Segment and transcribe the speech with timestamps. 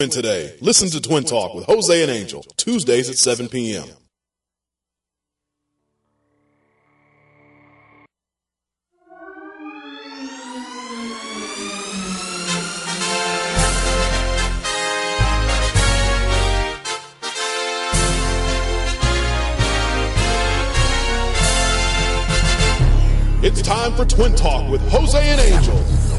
[0.00, 0.54] Twin today.
[0.60, 3.84] Listen to Twin Talk with Jose and Angel, Tuesdays at 7 p.m.
[23.42, 25.97] It's time for Twin Talk with Jose and Angel.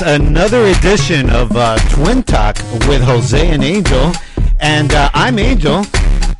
[0.00, 2.56] Another edition of uh, Twin Talk
[2.86, 4.12] with Jose and Angel.
[4.60, 5.84] And uh, I'm Angel,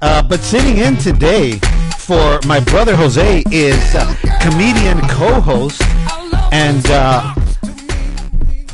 [0.01, 1.59] uh, but sitting in today
[1.99, 5.83] for my brother Jose is uh, comedian co host
[6.53, 7.35] and uh,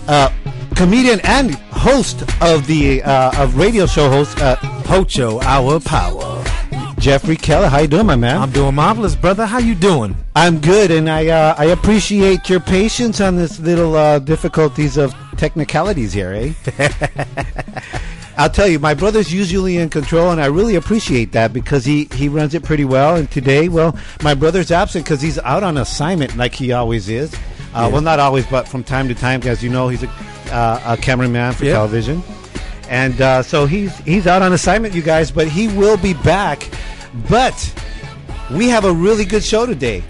[0.07, 0.31] uh,
[0.77, 4.37] comedian and host of the uh, of radio show host
[4.85, 6.34] Pocho Our Power.
[7.05, 7.69] Jeffrey Keller.
[7.69, 8.41] How you doing, my man?
[8.41, 9.45] I'm doing marvelous, brother.
[9.45, 10.17] How you doing?
[10.35, 15.15] I'm good, and I uh, I appreciate your patience on this little uh, difficulties of
[15.37, 16.55] technicalities here, eh?
[18.39, 22.09] I'll tell you, my brother's usually in control, and I really appreciate that because he,
[22.15, 23.17] he runs it pretty well.
[23.17, 27.35] And today, well, my brother's absent because he's out on assignment like he always is.
[27.75, 30.09] Uh, Well, not always, but from time to time, as you know, he's a,
[30.51, 31.75] uh, a cameraman for Yeah.
[31.75, 32.23] television,
[32.89, 35.31] and uh, so he's he's out on assignment, you guys.
[35.31, 36.69] But he will be back.
[37.29, 37.55] But
[38.53, 40.03] we have a really good show today,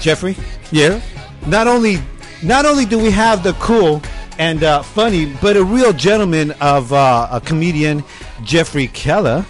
[0.00, 0.36] Jeffrey
[0.70, 1.00] Yeah.
[1.46, 1.98] not only
[2.42, 4.02] not only do we have the cool
[4.38, 8.02] and uh, funny, but a real gentleman of uh, a comedian,
[8.42, 9.44] Jeffrey Keller.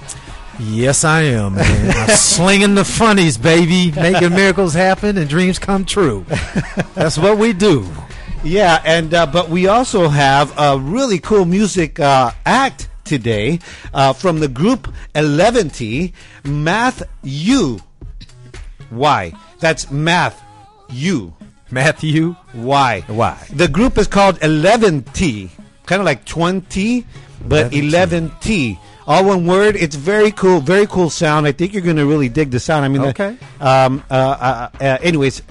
[0.58, 1.56] Yes, I am.
[2.08, 6.26] Slinging the funnies, baby, making miracles happen and dreams come true.
[6.94, 7.88] That's what we do.
[8.42, 13.58] Yeah, and uh, but we also have a really cool music uh, act today
[13.92, 16.14] uh, from the group Eleventy,
[16.44, 17.80] Math U.
[18.88, 19.32] Why?
[19.58, 20.42] That's Math
[20.88, 21.34] U.
[21.70, 23.02] Matthew, Why?
[23.06, 23.46] Why?
[23.52, 25.50] The group is called 11T,
[25.86, 27.06] kind of like 20,
[27.46, 28.76] but 11T.
[29.10, 29.16] 11T.
[29.16, 29.76] All one word.
[29.76, 31.46] It's very cool, very cool sound.
[31.46, 32.84] I think you're going to really dig the sound.
[32.84, 33.36] I mean, the- Okay.
[33.60, 35.42] um, uh, uh, uh, anyways,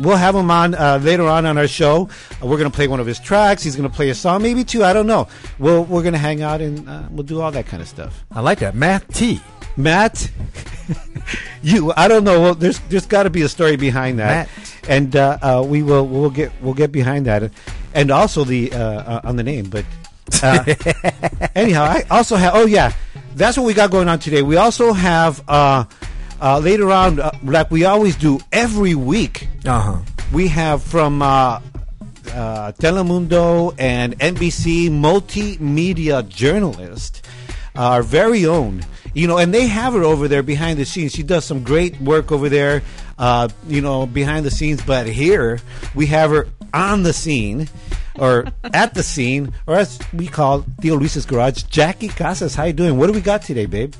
[0.00, 2.08] we'll have him on uh, later on on our show.
[2.42, 3.62] Uh, we're going to play one of his tracks.
[3.62, 4.82] He's going to play a song, maybe two.
[4.84, 5.28] I don't know.
[5.58, 8.24] We'll, we're going to hang out and uh, we'll do all that kind of stuff.
[8.32, 8.74] I like that.
[8.74, 9.40] Matt T.
[9.76, 10.30] Matt,
[11.62, 12.40] you I don't know.
[12.40, 14.76] Well, there's there's got to be a story behind that, Matt.
[14.88, 17.50] and uh, uh, we will we'll get we'll get behind that,
[17.92, 19.68] and also the uh, uh, on the name.
[19.68, 19.84] But
[20.42, 20.64] uh,
[21.54, 22.54] anyhow, I also have.
[22.54, 22.92] Oh yeah,
[23.34, 24.42] that's what we got going on today.
[24.42, 25.84] We also have uh,
[26.40, 29.48] uh, later on, uh, like we always do every week.
[29.64, 29.98] Uh huh.
[30.32, 31.60] We have from uh,
[32.32, 37.26] uh, Telemundo and NBC multimedia journalist,
[37.76, 38.84] our very own.
[39.14, 41.12] You know, and they have her over there behind the scenes.
[41.12, 42.82] She does some great work over there,
[43.16, 44.82] uh, you know, behind the scenes.
[44.82, 45.60] But here
[45.94, 47.68] we have her on the scene,
[48.18, 52.54] or at the scene, or as we call Theo Luis's garage, Jackie Casas.
[52.54, 52.98] How you doing?
[52.98, 53.94] What do we got today, babe?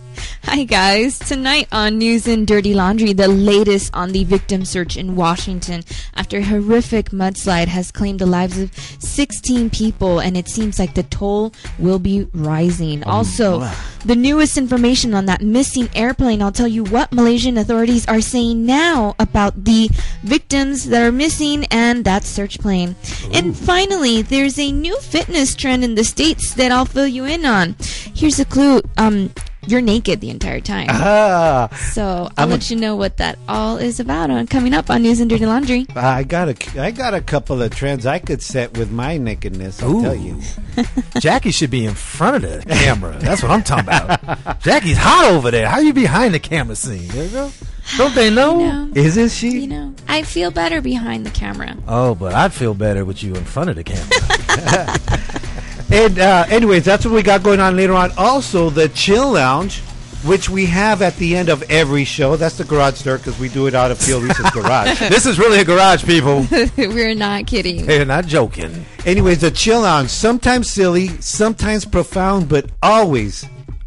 [0.45, 1.19] Hi, guys.
[1.19, 5.83] Tonight on News and Dirty Laundry, the latest on the victim search in Washington
[6.15, 10.95] after a horrific mudslide has claimed the lives of 16 people, and it seems like
[10.95, 13.03] the toll will be rising.
[13.05, 13.69] Oh, also,
[14.05, 16.43] the newest information on that missing airplane.
[16.43, 19.89] I'll tell you what Malaysian authorities are saying now about the
[20.23, 22.97] victims that are missing and that search plane.
[23.33, 27.45] And finally, there's a new fitness trend in the States that I'll fill you in
[27.47, 27.75] on.
[28.15, 28.83] Here's a clue.
[28.99, 29.31] Um,
[29.67, 30.87] you're naked the entire time.
[30.91, 34.75] Ah, So I'll I'm a- let you know what that all is about on coming
[34.75, 35.87] up on News and Dirty Laundry.
[35.97, 39.83] I got a, I got a couple of trends I could set with my nakedness.
[39.83, 40.41] I'll tell you.
[41.21, 43.17] Jackie should be in front of the camera.
[43.21, 44.61] That's what I'm talking about.
[44.61, 45.69] Jackie's hot over there.
[45.69, 47.09] How you behind the camera scene?
[47.09, 47.51] There you go.
[47.99, 48.59] Don't they know?
[48.61, 49.51] You know, Isn't she?
[49.61, 51.77] you know, I feel better behind the camera.
[51.87, 54.99] Oh, but I'd feel better with you in front of the camera.
[55.91, 58.11] And uh, anyways, that's what we got going on later on.
[58.17, 59.81] Also, the Chill Lounge,
[60.25, 62.37] which we have at the end of every show.
[62.37, 64.99] That's the garage door because we do it out of Phil Reese's garage.
[65.09, 66.47] this is really a garage, people.
[66.77, 67.87] We're not kidding.
[67.87, 68.87] They're not joking.
[69.05, 73.45] Anyways, the Chill Lounge, sometimes silly, sometimes profound, but always,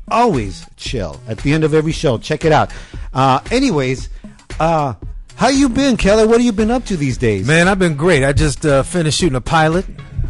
[0.07, 1.19] always chill.
[1.27, 2.71] At the end of every show, check it out.
[3.13, 4.09] Uh, anyways,
[4.59, 4.93] uh,
[5.35, 6.25] How you been, Keller?
[6.27, 7.45] What have you been up to these days?
[7.47, 8.23] Man, I've been great.
[8.23, 9.85] I just uh, finished shooting a pilot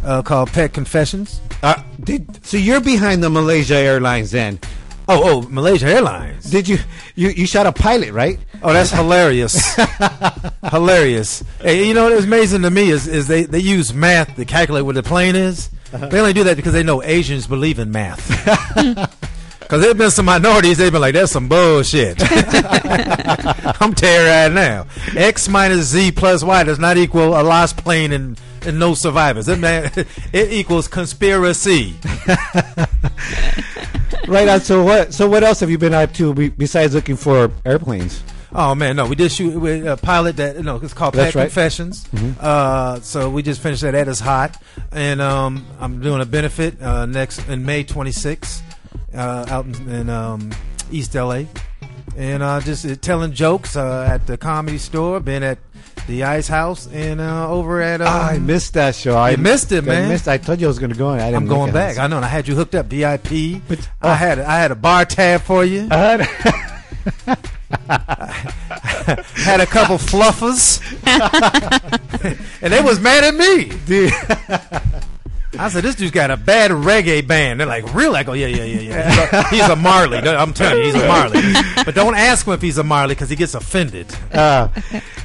[0.08, 1.42] uh, called Pet Confessions.
[1.62, 4.60] Uh, did, so you're behind the Malaysia Airlines then?
[5.10, 6.50] Oh, oh, Malaysia Airlines.
[6.50, 6.80] Did you
[7.16, 8.40] you you shot a pilot, right?
[8.62, 9.76] Oh, that's hilarious.
[10.70, 11.44] hilarious.
[11.62, 14.44] Hey, you know what is amazing to me is, is they, they use math to
[14.44, 15.70] calculate what the plane is.
[15.94, 18.28] They only do that because they know Asians believe in math.
[19.68, 22.16] Because there have been some minorities, they've been like, that's some bullshit.
[23.82, 24.88] I'm terrified now.
[25.14, 29.50] X minus Z plus Y does not equal a lost plane and, and no survivors.
[29.50, 29.92] It, man,
[30.32, 31.96] it equals conspiracy.
[34.30, 34.62] right on.
[34.62, 35.14] So what?
[35.14, 38.24] So what else have you been up to besides looking for airplanes?
[38.54, 41.34] Oh man, no, we did shoot with a pilot that you know it's called That's
[41.34, 41.44] Pet right.
[41.48, 42.08] Confessions.
[42.40, 43.92] Uh, so we just finished that.
[43.92, 44.56] That is hot,
[44.94, 48.62] and um, I'm doing a benefit uh, next in May 26th
[49.14, 50.52] uh, out in, in um,
[50.92, 51.44] East LA,
[52.16, 55.20] and uh, just uh, telling jokes uh, at the comedy store.
[55.20, 55.60] Been at
[56.08, 58.02] the Ice House and uh, over at.
[58.02, 59.18] Um, I missed that show.
[59.18, 60.06] I missed it, man.
[60.06, 60.28] I missed.
[60.28, 61.10] I told you I was going to go.
[61.10, 61.98] I didn't I'm going back.
[61.98, 62.18] I know.
[62.18, 63.62] And I had you hooked up VIP.
[63.68, 65.88] But- I had I had a bar tab for you.
[65.92, 66.26] Uh,
[69.36, 70.82] had a couple fluffers,
[72.62, 73.66] and they was mad at me.
[73.86, 74.12] dude,
[75.60, 78.48] I said, "This dude's got a bad reggae band." They're like, "Really?" I go, "Yeah,
[78.48, 80.18] yeah, yeah, yeah." He's a, he's a Marley.
[80.18, 81.42] I'm telling you, he's a Marley.
[81.86, 84.08] But don't ask him if he's a Marley because he gets offended.
[84.34, 84.68] uh,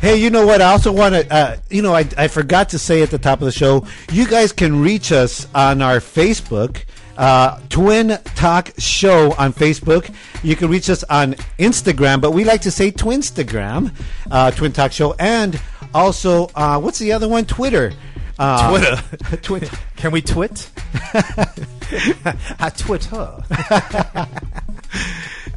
[0.01, 0.61] hey, you know what?
[0.63, 1.33] I also want to.
[1.33, 3.87] Uh, you know, I I forgot to say at the top of the show.
[4.13, 6.85] You guys can reach us on our Facebook.
[7.17, 10.13] Uh, Twin Talk Show on Facebook.
[10.43, 13.93] You can reach us on Instagram, but we like to say Twinstagram,
[14.31, 15.61] uh, Twin Talk Show, and
[15.95, 17.45] also uh, what's the other one?
[17.45, 17.93] Twitter.
[18.39, 19.37] Uh, Twitter.
[19.43, 19.77] Twitter.
[19.97, 20.71] Can we twit?
[21.15, 24.29] I twit her.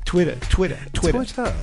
[0.06, 0.36] Twitter.
[0.50, 0.78] Twitter.
[0.94, 1.56] Twitter.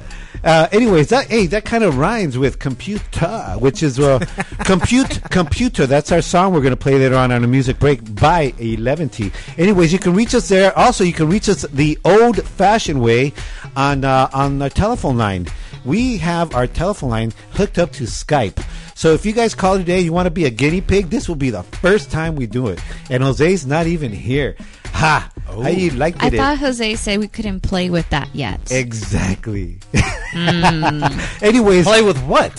[0.44, 4.18] Uh, anyways, that hey, that kind of rhymes with computer, which is uh,
[4.64, 5.86] compute computer.
[5.86, 9.08] That's our song we're going to play later on on a music break by Eleven
[9.08, 9.30] T.
[9.56, 10.76] Anyways, you can reach us there.
[10.76, 13.32] Also, you can reach us the old-fashioned way
[13.76, 15.46] on uh, on the telephone line.
[15.84, 18.62] We have our telephone line hooked up to Skype.
[18.94, 21.34] So if you guys call today, you want to be a guinea pig, this will
[21.36, 22.78] be the first time we do it.
[23.10, 24.54] And Jose's not even here.
[24.92, 25.30] Ha!
[25.46, 26.34] How you liked I it?
[26.34, 28.70] thought Jose said we couldn't play with that yet.
[28.70, 29.78] Exactly.
[30.34, 32.52] Anyways, Play with what?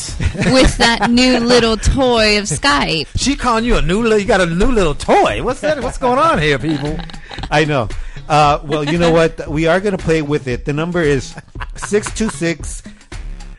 [0.52, 3.08] with that new little toy of Skype.
[3.16, 4.04] She calling you a new?
[4.04, 5.42] Li- you got a new little toy?
[5.44, 5.82] What's that?
[5.82, 6.98] What's going on here, people?
[7.50, 7.88] I know.
[8.28, 9.48] Uh, well, you know what?
[9.50, 10.66] We are going to play with it.
[10.66, 11.36] The number is
[11.76, 12.84] 626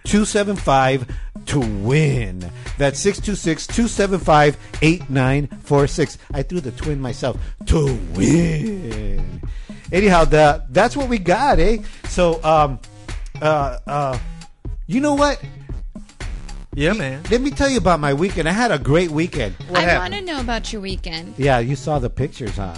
[0.05, 1.07] 275
[1.47, 2.41] to win.
[2.79, 6.19] That's 626 275 8946.
[6.33, 7.39] I threw the twin myself.
[7.67, 9.41] To win.
[9.93, 11.79] Anyhow, the, that's what we got, eh?
[12.09, 12.81] So, um,
[13.41, 14.19] uh, uh,
[14.87, 15.43] you know what?
[16.75, 17.23] Yeah, man.
[17.31, 18.49] Let me tell you about my weekend.
[18.49, 19.55] I had a great weekend.
[19.69, 21.35] What I want to know about your weekend.
[21.39, 22.75] Yeah, you saw the pictures, huh?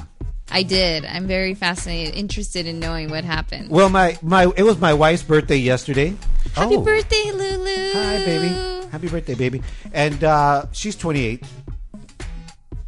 [0.51, 1.05] I did.
[1.05, 3.69] I'm very fascinated, interested in knowing what happened.
[3.71, 6.15] Well, my, my it was my wife's birthday yesterday.
[6.55, 6.81] Happy Oh.
[6.83, 7.93] birthday, Lulu.
[7.93, 8.89] Hi, baby.
[8.91, 9.63] Happy birthday, baby.
[9.93, 11.43] And uh, she's 28.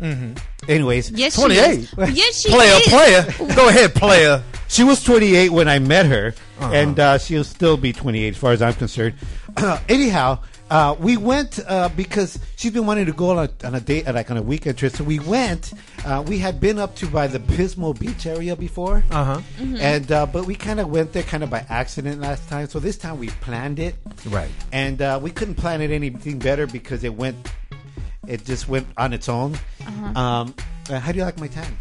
[0.00, 0.32] Mm-hmm.
[0.70, 1.56] Anyways, Yes, 28?
[1.56, 2.16] she is.
[2.16, 2.87] Yes, she Player, is.
[2.88, 3.55] player.
[3.56, 4.43] Go ahead, player.
[4.69, 6.72] she was 28 when I met her, Uh-huh.
[6.72, 9.14] and uh, she'll still be 28 as far as I'm concerned.
[9.88, 10.38] anyhow,
[10.70, 14.06] uh, we went uh, because she's been wanting to go on a, on a date,
[14.06, 14.93] like on a weekend trip.
[14.93, 15.73] So we went.
[16.05, 19.40] Uh, we had been up to by the Pismo Beach area before, Uh huh.
[19.78, 22.69] and uh, but we kind of went there kind of by accident last time.
[22.69, 23.95] So this time we planned it,
[24.26, 24.50] Right.
[24.73, 27.37] and uh, we couldn't plan it anything better because it went
[28.26, 29.57] it just went on its own
[30.14, 30.54] um,
[30.90, 31.76] uh, how do you like my tan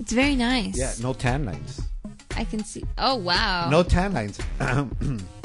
[0.00, 0.78] It's very nice.
[0.78, 1.82] yeah no tan lines
[2.36, 2.82] I can see.
[2.96, 3.68] Oh wow.
[3.70, 4.38] no tan lines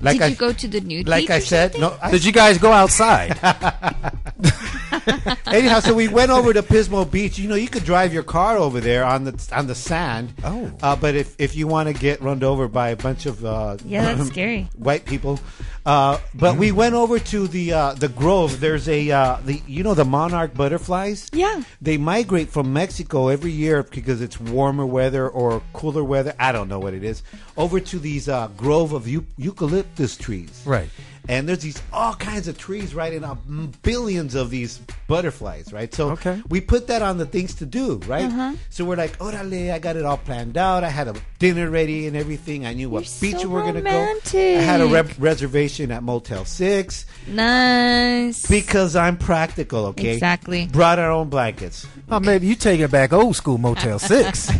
[0.00, 1.80] like Did I, you go to the nude like I said something?
[1.90, 3.38] no I, Did you guys go outside?
[5.46, 8.56] anyhow so we went over to Pismo Beach you know you could drive your car
[8.58, 10.70] over there on the on the sand Oh.
[10.82, 13.76] uh, but if, if you want to get run over by a bunch of uh,
[13.84, 14.68] Yeah, that's scary.
[14.76, 15.38] white people.
[15.86, 18.58] Uh, but we went over to the uh, the Grove.
[18.60, 21.28] There's a uh, the you know the monarch butterflies.
[21.32, 21.62] Yeah.
[21.82, 26.34] they migrate from Mexico every year because it's warmer weather or cooler weather.
[26.38, 27.22] I don't know what it is.
[27.56, 30.62] Over to these uh, grove of eu- eucalyptus trees.
[30.64, 30.88] Right.
[31.26, 33.34] And there's these all kinds of trees, right, and uh,
[33.82, 34.78] billions of these
[35.08, 35.92] butterflies, right?
[35.94, 36.42] So Okay.
[36.50, 38.26] we put that on the things to do, right?
[38.26, 38.52] Uh-huh.
[38.68, 40.84] So we're like, orale, I got it all planned out.
[40.84, 42.66] I had a dinner ready and everything.
[42.66, 43.88] I knew what You're beach so we were going to go.
[43.90, 45.14] I had a romantic.
[45.16, 48.46] rep- reservation at Motel 6 Nice.
[48.46, 50.12] because I'm practical, okay?
[50.14, 50.66] Exactly.
[50.66, 51.86] Brought our own blankets.
[52.10, 54.50] Oh, maybe you take it back old school Motel 6.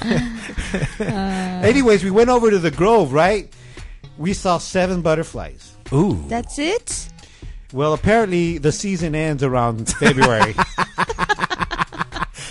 [1.00, 3.52] Anyways, we went over to the Grove, right?
[4.20, 5.74] We saw seven butterflies.
[5.92, 6.22] Ooh.
[6.28, 7.08] That's it.
[7.72, 10.54] Well, apparently the season ends around February.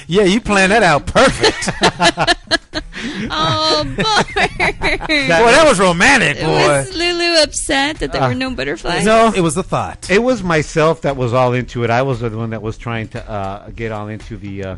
[0.08, 2.36] Yeah, you planned that out perfect.
[3.32, 3.96] Oh, boy.
[3.96, 6.46] boy, that was romantic, boy.
[6.68, 9.06] Was Lulu upset that there were no butterflies?
[9.06, 10.10] no, It was the thought.
[10.10, 11.90] it was myself that was all into it.
[11.90, 14.78] I was the one that was trying to uh, get all into the uh,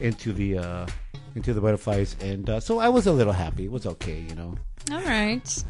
[0.00, 0.86] into the uh,
[1.34, 3.64] into the butterflies, and uh, so I was a little happy.
[3.64, 4.54] It was okay, you know.
[4.92, 5.64] All right.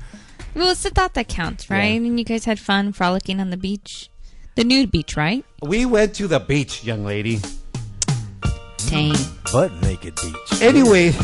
[0.55, 2.01] Well, it's the thought that counts, right?
[2.01, 2.09] Yeah.
[2.09, 4.11] And you guys had fun frolicking on the beach.
[4.57, 5.45] The nude beach, right?
[5.63, 7.41] We went to the beach, young lady.
[8.89, 9.15] Dang.
[9.53, 10.63] Butt naked beach.
[10.63, 11.09] Anyway,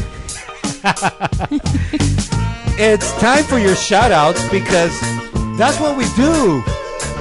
[2.78, 5.00] it's time for your shout outs because
[5.58, 6.62] that's what we do.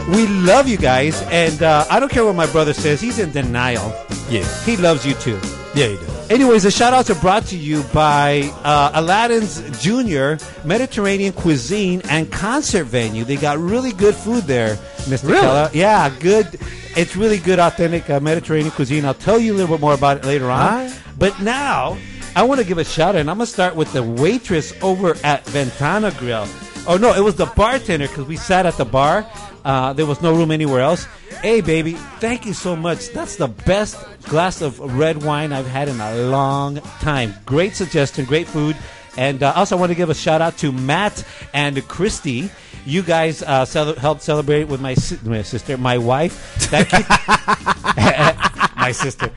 [0.09, 3.31] We love you guys, and uh, I don't care what my brother says, he's in
[3.31, 3.93] denial.
[4.29, 4.43] Yeah.
[4.65, 5.39] He loves you too.
[5.75, 6.31] Yeah, you did.
[6.31, 12.31] Anyways, the shout outs are brought to you by uh, Aladdin's Junior Mediterranean Cuisine and
[12.31, 13.23] Concert Venue.
[13.23, 14.75] They got really good food there,
[15.05, 15.29] Mr.
[15.29, 15.41] Really?
[15.41, 15.69] Keller.
[15.73, 16.59] Yeah, good.
[16.95, 19.03] It's really good, authentic uh, Mediterranean cuisine.
[19.03, 20.85] I'll tell you a little bit more about it later on.
[20.85, 21.01] Right.
[21.17, 21.97] But now,
[22.35, 24.73] I want to give a shout out, and I'm going to start with the waitress
[24.83, 26.47] over at Ventana Grill.
[26.87, 29.25] Oh, no, it was the bartender because we sat at the bar.
[29.63, 31.05] Uh, there was no room anywhere else.
[31.41, 33.09] Hey, baby, thank you so much.
[33.09, 37.33] That's the best glass of red wine I've had in a long time.
[37.45, 38.75] Great suggestion, great food.
[39.17, 42.49] And uh, also, I want to give a shout out to Matt and Christy.
[42.85, 46.33] You guys uh, cel- helped celebrate with my, si- my sister, my wife.
[46.63, 46.99] Thank you.
[48.75, 49.31] my sister.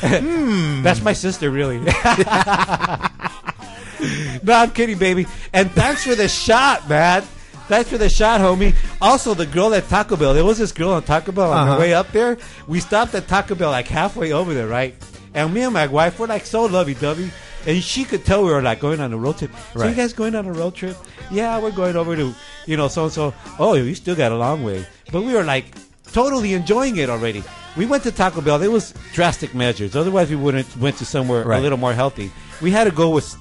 [0.82, 1.78] That's my sister, really.
[4.42, 5.26] no, I'm kidding, baby.
[5.52, 7.24] And thanks for the shot, man.
[7.68, 8.74] Thanks for the shot, homie.
[9.02, 10.34] Also, the girl at Taco Bell.
[10.34, 11.74] There was this girl on Taco Bell on Uh-huh.
[11.74, 12.38] the way up there.
[12.68, 14.94] We stopped at Taco Bell like halfway over there, right?
[15.34, 17.30] And me and my wife were like so lovey-dovey.
[17.66, 19.50] And she could tell we were like going on a road trip.
[19.74, 20.96] So you guys going on a road trip?
[21.32, 22.32] Yeah, we're going over to,
[22.66, 23.34] you know, so and so.
[23.58, 24.86] Oh, you still got a long way.
[25.10, 25.64] But we were like
[26.12, 27.42] totally enjoying it already.
[27.76, 28.62] We went to Taco Bell.
[28.62, 29.96] It was drastic measures.
[29.96, 32.30] Otherwise, we wouldn't went to somewhere a little more healthy.
[32.62, 33.34] We had to go with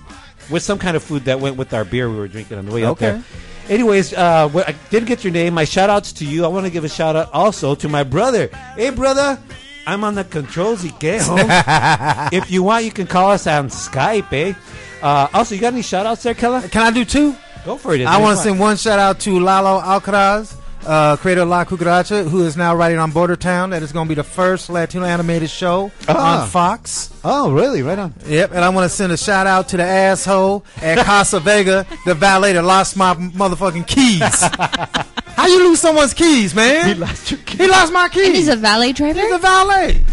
[0.49, 2.71] with some kind of food that went with our beer we were drinking on the
[2.71, 3.11] way up Okay.
[3.11, 3.23] there.
[3.69, 5.53] Anyways, uh, I didn't get your name.
[5.53, 6.45] My shout outs to you.
[6.45, 8.47] I want to give a shout out also to my brother.
[8.75, 9.39] Hey, brother,
[9.87, 10.83] I'm on the controls.
[10.83, 12.31] Ikeo.
[12.33, 14.53] if you want, you can call us on Skype, eh?
[15.01, 16.67] Uh, also, you got any shout outs there, Keller?
[16.67, 17.35] Can I do two?
[17.65, 18.05] Go for it.
[18.05, 20.55] I want to send one shout out to Lalo Alcaraz,
[20.85, 23.71] uh, creator of La Cucaracha, who is now writing on Border Town.
[23.71, 26.43] That is going to be the first Latino animated show Ah.
[26.43, 27.11] on Fox.
[27.23, 27.81] Oh, really?
[27.81, 28.13] Right on.
[28.25, 31.85] Yep, and I want to send a shout out to the asshole at Casa Vega,
[32.05, 34.21] the valet that lost my motherfucking keys.
[35.35, 36.87] How you lose someone's keys, man?
[36.87, 37.57] He lost your key.
[37.57, 38.27] He lost my keys.
[38.27, 39.19] And he's a valet driver?
[39.19, 40.03] He's a valet.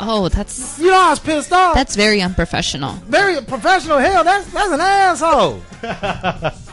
[0.00, 1.74] oh, that's You know I was pissed off.
[1.74, 3.98] that's very unprofessional very professional.
[3.98, 5.62] Hell, that's that's an asshole.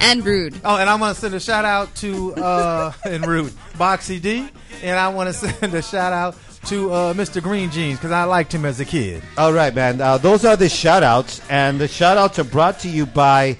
[0.00, 0.60] and rude.
[0.64, 4.48] Oh, and I want to send a shout out to uh and rude Boxy D,
[4.82, 6.36] and I want to send a shout out
[6.66, 7.42] to uh, Mr.
[7.42, 9.22] Green Jeans because I liked him as a kid.
[9.36, 10.00] All right, man.
[10.00, 13.56] Uh, those are the shout outs, and the shout outs are brought to you by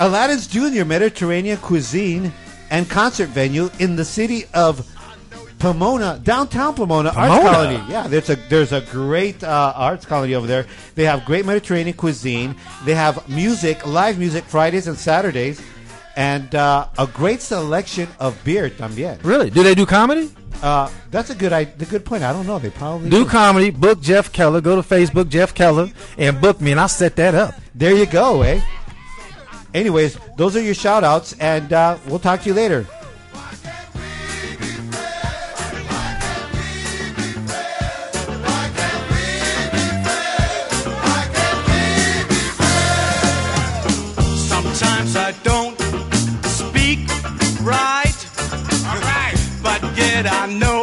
[0.00, 2.32] Aladdin's Junior Mediterranean Cuisine
[2.70, 4.86] and Concert Venue in the city of
[5.58, 7.82] Pomona, downtown Pomona, Arts Colony.
[7.88, 10.66] Yeah, there's a there's a great uh, arts colony over there.
[10.94, 12.54] They have great Mediterranean cuisine.
[12.84, 15.62] They have music, live music Fridays and Saturdays,
[16.16, 19.18] and uh, a great selection of beer también.
[19.24, 19.48] Really?
[19.50, 20.30] Do they do comedy?
[20.62, 22.22] Uh, that's a good I, the good point.
[22.22, 22.58] I don't know.
[22.58, 23.70] They probably Do comedy.
[23.70, 24.60] Book Jeff Keller.
[24.60, 27.54] Go to Facebook, Jeff Keller, and book me, and I'll set that up.
[27.74, 28.60] There you go, eh?
[29.74, 32.86] Anyways, those are your shout outs, and uh, we'll talk to you later.
[50.28, 50.75] I know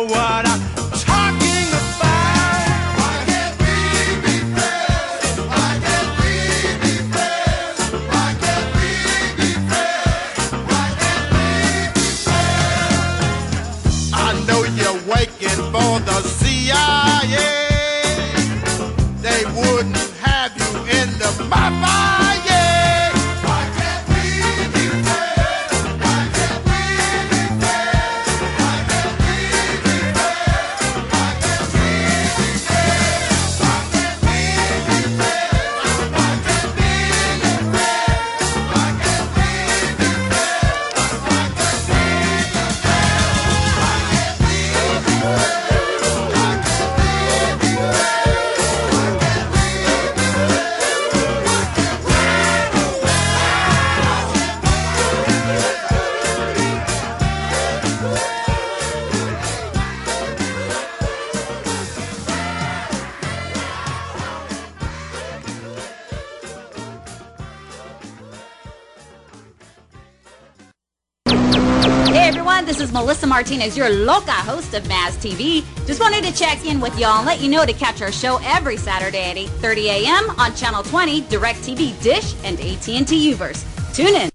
[72.66, 75.66] This is Melissa Martinez, your loca host of Maz TV.
[75.86, 78.40] Just wanted to check in with y'all and let you know to catch our show
[78.42, 80.30] every Saturday at 8:30 a.m.
[80.40, 83.66] on Channel 20, DirecTV Dish, and AT&T Uverse.
[83.94, 84.30] Tune in.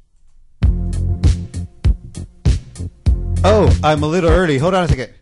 [3.45, 4.59] Oh, I'm a little early.
[4.59, 5.15] Hold on a second.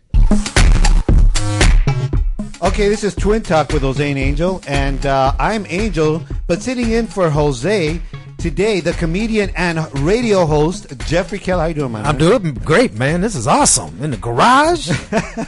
[2.61, 6.91] Okay, this is Twin Talk with Jose and Angel, and uh, I'm Angel, but sitting
[6.91, 8.01] in for Jose
[8.37, 11.63] today, the comedian and radio host Jeffrey Keller.
[11.63, 12.05] How you doing, man?
[12.05, 13.21] I'm doing great, man.
[13.21, 14.01] This is awesome.
[14.03, 14.91] In the garage.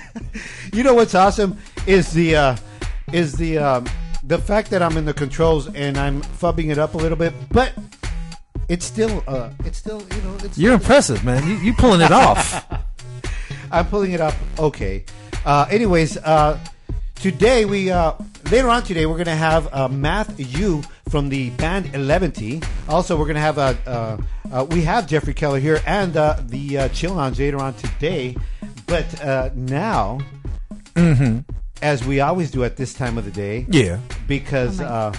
[0.74, 2.56] You know what's awesome is the uh,
[3.12, 3.88] is the um,
[4.24, 7.34] the fact that I'm in the controls and I'm fubbing it up a little bit,
[7.50, 7.74] but
[8.68, 11.48] it's still uh, it's still you know it's You're impressive, man.
[11.48, 12.68] You you pulling it off.
[13.72, 14.36] I'm pulling it up.
[14.60, 15.06] Okay.
[15.44, 16.60] Uh, anyways, uh,
[17.16, 18.14] today we uh,
[18.52, 22.62] later on today we're gonna have uh, Math U from the band Eleventy.
[22.88, 24.18] Also, we're gonna have a uh,
[24.52, 28.36] uh, we have Jeffrey Keller here and uh, the uh, Chill Lounge later on today.
[28.88, 30.20] But uh, now,
[31.82, 34.00] as we always do at this time of the day, Yeah.
[34.28, 35.14] because Oh uh,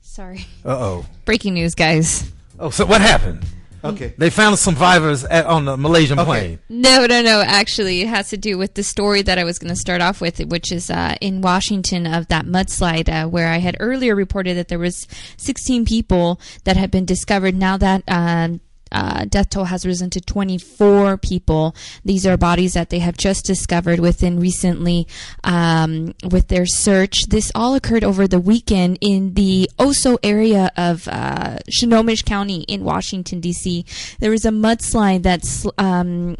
[0.00, 0.46] Sorry.
[0.64, 1.06] Uh oh.
[1.24, 2.30] Breaking news, guys.
[2.58, 3.44] Oh, so what happened?
[3.84, 6.26] Okay, They found survivors at, on the Malaysian Okay.
[6.26, 6.58] plane.
[6.68, 7.42] No, no, no.
[7.42, 10.20] Actually, it has to do with the story that I was going to start off
[10.20, 14.56] with, which is uh, in Washington of that mudslide, uh, where I had earlier reported
[14.56, 17.54] that there was 16 people that had been discovered.
[17.54, 18.48] Now that uh,
[18.92, 21.74] uh, death toll has risen to 24 people.
[22.04, 25.06] These are bodies that they have just discovered within recently
[25.44, 27.26] um, with their search.
[27.28, 32.84] This all occurred over the weekend in the Oso area of uh, Snohomish County in
[32.84, 33.84] Washington D.C.
[34.20, 36.36] There was a mudslide that's um,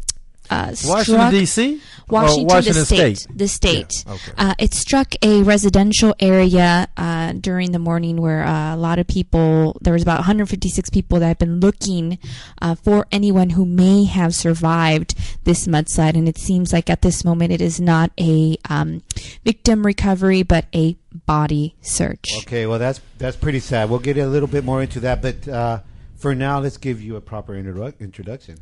[0.49, 1.81] uh, Washington D.C.
[2.09, 3.17] Washington, Washington the state.
[3.17, 3.37] State?
[3.37, 4.03] The state.
[4.05, 4.31] Yeah, okay.
[4.37, 9.07] uh, it struck a residential area uh, during the morning where uh, a lot of
[9.07, 12.19] people, there was about 156 people that had been looking
[12.61, 16.15] uh, for anyone who may have survived this mudslide.
[16.15, 19.01] And it seems like at this moment it is not a um,
[19.43, 22.31] victim recovery, but a body search.
[22.39, 22.65] okay.
[22.65, 23.89] Well, that's that's pretty sad.
[23.89, 25.79] We'll get a little bit more into that, but uh,
[26.15, 28.57] for now, let's give you a proper introdu- introduction.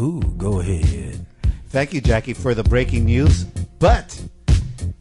[0.00, 1.26] Ooh, go ahead.
[1.68, 3.44] Thank you, Jackie, for the breaking news.
[3.78, 4.22] But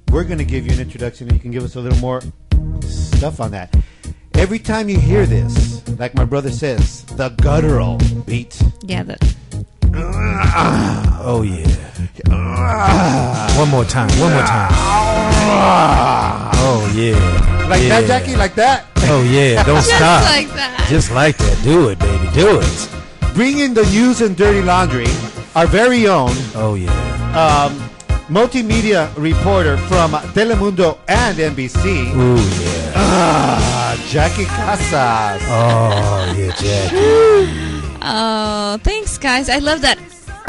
[0.10, 2.22] we're going to give you an introduction, and you can give us a little more
[2.82, 3.74] stuff on that.
[4.36, 8.62] Every time you hear this, like my brother says, the guttural beat.
[8.84, 9.18] Yeah, the,
[11.24, 11.68] Oh yeah.
[13.58, 14.10] One more time.
[14.20, 14.72] One more time.
[16.56, 17.68] Oh yeah.
[17.70, 18.02] Like yeah.
[18.02, 18.36] that, Jackie?
[18.36, 18.86] Like that?
[19.04, 19.64] Oh yeah.
[19.64, 20.24] Don't stop.
[20.24, 20.88] Just like that.
[20.90, 21.64] Just like that.
[21.64, 22.30] Do it, baby.
[22.34, 22.90] Do it.
[23.34, 25.08] Bringing the news and dirty laundry,
[25.56, 26.92] our very own Oh yeah.
[27.34, 27.74] um,
[28.28, 32.94] multimedia reporter from Telemundo and NBC, Ooh yeah.
[32.96, 35.42] uh, Jackie Casas.
[35.48, 37.68] Oh yeah, Jackie.
[38.04, 39.48] Oh, thanks, guys.
[39.48, 40.00] I love that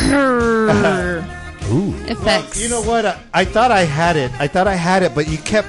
[1.71, 1.95] Ooh.
[2.11, 2.59] effects.
[2.63, 3.05] You know what?
[3.05, 4.33] I, I thought I had it.
[4.41, 5.69] I thought I had it, but you kept,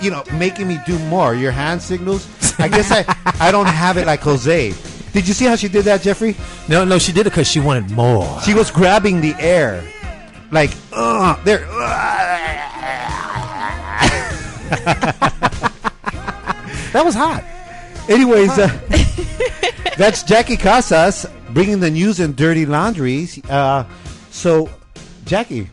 [0.00, 1.34] you know, making me do more.
[1.34, 2.26] Your hand signals.
[2.58, 3.04] I guess I,
[3.38, 4.72] I don't have it like Jose.
[5.12, 6.34] Did you see how she did that, Jeffrey?
[6.68, 8.40] No, no, she did it because she wanted more.
[8.42, 9.84] She was grabbing the air,
[10.50, 11.66] like, uh, there.
[16.92, 17.42] That was hot.
[18.08, 18.68] Anyways, uh,
[19.96, 23.42] that's Jackie Casas bringing the news and dirty laundries.
[23.48, 23.84] Uh,
[24.30, 24.68] so,
[25.24, 25.70] Jackie,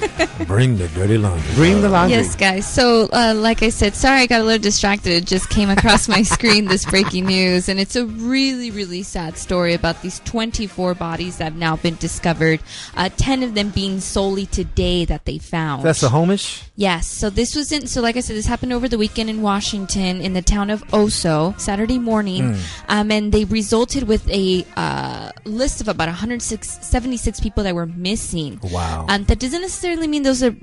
[0.46, 1.54] Bring the dirty laundry.
[1.54, 2.16] bring the laundry.
[2.16, 2.66] Yes, guys.
[2.66, 5.12] So, uh, like I said, sorry I got a little distracted.
[5.12, 7.68] It just came across my screen, this breaking news.
[7.68, 11.96] And it's a really, really sad story about these 24 bodies that have now been
[11.96, 12.60] discovered.
[12.96, 15.82] Uh, 10 of them being solely today that they found.
[15.82, 16.64] That's a homish.
[16.74, 17.06] Yes.
[17.06, 17.86] So this was in.
[17.86, 20.82] So like I said, this happened over the weekend in Washington, in the town of
[20.88, 22.56] Oso, Saturday morning,
[22.88, 28.58] um, and they resulted with a uh, list of about 176 people that were missing.
[28.62, 29.06] Wow.
[29.08, 30.54] Um, that doesn't necessarily mean those are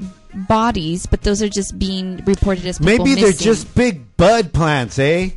[0.48, 3.46] bodies, but those are just being reported as people Maybe they're missing.
[3.46, 5.32] just big bud plants, eh?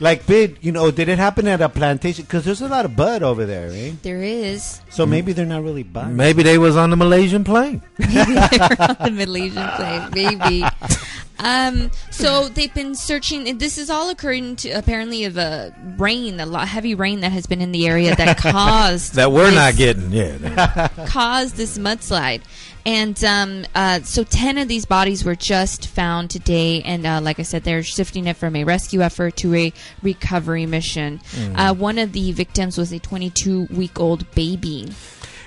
[0.00, 2.24] Like big, you know, did it happen at a plantation?
[2.24, 3.92] Because there's a lot of bud over there, eh?
[4.02, 4.80] There is.
[4.90, 6.12] So maybe they're not really buds.
[6.14, 7.82] Maybe they was on the Malaysian plane.
[7.98, 10.08] Maybe they're on the Malaysian plane.
[10.12, 10.64] Maybe.
[11.38, 13.58] Um, so they've been searching.
[13.58, 17.46] This is all occurring to apparently of a rain, a lot heavy rain that has
[17.46, 20.10] been in the area that caused That we're this- not getting.
[20.12, 20.88] Yeah.
[21.06, 22.42] caused this mudslide.
[22.86, 26.80] And um, uh, so 10 of these bodies were just found today.
[26.82, 29.72] And uh, like I said, they're shifting it from a rescue effort to a
[30.02, 31.20] recovery mission.
[31.54, 34.90] Uh, one of the victims was a 22 week old baby.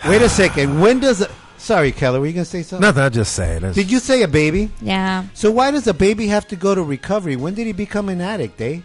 [0.08, 0.80] Wait a second.
[0.82, 1.22] When does?
[1.22, 2.82] A, sorry, Keller, were you gonna say something?
[2.82, 3.04] Nothing.
[3.04, 3.74] I just say it.
[3.74, 4.70] Did you say a baby?
[4.82, 5.26] Yeah.
[5.34, 7.36] So why does a baby have to go to recovery?
[7.36, 8.82] When did he become an addict, eh?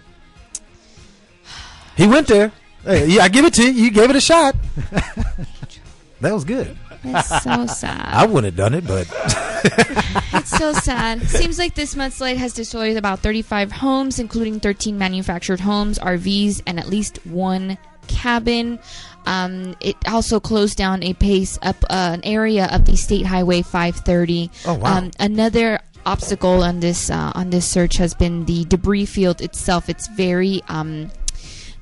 [1.97, 2.53] He went there.
[2.85, 3.71] Hey, yeah, I give it to you.
[3.71, 4.55] You gave it a shot.
[6.21, 6.77] that was good.
[7.03, 8.09] It's so sad.
[8.13, 9.07] I wouldn't have done it, but
[10.35, 11.23] It's so sad.
[11.23, 16.79] Seems like this mudslide has destroyed about 35 homes, including 13 manufactured homes, RVs, and
[16.79, 18.79] at least one cabin.
[19.27, 23.63] Um, it also closed down a pace up uh, an area of the State Highway
[23.63, 24.51] 530.
[24.67, 24.99] Oh, wow.
[24.99, 29.89] Um, another obstacle on this uh, on this search has been the debris field itself.
[29.89, 31.11] It's very um,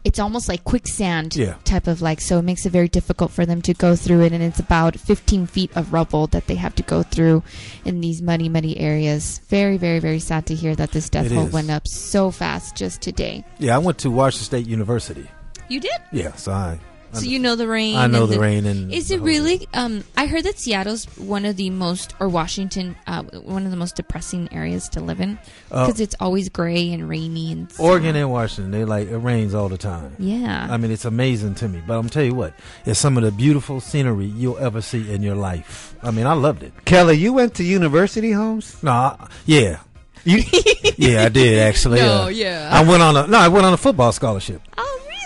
[0.04, 1.54] it's almost like quicksand Yeah.
[1.64, 4.32] type of like so it makes it very difficult for them to go through it
[4.32, 7.42] and it's about 15 feet of rubble that they have to go through
[7.86, 11.30] in these muddy muddy areas very very very sad to hear that this death It
[11.30, 15.26] toll went up so fast just today yeah, I went to Washington State University.
[15.68, 16.78] you did Yeah, so I.
[17.14, 20.04] so you know the rain I know and the rain and is it really um
[20.16, 23.96] i heard that seattle's one of the most or washington uh, one of the most
[23.96, 25.38] depressing areas to live in
[25.70, 27.82] Uh, because it's always gray and rainy and sad.
[27.82, 30.14] Oregon and Washington, they like it rains all the time.
[30.18, 31.82] yeah I mean, it's amazing to me.
[31.86, 32.54] But I'm tell you what,
[32.86, 35.94] it's some of the beautiful scenery you'll ever see in your life.
[36.02, 36.72] I mean, I loved it.
[36.84, 38.76] Kelly, you went to university, Holmes?
[38.82, 39.80] No, I- yeah,
[40.24, 40.42] You,
[40.96, 42.00] yeah, I did actually.
[42.00, 42.70] No, uh, yeah.
[42.72, 44.60] I went on a no, I went on a football scholarship.
[44.78, 44.83] oh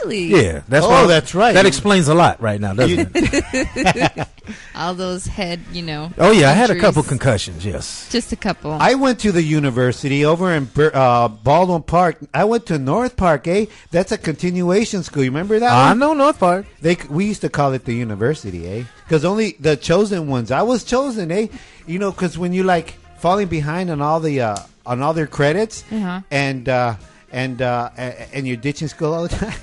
[0.08, 1.54] really Yeah, that's Oh, why- that's right.
[1.54, 4.28] That explains a lot right now, doesn't it?
[4.74, 7.64] all those head you know Oh yeah, I had a couple concussions.
[7.64, 8.08] Yes.
[8.10, 12.16] just a couple I went to the university over in uh, Baldwin Park.
[12.32, 13.66] I went to North Park, eh?
[13.90, 15.22] That's a continuation school.
[15.24, 15.70] You remember that?
[15.72, 15.98] I one?
[15.98, 16.66] know North Park.
[16.80, 18.84] They we used to call it the university, eh?
[19.04, 20.50] Because only the chosen ones.
[20.50, 21.48] I was chosen, eh?
[21.86, 25.26] You know, because when you like falling behind on all the uh, on all their
[25.26, 26.20] credits, Uh-huh.
[26.30, 26.94] and uh,
[27.32, 29.54] and uh, and, and you're ditching school all the time.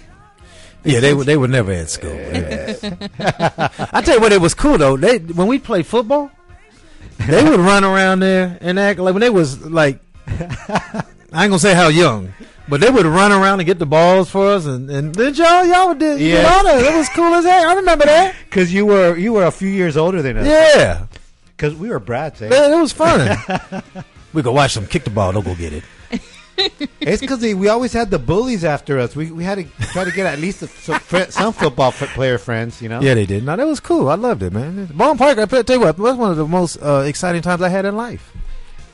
[0.85, 2.11] Yeah, they were they were never at school.
[3.19, 4.97] I tell you what, it was cool though.
[4.97, 6.31] They when we played football,
[7.27, 11.03] they would run around there and act like when they was like, I
[11.43, 12.33] ain't gonna say how young,
[12.69, 15.65] but they would run around and get the balls for us, and and then y'all
[15.65, 16.47] y'all did Yeah.
[16.53, 16.81] all that.
[16.81, 17.65] That was cool as heck.
[17.65, 18.35] I remember that.
[18.45, 20.45] Because you were you were a few years older than us.
[20.47, 21.07] Yeah,
[21.57, 22.49] Because we were brats, eh?
[22.49, 23.37] man, it was fun.
[24.33, 25.31] we could watch them kick the ball.
[25.31, 25.83] Don't go get it.
[26.57, 29.15] It's because we always had the bullies after us.
[29.15, 32.13] We we had to try to get at least a, some, fri- some football f-
[32.13, 33.01] player friends, you know.
[33.01, 33.43] Yeah, they did.
[33.43, 34.09] No, that was cool.
[34.09, 34.85] I loved it, man.
[34.93, 35.37] Baldwin Park.
[35.37, 37.95] I tell you what, was one of the most uh, exciting times I had in
[37.97, 38.31] life.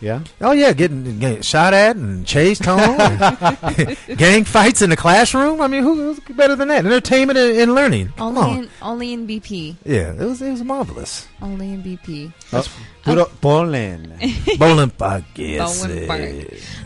[0.02, 0.24] yeah.
[0.42, 2.98] Oh yeah, getting, getting shot at and chased home,
[4.18, 5.62] gang fights in the classroom.
[5.62, 6.86] I mean, who, who's better than that?
[6.86, 8.10] Entertainment and, and learning.
[8.18, 8.58] Come Only on.
[8.64, 9.76] in only in BP.
[9.86, 11.28] yeah, it was it was marvelous.
[11.42, 12.34] Only in BP.
[12.54, 12.66] Oh,
[13.04, 14.14] puro Poland.
[14.60, 15.82] Baldwin Park, yes.
[15.82, 16.22] Baldwin Park.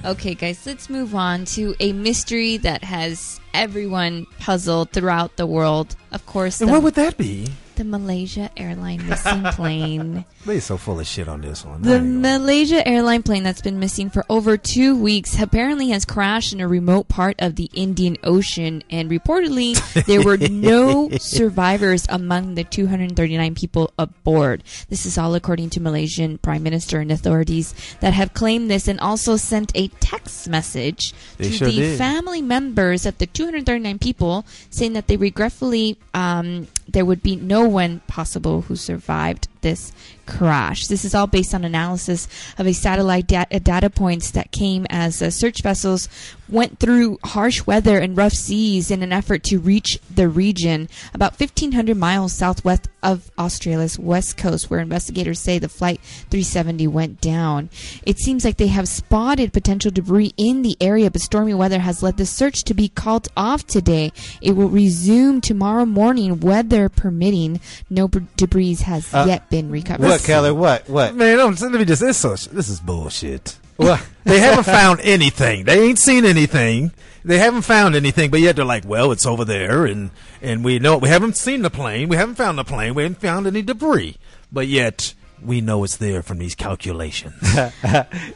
[0.05, 5.95] Okay, guys, let's move on to a mystery that has everyone puzzled throughout the world.
[6.11, 7.47] Of course, And the, what would that be?
[7.75, 10.23] the Malaysia airline missing plane.
[10.45, 11.81] They're so full of shit on this one.
[11.81, 16.61] The Malaysia airline plane that's been missing for over two weeks apparently has crashed in
[16.61, 19.75] a remote part of the Indian Ocean, and reportedly
[20.05, 24.63] there were no survivors among the 239 people aboard.
[24.87, 28.99] This is all according to Malaysian Prime Minister and authorities that have claimed this and
[28.99, 31.97] also sent a text message They to sure the did.
[31.97, 37.67] family members of the 239 people saying that they regretfully um, there would be no
[37.67, 39.91] one possible who survived this
[40.27, 40.87] crash.
[40.87, 44.85] This is all based on analysis of a satellite da- uh, data points that came
[44.89, 46.07] as uh, search vessels
[46.47, 51.39] went through harsh weather and rough seas in an effort to reach the region about
[51.39, 57.69] 1500 miles southwest of Australia's west coast where investigators say the flight 370 went down.
[58.05, 62.03] It seems like they have spotted potential debris in the area but stormy weather has
[62.03, 64.11] led the search to be called off today.
[64.41, 66.39] It will resume tomorrow morning
[66.75, 67.59] weather permitting.
[67.89, 70.03] No b- debris has Uh, yet been recovered.
[70.07, 70.53] what, Keller?
[70.53, 70.89] What?
[70.89, 71.15] What?
[71.15, 72.01] Man, don't, let me just.
[72.01, 73.57] This is this is bullshit.
[73.77, 74.05] What?
[74.25, 75.65] They haven't found anything.
[75.65, 76.91] They ain't seen anything.
[77.23, 80.09] They haven't found anything, but yet they're like, well, it's over there, and
[80.41, 82.09] and we know we haven't seen the plane.
[82.09, 82.95] We haven't found the plane.
[82.95, 84.17] We haven't found any debris,
[84.51, 87.35] but yet we know it's there from these calculations.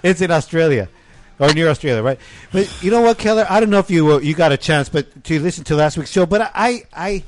[0.04, 0.89] it's in Australia
[1.39, 2.19] or near Australia, right?
[2.52, 3.47] But you know what, Keller?
[3.49, 5.97] I don't know if you uh, you got a chance, but to listen to last
[5.97, 6.28] week's show.
[6.28, 7.23] But I, I,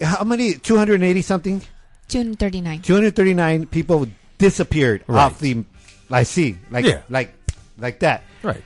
[0.00, 0.54] how many?
[0.54, 1.62] Two hundred eighty something.
[2.08, 2.82] 239.
[2.82, 4.06] Two hundred thirty nine people
[4.38, 5.22] disappeared Right.
[5.24, 5.64] off the.
[6.10, 7.02] I see, like Yeah.
[7.08, 7.32] like
[7.78, 8.24] like that.
[8.42, 8.62] right.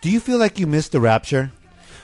[0.00, 1.52] Do you feel like you missed the rapture?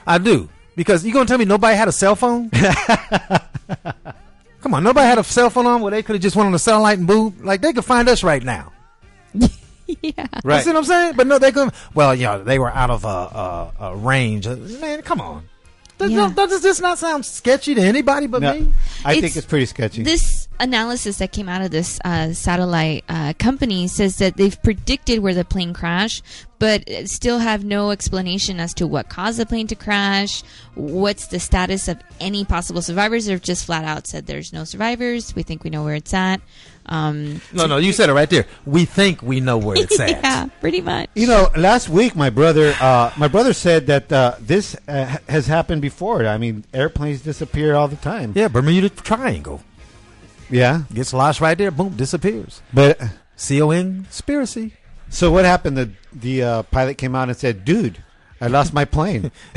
[0.07, 2.51] I do because you gonna tell me nobody had a cell phone?
[4.61, 6.53] Come on, nobody had a cell phone on where they could have just went on
[6.53, 8.73] the satellite and boom, like they could find us right now.
[9.33, 10.27] yeah.
[10.45, 10.57] Right.
[10.59, 11.15] You see what I'm saying?
[11.17, 11.71] But no, they could.
[11.95, 14.47] Well, you know, they were out of uh, uh, uh, range.
[14.49, 15.49] Man, come on.
[15.99, 16.31] Does, Yeah.
[16.35, 18.73] does this not sound sketchy to anybody but No, me?
[19.05, 20.03] I think It's- it's pretty sketchy.
[20.03, 25.21] This analysis that came out of this uh, satellite uh, company says that they've predicted
[25.21, 26.23] where the plane crashed,
[26.59, 30.43] but uh, still have no explanation as to what caused the plane to crash,
[30.75, 33.25] what's the status of any possible survivors.
[33.27, 35.35] They've just flat out said there's no survivors.
[35.35, 36.41] We think we know where it's at.
[36.89, 38.47] Um, No, no, you said it right there.
[38.65, 40.11] We think we know where it's at.
[40.11, 41.11] yeah, pretty much.
[41.15, 45.47] You know, last week my brother, uh, my brother said that uh, this uh, has
[45.49, 46.27] happened before.
[46.27, 48.33] I mean, airplanes disappear all the time.
[48.37, 49.63] Yeah, Bermuda Triangle
[50.49, 51.71] Yeah, gets lost right there.
[51.73, 52.63] Boom, disappears.
[52.73, 53.01] but
[53.35, 54.75] C O N conspiracy.
[55.11, 55.77] so what happened?
[55.77, 57.99] The the uh, pilot came out and said, "Dude,
[58.41, 59.33] I lost my plane."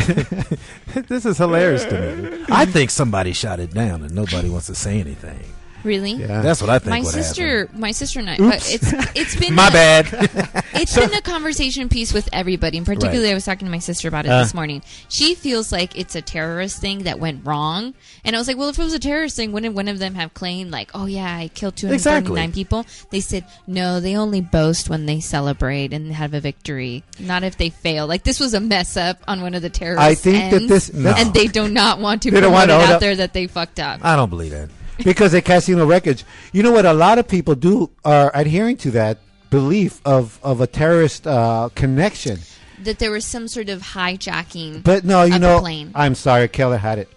[1.07, 2.45] this is hilarious to me.
[2.49, 5.39] I think somebody shot it down and nobody wants to say anything.
[5.83, 6.11] Really?
[6.13, 6.41] Yeah.
[6.41, 6.89] That's what I think.
[6.91, 8.37] My would sister, my sister and I.
[8.37, 10.63] But it's it's been My a- bad.
[10.71, 12.77] It's been a conversation piece with everybody.
[12.77, 13.31] And particularly, Right.
[13.31, 14.39] I was talking to my sister about it Uh.
[14.43, 14.81] this morning.
[15.09, 17.95] She feels like it's a terrorist thing that went wrong.
[18.23, 20.15] And I was like, well, if it was a terrorist thing, wouldn't one of them
[20.15, 22.53] have claimed, like, oh, yeah, I killed 239 Exactly.
[22.63, 22.85] people?
[23.09, 27.57] They said, no, they only boast when they celebrate and have a victory, not if
[27.57, 28.07] they fail.
[28.07, 30.05] Like, this was a mess up on one of the terrorists.
[30.05, 31.13] I think that this- No.
[31.17, 33.79] And they do not want to They promote it out up- there that they fucked
[33.79, 33.99] up.
[34.03, 34.69] I don't believe that.
[35.03, 36.23] Because they casino records.
[36.53, 36.85] You know what?
[36.85, 39.17] A lot of people do are adhering to that
[39.49, 42.39] belief of of a terrorist uh, connection.
[42.83, 44.83] that there was some sort of hijacking.
[44.83, 45.91] But no, you of know, plane.
[45.95, 47.09] I'm sorry, Keller had it.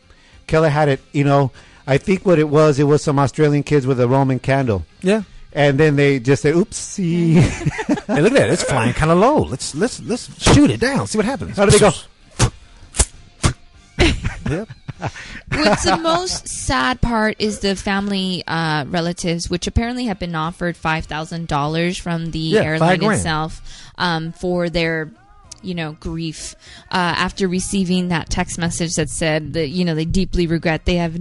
[0.46, 1.00] Keller had it.
[1.12, 1.50] You know,
[1.86, 5.22] I think what it was, it was some Australian kids with a Roman candle, Yeah.
[5.52, 7.38] and then they just said, "Oopsie."
[8.12, 8.50] Hey, look at that.
[8.50, 9.38] It's flying kind of low.
[9.42, 11.06] Let's let's let's shoot it down.
[11.06, 11.56] See what happens.
[11.56, 11.92] How do they go?
[14.50, 14.68] Yep.
[15.50, 20.76] What's the most sad part is the family uh, relatives, which apparently have been offered
[20.76, 23.60] five thousand dollars from the Yeah, airline itself
[23.98, 25.10] um, for their,
[25.62, 26.54] you know, grief
[26.90, 30.96] uh, after receiving that text message that said that you know they deeply regret they
[30.96, 31.16] have.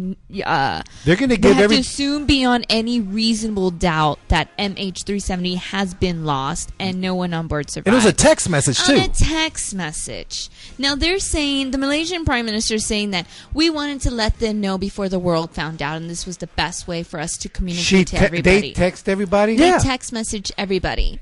[0.45, 1.75] Uh, They're going to give every.
[1.77, 7.47] to assume beyond any reasonable doubt that MH370 has been lost and no one on
[7.47, 10.49] board survived And it was a text message on a text message.
[10.77, 14.61] Now they're saying the Malaysian Prime Minister is saying that we wanted to let them
[14.61, 17.49] know before the world found out, and this was the best way for us to
[17.49, 18.61] communicate She to everybody.
[18.61, 19.55] they text everybody.
[19.57, 19.77] They Yeah.
[19.79, 21.19] text message everybody.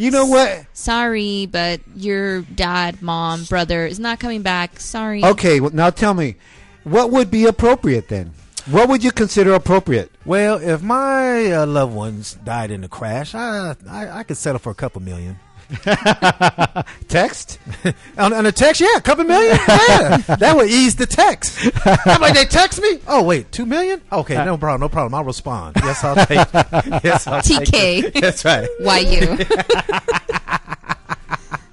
[0.00, 0.64] You know what?
[0.72, 4.80] Sorry, but your dad, mom, brother is not coming back.
[4.80, 5.22] Sorry.
[5.22, 6.36] Okay, well, now tell me,
[6.84, 8.32] what would be appropriate then?
[8.70, 10.10] What would you consider appropriate?
[10.24, 14.58] Well, if my uh, loved ones died in a crash, I, I I could settle
[14.58, 15.38] for a couple million.
[17.08, 17.58] Text?
[18.18, 19.56] On, on a text, yeah, a couple million.
[19.68, 21.58] Yeah, that would ease the text.
[22.06, 22.98] I'm like, they text me.
[23.06, 24.00] Oh wait, two million?
[24.12, 25.14] Okay, uh, no problem, no problem.
[25.14, 25.76] I'll respond.
[25.82, 26.38] Yes, I'll take.
[27.04, 28.04] yes, I'll TK.
[28.04, 28.20] it.
[28.20, 28.68] That's right.
[28.80, 29.38] Why you?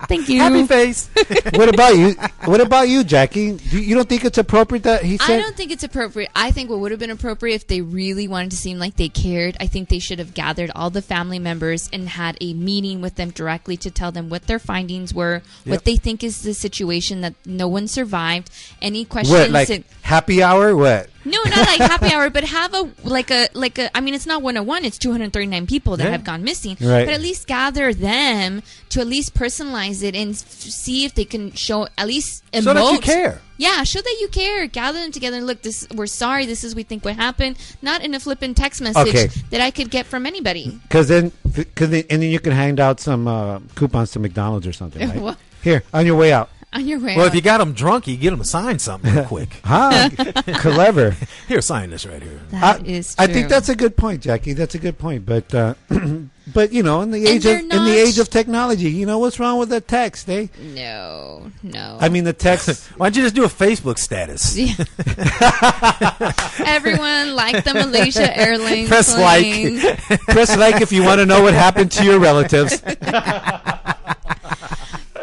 [0.08, 0.40] Thank you.
[0.40, 1.10] Happy face.
[1.54, 2.14] what about you?
[2.46, 3.54] What about you, Jackie?
[3.58, 5.40] Do you don't think it's appropriate that he said?
[5.40, 6.32] I don't think it's appropriate.
[6.36, 9.10] I think what would have been appropriate if they really wanted to seem like they
[9.10, 13.02] cared, I think they should have gathered all the family members and had a meeting
[13.02, 15.72] with them directly to tell them what their findings were, Yep.
[15.72, 18.50] what they think is the situation that no one survived,
[18.82, 19.38] any questions.
[19.40, 20.76] what like that- happy hour?
[20.76, 21.10] What?
[21.28, 23.96] No, not like happy hour, but have a like a like a.
[23.96, 24.86] I mean, it's not one on one.
[24.86, 26.12] It's two hundred thirty nine people that Yeah.
[26.12, 26.78] have gone missing.
[26.82, 27.06] Right.
[27.06, 31.26] But at least gather them to at least personalize it and f- see if they
[31.26, 32.64] can show at least emote.
[32.64, 33.42] So that you care.
[33.60, 34.68] Yeah, show that you care.
[34.68, 35.62] Gather them together look.
[35.64, 36.46] This we're sorry.
[36.46, 37.58] This is we think what happened.
[37.82, 39.28] Not in a flippant text message Okay.
[39.50, 40.80] that I could get from anybody.
[40.84, 44.68] Because then, because then, and then you can hand out some uh, coupons to McDonald's
[44.68, 45.08] or something.
[45.22, 45.36] Right?
[45.64, 46.50] Here on your way out.
[46.74, 47.16] On your way.
[47.16, 47.30] Well, out.
[47.30, 49.62] if you got them drunk, you get them to sign something real quick.
[49.64, 50.10] Huh?
[50.56, 51.16] Clever.
[51.48, 52.42] Here, sign this right here.
[52.52, 54.52] That I, is I think that's a good point, Jackie.
[54.52, 55.26] That's a good point.
[55.26, 55.76] But uh,
[56.54, 59.18] but you know, in the age of they're in the age of technology, you know
[59.18, 60.30] what's wrong with the text?
[60.30, 60.48] Eh?
[60.60, 61.98] no, no.
[62.02, 62.86] I mean, the text.
[62.98, 64.58] Why don't you just do a Facebook status?
[64.58, 64.76] Yeah.
[66.68, 70.20] Everyone like the Malaysia Airlines Press like.
[70.26, 72.84] press like if you want to know what happened to your relatives.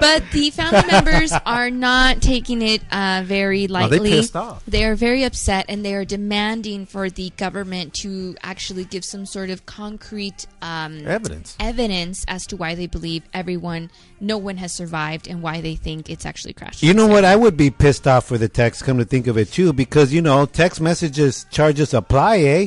[0.04, 4.10] But the family members are not taking it uh, very No, they lightly.
[4.10, 4.62] pissed off.
[4.66, 9.24] They are very upset, and they are demanding for the government to actually give some
[9.24, 11.56] sort of concrete um, Evidence.
[11.58, 13.90] evidence as to why they believe everyone,
[14.20, 16.82] no one has survived, and why they think it's actually crashed.
[16.82, 17.24] You know what?
[17.24, 18.84] I would be pissed off for the text.
[18.84, 22.38] Come to think of it, too, because you know, text messages charges apply.
[22.38, 22.66] Eh?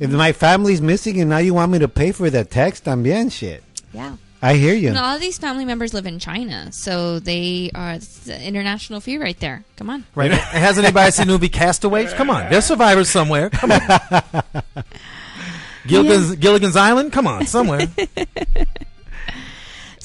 [0.00, 3.30] If my family's missing and now you want me to pay for the text, también
[3.32, 3.62] shit.
[3.92, 4.16] Yeah.
[4.44, 4.90] I hear you.
[4.90, 9.16] And all of these family members live in China, so they are the international fee
[9.16, 9.64] right there.
[9.76, 10.04] Come on.
[10.14, 10.30] Right.
[10.32, 12.12] Has anybody seen the movie Castaways?
[12.12, 12.50] Come on.
[12.50, 13.48] There's survivors somewhere.
[13.48, 13.80] Come on.
[15.86, 17.10] Gilligan's, Gilligan's Island?
[17.10, 17.88] Come on, somewhere.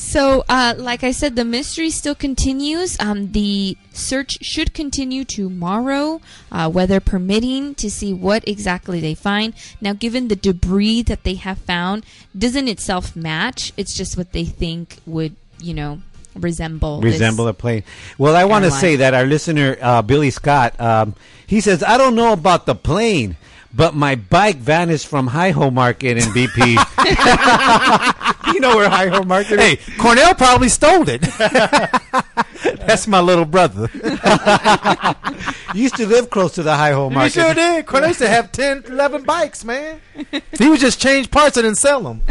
[0.02, 2.98] So, uh, like I said, the mystery still continues.
[3.02, 6.22] Um, the search should continue tomorrow,
[6.54, 9.54] uh, weather permitting, to see what exactly they find.
[9.82, 13.74] Now, given the debris that they have found, doesn't itself match.
[13.76, 16.02] It's just what they think would, you know,
[16.34, 17.84] resemble resemble a plane.
[18.18, 21.14] Well, I want to say that our listener uh, Billy Scott, um,
[21.46, 23.36] he says, I don't know about the plane,
[23.74, 26.76] but my bike vanished from High Ho Market in BP.
[28.54, 29.80] you know where High Ho Market is?
[29.80, 31.22] Hey, Cornell probably stole it.
[32.88, 33.90] That's my little brother.
[35.76, 37.38] You used to live close to the High Ho Market.
[37.38, 37.54] Market.
[37.54, 37.86] sure did.
[37.86, 40.02] Cornell used to have 10, 11 bikes, man.
[40.58, 42.24] He would just change parts and then sell them.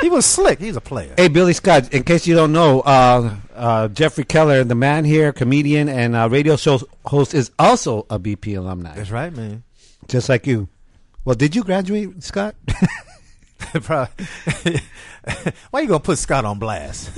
[0.00, 0.58] He was slick.
[0.58, 1.14] He's a player.
[1.16, 5.32] Hey, Billy Scott, in case you don't know, uh, uh, Jeffrey Keller, the man here,
[5.32, 9.62] comedian and uh, radio show host, is also a BP alumni, That's right, man.
[10.12, 10.68] Just like you.
[11.24, 12.54] Well, did you graduate, Scott?
[13.58, 14.26] Probably-
[15.70, 17.10] Why you gonna put Scott on blast?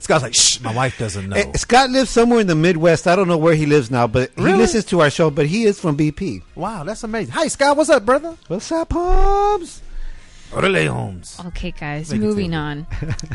[0.00, 1.36] Scott's like, shh, my wife doesn't know.
[1.36, 3.06] Eh, Scott lives somewhere in the Midwest.
[3.08, 5.30] I don't know where he lives now, but he listens to our show.
[5.30, 6.42] But he is from BP.
[6.54, 7.32] Wow, that's amazing.
[7.34, 7.76] Hi, Scott.
[7.76, 8.36] What's up, brother?
[8.46, 9.82] What's up, Hobbs?
[10.52, 11.36] Orale Holmes.
[11.46, 12.86] Okay, guys, Make moving on.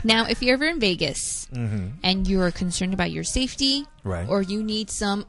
[0.03, 4.27] now, if you're ever in Vegas and you're concerned about your safety, Right.
[4.27, 5.25] or you need some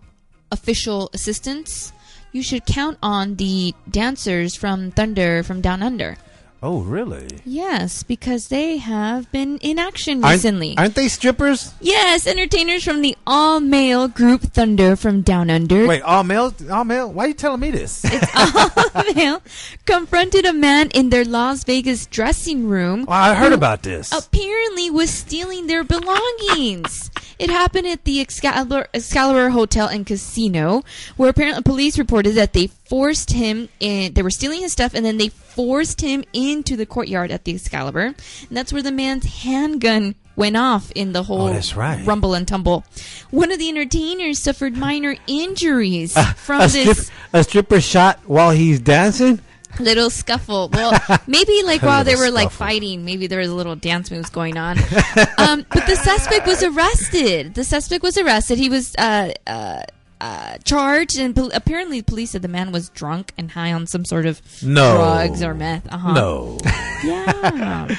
[0.50, 1.92] official assistance,
[2.32, 6.16] you should count on the dancers from Thunder from Down Under.
[6.66, 7.28] Oh, really?
[7.44, 10.74] Yes, because they have been in action Aren't, recently.
[10.76, 11.72] aren't they strippers?
[11.80, 15.86] yes, entertainers from the all male group Thunder from Down Under.
[15.86, 16.52] Wait, all male?
[16.68, 17.12] All male?
[17.12, 18.02] Why are you telling me this?
[18.04, 18.34] It's
[18.96, 19.42] all male
[19.84, 23.04] confronted a man in their Las Vegas dressing room.
[23.04, 24.10] Well, I heard about this.
[24.10, 27.12] Apparently, was stealing their belongings.
[27.38, 30.82] It happened at the Excalibur, Excalibur Hotel and Casino,
[31.16, 34.14] where apparently police reported that they forced him in.
[34.14, 37.54] They were stealing his stuff, and then they forced him into the courtyard at the
[37.54, 38.16] Excalibur, and
[38.56, 42.06] that's where the man's handgun went off in the whole Oh, right.
[42.06, 42.84] rumble and tumble.
[43.30, 48.50] One of the entertainers suffered minor injuries from a, this strip, a stripper shot while
[48.50, 49.40] he's dancing?
[49.80, 50.70] little scuffle.
[50.72, 50.92] Well,
[51.26, 54.56] maybe like while they were like fighting, maybe there was a little dance moves going
[54.56, 54.78] on.
[55.38, 57.54] um, but the suspect was arrested.
[57.54, 58.58] The suspect was arrested.
[58.58, 59.82] He was uh, uh,
[60.20, 63.86] uh, charged, and pol- apparently, the police said the man was drunk and high on
[63.86, 64.96] some sort of No.
[64.96, 65.86] drugs or meth.
[65.92, 66.12] Uh-huh.
[66.14, 66.58] No.
[67.04, 67.94] Yeah.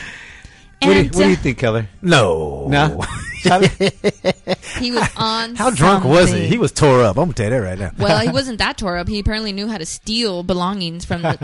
[0.81, 1.87] What do, you, what do you uh, think, Keller?
[2.01, 2.67] No.
[2.67, 3.01] No?
[4.77, 5.55] he was on.
[5.55, 6.47] How drunk was he?
[6.47, 7.17] He was tore up.
[7.17, 7.91] I'm gonna tell you that right now.
[7.97, 9.07] Well, he wasn't that tore up.
[9.07, 11.37] He apparently knew how to steal belongings from the,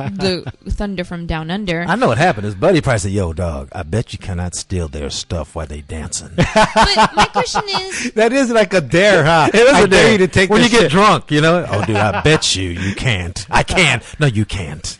[0.65, 1.83] the Thunder from Down Under.
[1.87, 2.45] I know what happened.
[2.45, 5.81] His buddy probably said, "Yo, dog, I bet you cannot steal their stuff while they
[5.81, 9.49] dancing." but my question is, That is like a dare, huh?
[9.53, 10.11] It is I a dare dare.
[10.13, 11.65] you to take when the you get drunk, you know.
[11.69, 13.45] Oh, dude, I bet you you can't.
[13.49, 14.03] I can't.
[14.19, 14.97] No, you can't.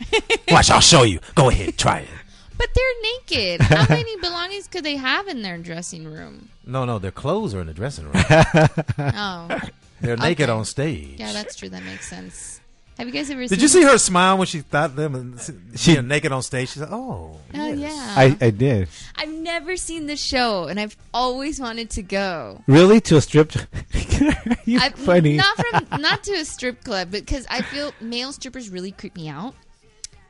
[0.48, 1.20] Watch, I'll show you.
[1.34, 2.08] Go ahead, try it.
[2.56, 3.60] But they're naked.
[3.62, 6.48] How many belongings could they have in their dressing room?
[6.66, 8.14] No, no, their clothes are in the dressing room.
[8.98, 9.58] Oh,
[10.00, 10.58] They're naked Okay.
[10.58, 11.18] on stage.
[11.18, 11.68] yeah, that's true.
[11.68, 12.60] That makes sense.
[12.98, 13.40] Have you guys ever?
[13.42, 16.68] Did seen you see her smile when she thought them and she naked on stage?
[16.70, 17.78] She said, "Oh, Oh yes.
[17.78, 18.14] yeah.
[18.16, 18.88] I, I did.
[19.16, 22.62] I've never seen the show, and I've always wanted to go.
[22.68, 23.00] Really?
[23.00, 23.52] To a strip?
[24.64, 25.36] you I've, funny.
[25.36, 29.28] Not from not to a strip club, because I feel male strippers really creep me
[29.28, 29.54] out,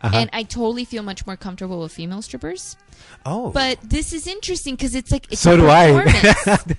[0.05, 0.17] Uh-huh.
[0.19, 2.77] and I totally feel much more comfortable with female strippers.
[3.25, 5.93] Oh, But this is interesting because it's like it's so a do I.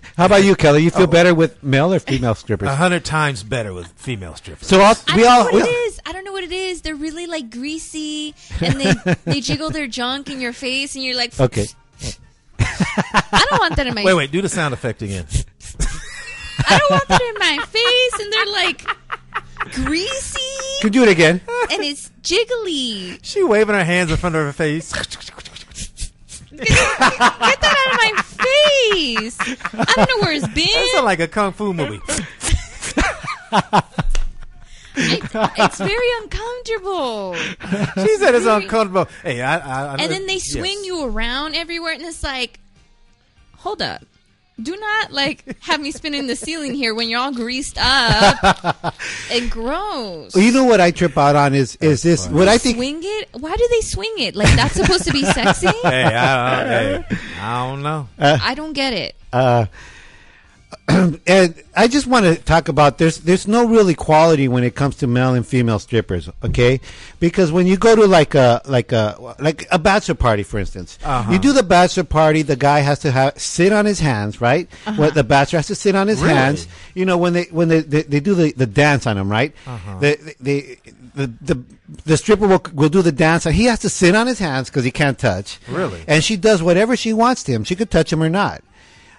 [0.18, 0.84] How about you, Kelly?
[0.84, 1.08] You feel Oh.
[1.08, 2.70] better with male or female strippers?
[2.70, 5.54] a hundred times better with female strippers." So all, I we don't all know what
[5.56, 6.00] we it all- is.
[6.06, 6.82] I don't know what it is.
[6.84, 8.94] They're really like greasy, and they
[9.26, 11.66] they jiggle their junk in your face, and you're like, Okay.
[12.60, 14.02] I don't want that in my.
[14.02, 14.06] Face.
[14.06, 15.26] Wait, wait, do the sound effect again.
[16.68, 20.40] I don't want that in my face, and they're like greasy,
[20.82, 21.42] Can you do it again?
[21.72, 23.20] and it's jiggly.
[23.24, 24.92] She waving her hands in front of her face.
[26.56, 29.38] Get that out of my face!
[29.74, 30.88] I don't know where it's That been.
[30.94, 32.00] sounds like a kung fu movie.
[33.52, 33.84] I,
[34.96, 37.36] it's very uncomfortable.
[38.06, 39.08] She said it's uncomfortable.
[39.22, 40.52] Hey, I, I, I And then they yes.
[40.54, 42.60] swing you around everywhere, and it's like,
[43.58, 44.04] hold up.
[44.62, 48.96] Do not like have me spinning the ceiling here when you're all greased up
[49.32, 50.34] and gross.
[50.34, 53.00] Well, you know what I trip out on is is this what I think swing
[53.04, 53.30] it?
[53.34, 54.34] Why do they swing it?
[54.36, 55.68] Like that's supposed to be sexy?
[55.84, 57.06] Hey, I, I, hey,
[57.42, 58.08] I don't know.
[58.18, 59.16] I don't get it.
[59.34, 59.66] uh,
[61.28, 64.96] and I just want to talk about there's there's no real equality when it comes
[64.98, 66.80] to male and female strippers, okay?
[67.20, 70.98] Because when you go to like a like a like a bachelor party, for instance,
[71.04, 71.32] Uh-huh.
[71.32, 74.70] you do the bachelor party, the guy has to have sit on his hands, right?
[74.98, 76.34] Well, the bachelor has to sit on his Really?
[76.34, 76.68] hands.
[76.94, 79.54] You know when they when they they, they do the, the dance on him, right?
[79.68, 80.00] Uh-huh.
[80.00, 80.78] They, they
[81.16, 81.64] the the
[82.06, 84.70] the stripper will will do the dance, and he has to sit on his hands
[84.70, 85.60] because he can't touch.
[85.68, 86.04] Really?
[86.08, 87.64] And she does whatever she wants to him.
[87.64, 88.62] She could touch him or not.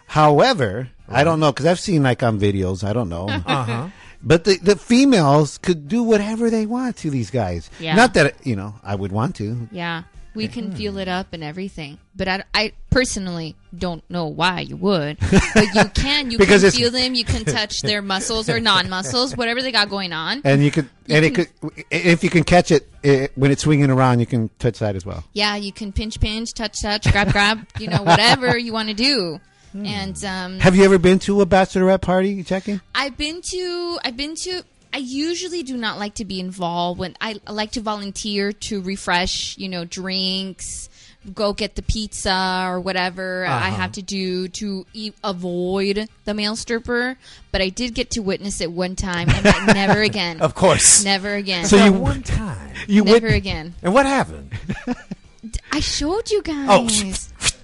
[0.09, 2.85] However, I don't know because I've seen like on videos.
[2.85, 3.27] I don't know.
[3.47, 3.89] Uh-huh.
[4.23, 7.71] But the, the females could do whatever they want to these guys.
[7.79, 7.95] Yeah.
[7.95, 9.69] Not that you know I would want to.
[9.71, 10.03] Yeah,
[10.37, 11.99] we can feel it up and everything.
[12.15, 15.19] But I, I personally don't know why you would.
[15.55, 16.31] But you can.
[16.31, 17.15] You Because can feel them.
[17.15, 20.43] You can touch their muscles or non-muscles, whatever they got going on.
[20.45, 21.49] And you could, and it could,
[21.91, 25.07] if you can catch it, eh, when it's swinging around, you can touch that as
[25.07, 25.25] well.
[25.33, 27.67] Yeah, you can pinch, pinch, touch, touch, grab, grab.
[27.79, 29.41] You know, whatever you want to do.
[29.85, 32.81] And um, Have you ever been to a bachelorette party, Jackie?
[32.95, 34.63] I've been to I've been to
[34.95, 38.81] I usually do not like to be involved when I, I like to volunteer to
[38.81, 40.89] refresh, you know, drinks,
[41.35, 46.57] go get the pizza or whatever I have to do to e- avoid the male
[46.57, 47.19] stripper,
[47.53, 50.41] but I did get to witness it one time and I, never again.
[50.41, 51.05] Of course.
[51.05, 51.67] Never again.
[51.67, 52.73] So That you- one time.
[52.87, 53.75] You never wit- again.
[53.83, 54.53] And what happened?
[55.73, 56.67] I showed you guys.
[56.71, 57.56] Oh.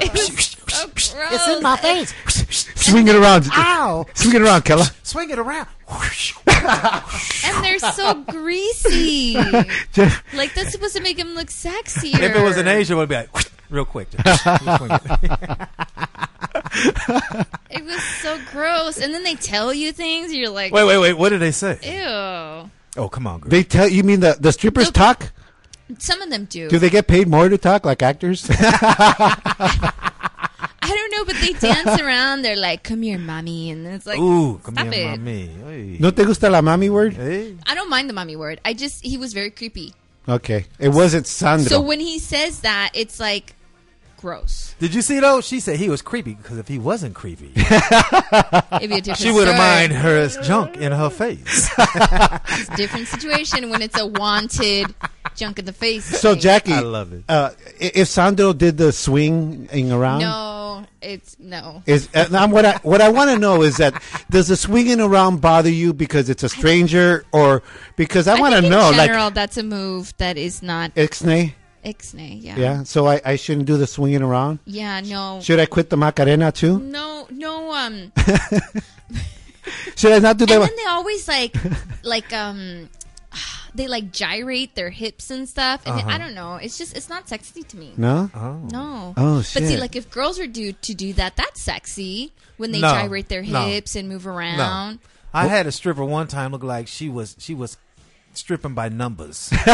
[0.00, 1.32] It was so gross.
[1.32, 2.14] It's in my face.
[2.80, 3.46] Swing it around.
[3.52, 4.06] Ow.
[4.14, 4.84] Swing it around, Keller.
[5.02, 5.68] Swing it around.
[6.46, 9.34] and they're so greasy.
[10.34, 12.18] like that's supposed to make him look sexier.
[12.20, 13.28] If it was in Asia, it would be like
[13.70, 14.08] real quick.
[14.12, 14.20] It.
[17.70, 18.98] It was so gross.
[19.00, 21.12] And then they tell you things, you're like, wait, wait, wait.
[21.14, 21.78] What did they say?
[21.82, 22.70] ew.
[22.96, 23.50] Oh, come on, girl.
[23.50, 24.94] They tell you mean the the strippers Nope.
[24.94, 25.32] talk?
[25.98, 26.68] Some of them do.
[26.68, 28.48] Do they get paid more to talk like actors?
[30.86, 32.42] I don't know, but they dance around.
[32.42, 33.70] They're like, come here, mommy.
[33.70, 35.18] And it's like, Ooh, come stop here, it.
[35.18, 35.46] mommy.
[35.46, 35.96] Hey.
[36.00, 37.14] no te gusta la mami word?
[37.14, 37.56] Hey.
[37.66, 38.60] I don't mind the mommy word.
[38.64, 39.94] I just, he was very creepy.
[40.28, 41.68] Okay, it wasn't Sandro.
[41.68, 43.54] So when he says that, it's like,
[44.16, 44.74] gross.
[44.78, 45.42] Did you see though?
[45.42, 49.30] She said he was creepy because if he wasn't creepy, It'd be a different she
[49.30, 49.58] would have story.
[49.58, 51.70] mind her junk in her face.
[51.78, 54.94] It's a different situation when it's a wanted
[55.36, 56.04] junk in the face.
[56.04, 56.40] So thing.
[56.40, 57.24] Jackie, I love it.
[57.28, 61.82] Uh, if Sandro did the swinging around, No, it's no.
[61.86, 65.00] is uh, now what I what I want to know is that does the swinging
[65.00, 67.62] around bother you because it's a stranger or
[67.96, 71.54] because I, want to know In general, like that's a move that is not ixnay?
[71.84, 72.42] ixnay.
[72.42, 72.56] Yeah.
[72.56, 74.58] Yeah, so I, I shouldn't do the swinging around.
[74.64, 75.00] Yeah.
[75.00, 75.40] No.
[75.42, 76.78] Should I quit the Macarena too?
[76.80, 77.26] No.
[77.30, 77.72] No.
[77.72, 78.12] Um.
[79.96, 80.68] Should I not do and that?
[80.68, 81.56] then they always like,
[82.02, 82.88] like um,
[83.74, 85.82] they like gyrate their hips and stuff.
[85.86, 86.08] And Uh-huh.
[86.10, 86.54] I don't know.
[86.56, 87.92] It's just it's not sexy to me.
[87.96, 88.30] no.
[88.34, 88.58] Oh.
[88.70, 89.14] No.
[89.16, 89.62] Oh, shit.
[89.62, 92.90] But see, like if girls are due to do that, that's sexy when they No.
[92.92, 93.66] gyrate their No.
[93.66, 95.00] hips and move around.
[95.32, 97.76] I had a stripper one time look like she was she was
[98.34, 99.52] stripping by numbers.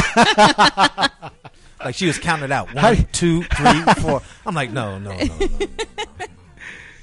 [1.84, 2.68] like she was counted it out.
[2.70, 4.22] How- One, two, three, four.
[4.46, 5.48] I'm like, no, no, no, no.
[5.58, 5.66] no.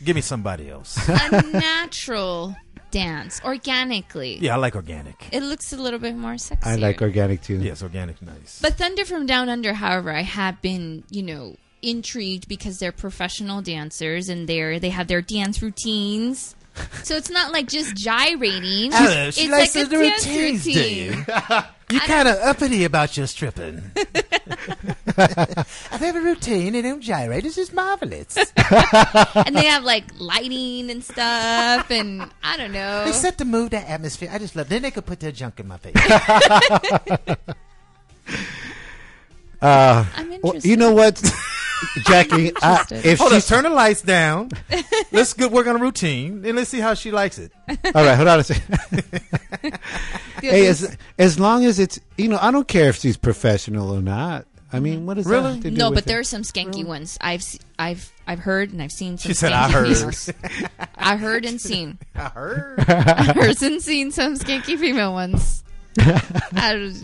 [0.04, 0.98] Give me somebody else.
[1.10, 2.56] A natural
[2.92, 4.38] dance, organically.
[4.40, 5.28] Yeah, I like organic.
[5.32, 6.70] It looks a little bit more sexy.
[6.70, 7.58] I like organic too.
[7.58, 8.60] Yes, organic, nice.
[8.62, 13.62] But Thunder from Down Under, however, I have been, you know, intrigued because they're professional
[13.62, 16.56] dancers and they're they have their dance routines.
[17.02, 18.92] So it's not like just gyrating.
[18.92, 21.26] She it's likes like a dance do routine.
[21.90, 23.92] you kind of uppity about your stripping.
[25.18, 27.46] I have a routine and don't gyrate.
[27.46, 28.38] It's just marvelous.
[28.38, 33.06] and they have like lighting and stuff and I don't know.
[33.06, 34.30] They set the mood, the atmosphere.
[34.32, 34.70] I just love.
[34.70, 35.96] Then they could put their junk in my face.
[39.62, 41.16] Uh, I'm well, you know what,
[42.08, 42.48] Jackie?
[42.50, 43.06] interested.
[43.06, 44.50] if Hold on, she's turn the lights down.
[45.12, 47.52] let's get work on a routine and let's see how she likes it.
[47.68, 49.04] all right, hold on a second.
[50.42, 54.02] hey, as as long as it's you know, I don't care if she's professional or
[54.02, 54.46] not.
[54.72, 55.54] I mean, what is Really?
[55.56, 56.08] that to do no, with but it?
[56.08, 57.18] there are some skanky ones.
[57.22, 57.44] I've
[57.80, 59.18] I've I've heard and I've seen.
[59.18, 60.30] Some She said, skanky "I heard." females.
[60.98, 61.98] I heard and seen.
[62.16, 62.80] I heard.
[62.88, 65.64] I heard and seen some skanky female ones.
[65.98, 67.04] I was-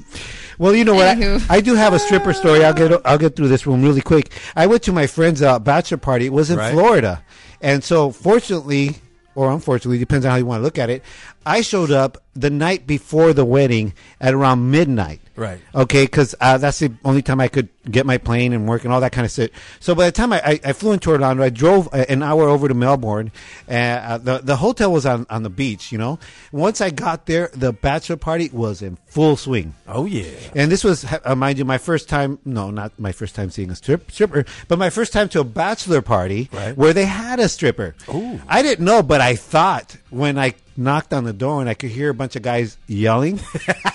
[0.58, 1.18] Well, you know what?
[1.18, 2.64] I, I do have a stripper story.
[2.64, 4.32] I'll get I'll get through this one really quick.
[4.56, 6.26] I went to my friend's uh, bachelor party.
[6.28, 6.72] It was in Right.
[6.72, 7.24] Florida,
[7.62, 8.98] and so fortunately
[9.36, 11.02] or unfortunately, depends on how you want to look at it.
[11.46, 15.20] I showed up the night before the wedding at around midnight.
[15.36, 15.60] Right.
[15.74, 18.94] Okay, because uh, that's the only time I could get my plane and work and
[18.94, 19.52] all that kind of shit.
[19.80, 22.48] So by the time I, I, I flew into Orlando, I drove uh, an hour
[22.48, 23.32] over to Melbourne.
[23.68, 25.92] And uh, the the hotel was on, on the beach.
[25.92, 26.20] You know,
[26.52, 29.74] once I got there, the bachelor party was in full swing.
[29.88, 30.30] Oh yeah.
[30.56, 32.38] And this was, uh, mind you, my first time.
[32.46, 35.44] No, not my first time seeing a strip, stripper, but my first time to a
[35.44, 36.78] bachelor party Right.
[36.78, 37.96] where they had a stripper.
[38.14, 38.40] Ooh.
[38.48, 41.92] I didn't know, but I thought when I knocked on the door and I could
[41.92, 43.40] hear a bunch of guys yelling,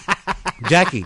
[0.69, 1.05] Jackie,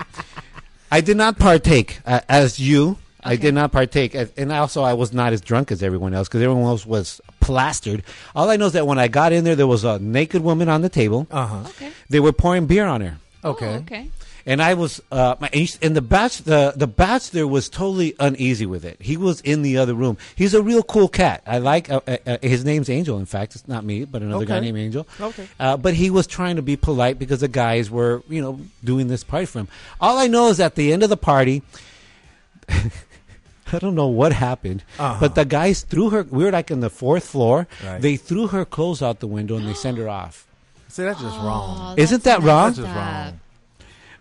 [0.91, 2.99] I did not partake uh, as you.
[3.25, 6.27] I did not partake, as- and also I was not as drunk as everyone else
[6.29, 8.03] because everyone else was plastered.
[8.35, 10.69] All I know is that when I got in there, there was a naked woman
[10.69, 11.29] on the table.
[11.31, 11.61] Uh huh.
[11.69, 11.93] Okay.
[12.11, 13.19] They were pouring beer on her.
[13.45, 13.75] Okay.
[13.75, 14.11] Oh, okay.
[14.45, 15.49] And I was, uh, my,
[15.83, 18.97] and the batch, the the bachelor was totally uneasy with it.
[19.01, 20.19] He was in the other room.
[20.35, 21.43] He's a real cool cat.
[21.47, 23.19] I like uh, uh, uh, his name's Angel.
[23.19, 25.07] In fact, it's not me, but another guy named Angel.
[25.21, 25.47] Okay.
[25.61, 29.07] Uh, but he was trying to be polite because the guys were, you know, doing
[29.09, 29.69] this party for him.
[30.01, 31.63] All I know is at the end of the party,
[32.69, 35.17] I don't know what happened, Uh-huh.
[35.21, 36.25] but the guys threw her.
[36.25, 37.67] We were like in the fourth floor.
[37.85, 38.01] Right.
[38.03, 40.47] They threw her clothes out the window and they sent her off.
[40.89, 41.95] See, that's just wrong.
[41.99, 42.67] Oh, Isn't that wrong?
[42.73, 43.41] That's just wrong.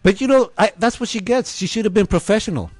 [0.04, 1.56] But you know, I, that's what she gets.
[1.58, 2.72] She should have been professional.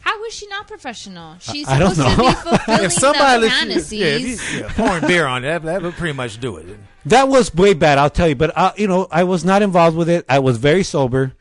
[0.00, 1.36] How was she not professional?
[1.40, 3.92] She's I don't supposed to be fulfilling If somebody the fantasies.
[4.00, 6.78] yeah, if you, yeah, pouring beer on it, that, that would pretty much do it.
[7.06, 8.34] That was way bad, I'll tell you.
[8.34, 10.26] But uh, you know, I was not involved with it.
[10.28, 11.32] I was very sober.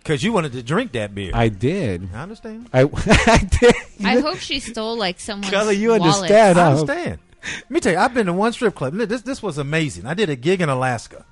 [0.00, 1.30] Because you wanted to drink that beer.
[1.32, 2.10] I did.
[2.14, 2.68] I understand.
[2.74, 3.74] I, I did.
[4.04, 6.02] I hope she stole like someone's Kelly, you wallet.
[6.02, 6.58] understand?
[6.58, 7.18] I understand.
[7.42, 8.92] Let me tell you, I've been to one strip club.
[8.94, 10.04] This this was amazing.
[10.04, 11.24] I did a gig in Alaska,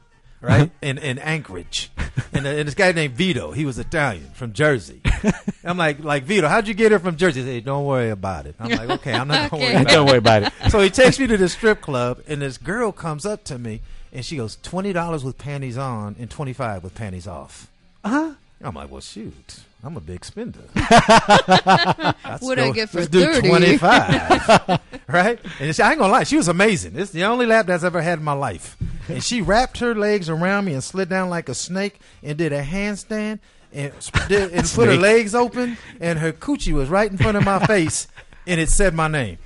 [0.43, 1.91] right in in Anchorage,
[2.33, 3.53] and, and this guy named Vito.
[3.53, 5.01] He was Italian from Jersey.
[5.65, 7.41] I'm like like Vito, how'd you get here from Jersey?
[7.43, 8.57] He said, don't worry about it.
[8.61, 10.53] I'm like, okay, I'm not gonna worry about Don't worry about it.
[10.65, 10.71] it.
[10.71, 13.81] So he takes me to the strip club, and this girl comes up to me,
[14.13, 17.69] and she goes, twenty dollars with panties on, and twenty five with panties off.
[18.05, 18.33] Uh huh.
[18.65, 20.61] I'm like, well, shoot, I'm a big spender.
[22.41, 23.81] What I get for let's do 25.
[25.09, 25.39] right?
[25.59, 26.97] And it's, I ain't gonna lie, she was amazing.
[26.97, 28.77] It's the only lap that's ever had in my life.
[29.09, 32.53] And she wrapped her legs around me and slid down like a snake and did
[32.53, 33.41] a handstand
[33.73, 33.93] and,
[34.29, 37.65] did, and put her legs open and her coochie was right in front of my
[37.67, 38.07] face
[38.47, 39.39] and it said my name.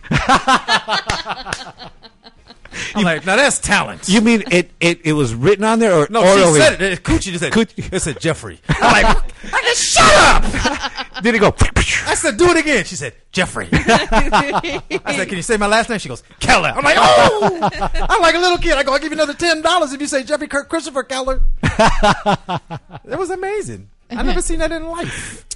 [2.95, 4.09] I'm like, now that's talent.
[4.09, 5.01] You mean it, it?
[5.05, 6.61] It was written on there, or no, orally?
[6.61, 6.93] she said it.
[6.93, 7.03] it.
[7.03, 7.93] Coochie just said, Coochie.
[7.93, 8.61] it said Jeffrey.
[8.69, 11.07] I'm like, I said, shut up!
[11.23, 11.55] Did it go?
[12.07, 12.85] I said, do it again.
[12.85, 13.69] She said, Jeffrey.
[13.73, 15.99] I said, can you say my last name?
[15.99, 16.69] She goes, Keller.
[16.69, 17.69] I'm like, oh!
[18.09, 18.75] I'm like a little kid.
[18.75, 21.43] I go, I'll give you another $10 if you say Jeffrey Kirk Christopher Keller.
[21.63, 23.91] that was amazing.
[24.11, 25.47] I've never seen that in life.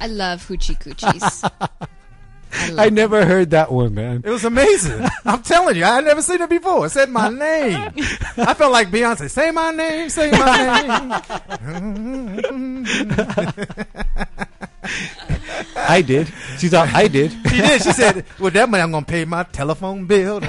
[0.00, 1.88] I love hoochie coochies.
[2.52, 4.22] I, I never heard that one, man.
[4.24, 5.04] It was amazing.
[5.24, 6.86] I'm telling you, I had never seen it before.
[6.86, 7.92] It said my name.
[8.36, 9.30] I felt like Beyonce.
[9.30, 10.82] Say my name, say my
[12.42, 12.84] name.
[15.76, 16.32] I did.
[16.58, 17.32] She thought I did.
[17.32, 17.82] She did.
[17.82, 20.40] She said, with that money, I'm going to pay my telephone bill.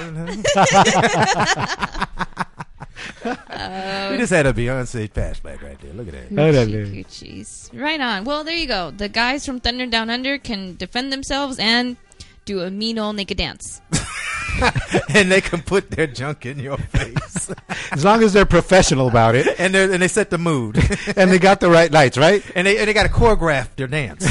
[3.25, 5.93] Uh, we just had a Beyonce flashback right there.
[5.93, 6.31] Look at that.
[6.31, 7.69] Oh, Hoochie coochies.
[7.79, 8.23] Right on.
[8.25, 8.91] Well, there you go.
[8.91, 11.97] The guys from Thunder Down Under can defend themselves and
[12.45, 13.81] do a mean old naked dance.
[15.09, 17.51] and they can put their junk in your face.
[17.91, 20.77] As long as they're professional about it and, they and they set the mood.
[21.15, 22.43] and they got the right lights, right?
[22.55, 24.25] and they and they got to choreograph their dance.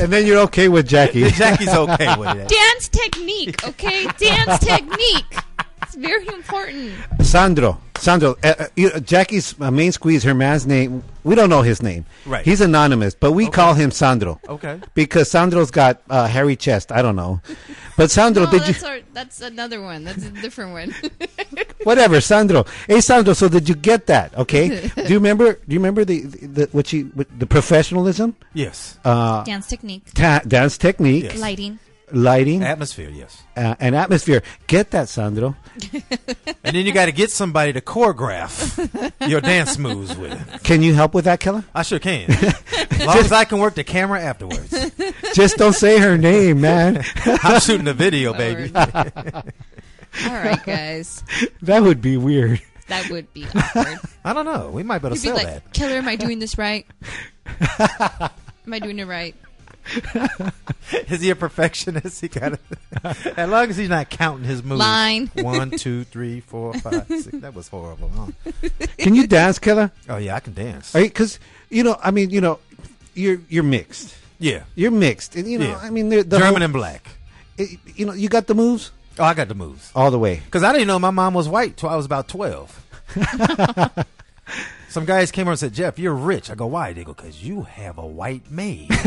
[0.00, 1.28] And then you're okay with Jackie.
[1.30, 2.48] Jackie's okay with it.
[2.48, 4.06] Dance technique, okay?
[4.18, 5.36] Dance technique.
[5.92, 6.92] It's very important.
[7.20, 7.80] Sandro.
[7.98, 8.36] Sandro.
[8.44, 12.06] Uh, uh, Jackie's uh, main squeeze, her man's name, we don't know his name.
[12.24, 12.44] Right.
[12.44, 14.40] He's anonymous, but we call him Sandro.
[14.48, 14.80] Okay.
[14.94, 16.92] Because Sandro's got uh, hairy chest.
[16.92, 17.40] I don't know.
[17.96, 18.72] But Sandro, No, did you.
[18.74, 20.04] that's, our, that's another one.
[20.04, 20.94] That's a different one.
[21.82, 22.64] Whatever, Sandro.
[22.86, 23.34] Hey, Sandro.
[23.34, 24.32] So did you get that?
[24.38, 24.88] Okay.
[24.94, 25.54] do you remember?
[25.54, 28.96] Do you remember the the what she what, the professionalism, Yes.
[29.04, 30.04] uh, dance technique.
[30.14, 31.38] ta- dance technique, Yes.
[31.38, 31.78] Lighting.
[32.12, 33.42] Lighting, Atmosphere, yes.
[33.56, 34.42] uh, and atmosphere?
[34.66, 35.56] Get that, Sandro.
[36.62, 40.62] And then you got to get somebody to choreograph your dance moves with.
[40.62, 41.64] Can you help with that, Keller?
[41.74, 42.30] I sure can.
[42.30, 44.70] As long as I can work the camera afterwards.
[45.34, 47.02] Just don't say her name, man.
[47.24, 48.70] I'm shooting a video, baby.
[48.76, 48.84] All
[50.26, 51.24] right, guys.
[51.62, 52.60] that would be weird.
[52.88, 53.98] That would be awkward.
[54.24, 54.70] I don't know.
[54.70, 55.72] We might better You'd be sell like, that.
[55.72, 56.86] Killer, am I doing this right?
[57.46, 59.34] am I doing it right?
[61.08, 62.20] Is he a perfectionist?
[62.20, 62.58] He got
[63.36, 64.78] As long as he's not counting his moves.
[64.80, 65.26] Line.
[65.34, 67.26] One, two, three, four, five, six.
[67.38, 68.10] That was horrible.
[68.14, 68.68] Huh?
[68.98, 69.90] Can you dance, Keller?
[70.08, 70.92] Oh yeah, I can dance.
[70.92, 71.38] Because
[71.70, 72.58] you know, I mean, you know,
[73.14, 74.14] you're you're mixed.
[74.38, 74.62] Yeah.
[74.74, 75.78] You're mixed, and you know, Yeah.
[75.82, 77.08] I mean, the, the German whole- and black.
[77.58, 79.90] it- you know, you got the moves Oh, I got the moves.
[79.94, 80.36] all the way.
[80.44, 82.86] Because I didn't know my mom was white till I was about 12.
[84.90, 86.50] Some guys came over and said, Jeff, you're rich.
[86.50, 86.92] I go, why?
[86.92, 88.88] They go, because you have a white maid.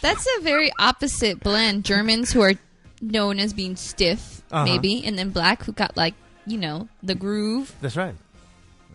[0.00, 1.84] That's a very opposite blend.
[1.84, 2.54] Germans who are
[3.02, 4.64] known as being stiff, Uh-huh.
[4.64, 6.14] maybe, and then black who got like,
[6.46, 7.74] you know, the groove.
[7.82, 8.14] That's right.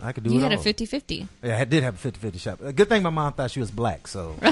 [0.02, 0.62] I could do You it had a all.
[0.64, 1.28] 50 50.
[1.44, 2.60] Yeah, I did have a 50 50 shop.
[2.62, 4.36] A good thing my mom thought she was black, so.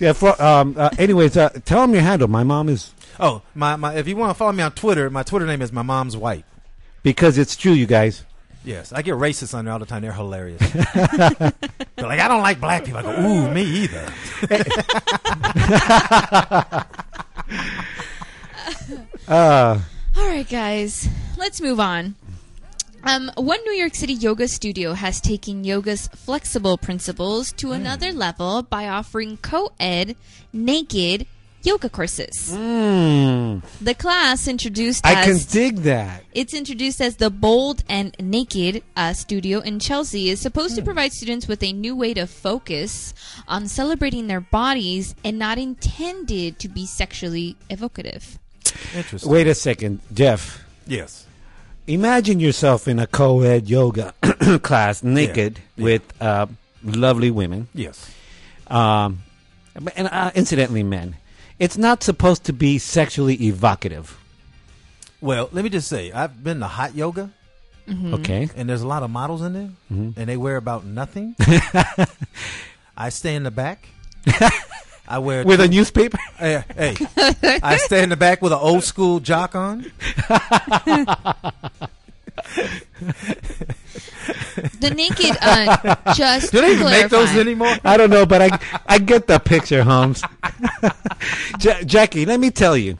[0.00, 0.12] Yeah.
[0.14, 0.74] For, um.
[0.76, 2.26] Uh, anyways, uh, tell them your handle.
[2.26, 5.22] My mom is oh, my, my if you want to follow me on Twitter, my
[5.22, 6.44] Twitter name is My Mom's White.
[7.04, 8.24] Because it's true, you guys.
[8.64, 10.02] Yes, I get racist on there all the time.
[10.02, 10.58] They're hilarious.
[10.72, 11.52] They're
[11.98, 12.98] like, I don't like black people.
[12.98, 14.12] I go, ooh, me either.
[19.26, 19.80] Uh,
[20.18, 22.14] All right, guys, let's move on.
[23.04, 28.62] Um, one New York City yoga studio has taken yoga's flexible principles to another level
[28.62, 30.16] by offering co-ed
[30.52, 31.26] naked
[31.64, 32.50] yoga courses.
[32.52, 36.22] mm, The class introduced I can as dig that.
[36.34, 41.12] it's introduced as the Bold and Naked uh, Studio in Chelsea is supposed to provide
[41.12, 43.14] students with a new way to focus
[43.48, 48.38] on celebrating their bodies and not intended to be sexually evocative.
[48.94, 49.30] Interesting.
[49.30, 50.64] Wait a second, Jeff.
[50.86, 51.26] Yes.
[51.86, 54.14] Imagine yourself in a co-ed yoga
[54.62, 55.84] class, naked, Yeah.
[55.84, 56.46] with uh,
[56.82, 58.10] lovely women, Yes.
[58.68, 59.20] um,
[59.96, 61.16] and uh, incidentally, men.
[61.58, 64.18] It's not supposed to be sexually evocative.
[65.20, 67.30] Well, let me just say, I've been to hot yoga,
[67.88, 68.14] mm-hmm.
[68.14, 68.50] Okay.
[68.56, 70.20] and there's a lot of models in there, mm-hmm.
[70.20, 71.36] and they wear about nothing.
[72.96, 73.88] I stay in the back.
[75.08, 76.18] I wear With a newspaper?
[76.38, 76.96] Hey, hey.
[77.62, 79.90] I stay in the back with an old school jock on.
[84.88, 87.74] The naked, uh, just Do they even make those anymore?
[87.84, 90.22] I don't know, but I I get the picture, Holmes.
[91.60, 92.98] Ja- Jackie, let me tell you,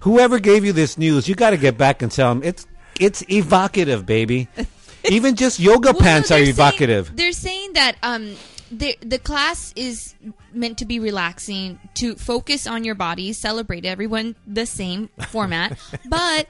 [0.00, 2.66] whoever gave you this news, you got to get back and tell them it's
[3.00, 4.48] it's evocative, baby.
[5.08, 7.16] Even just yoga Well, no, pants are they're saying- evocative.
[7.16, 8.34] they're saying that um,
[8.70, 10.14] the the class is
[10.52, 15.78] meant to be relaxing, to focus on your body, celebrate everyone the same format.
[16.08, 16.48] but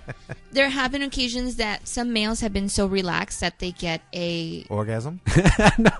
[0.52, 4.64] there have been occasions that some males have been so relaxed that they get a.
[4.68, 5.20] Orgasm?
[5.78, 5.90] no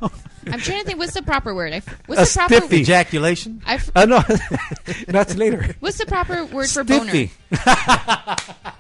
[0.47, 0.99] I'm trying to think.
[0.99, 1.73] What's the proper word?
[1.73, 2.55] I, what's A the proper?
[2.55, 2.81] stiffy.
[2.81, 3.63] Ejaculation?
[3.67, 4.23] I, Oh no,
[5.09, 5.75] that's later.
[5.81, 7.11] what's the proper word for boner?
[7.11, 7.31] Stiffy.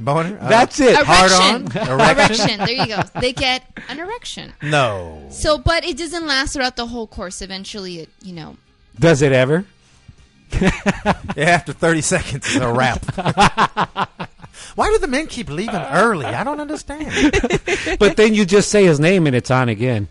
[0.01, 0.39] Boner?
[0.41, 0.97] Uh, That's it.
[0.97, 1.62] Hard on?
[1.77, 2.51] Erection?
[2.51, 2.59] Erection.
[2.61, 3.03] There you go.
[3.21, 4.53] They get an erection.
[4.62, 5.27] No.
[5.31, 7.43] So, but it doesn't last throughout the whole course.
[7.43, 8.57] Eventually, it you know.
[8.99, 9.64] Does it ever?
[11.36, 13.05] After 30 seconds, it's a wrap.
[14.74, 16.24] Why do the men keep leaving early?
[16.26, 17.12] I don't understand.
[17.99, 20.09] But then you just say his name and it's on again.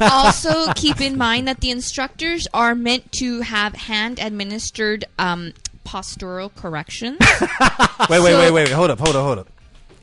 [0.00, 5.52] also keep in mind that the instructors are meant to have hand administered um,
[5.84, 7.18] postural corrections.
[8.10, 8.68] Wait, wait, So- wait, wait.
[8.70, 9.48] Hold up, hold up, hold up.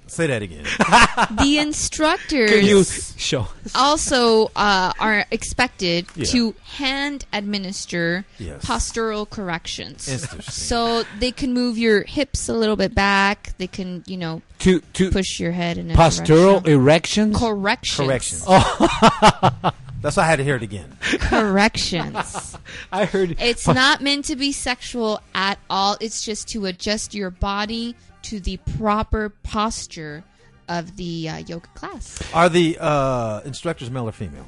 [0.08, 0.64] Say that again.
[1.44, 3.48] the instructors Can you show?
[3.76, 6.26] also uh, are expected Yeah.
[6.26, 8.64] to hand administer Yes.
[8.66, 10.04] postural corrections.
[10.46, 13.54] So they can move your hips a little bit back.
[13.58, 17.32] They can, you know, To to push your head in a postural direction.
[17.34, 17.38] erections.
[17.38, 18.44] corrections.
[18.46, 18.46] Corrections.
[20.02, 20.96] That's why I had to hear it again.
[21.20, 22.56] Corrections.
[22.92, 25.98] I heard It's po- not meant to be sexual at all.
[26.00, 27.96] It's just to adjust your body
[28.30, 30.24] to the proper posture
[30.68, 32.22] of the uh, yoga class.
[32.34, 34.48] Are the uh, instructors male or female?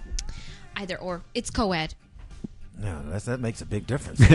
[0.75, 1.21] Either or.
[1.33, 1.93] It's co-ed.
[2.77, 4.19] No, that's, that makes a big difference.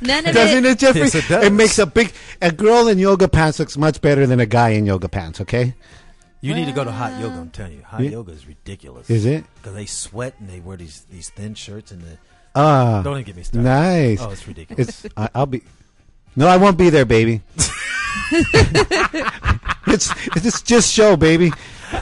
[0.00, 0.72] None of Doesn't it.
[0.72, 1.00] it, Jeffrey?
[1.02, 1.50] Yes, it does.
[1.50, 2.12] makes a big.
[2.42, 5.40] A girl in yoga pants looks much better than a guy in yoga pants.
[5.40, 5.74] Okay,
[6.42, 7.36] You need to go to hot yoga.
[7.36, 8.10] I'm telling you, hot Yeah.
[8.10, 9.08] yoga is ridiculous.
[9.08, 9.44] is it?
[9.56, 12.18] Because they sweat and they wear these these thin shirts and the.
[12.54, 13.64] Ah, Don't even get me started.
[13.66, 14.20] nice.
[14.20, 15.04] Oh, it's ridiculous.
[15.04, 15.14] It's.
[15.16, 15.62] I, I'll be.
[16.36, 17.42] No, I won't be there, baby.
[19.86, 21.52] it's it's just show, baby.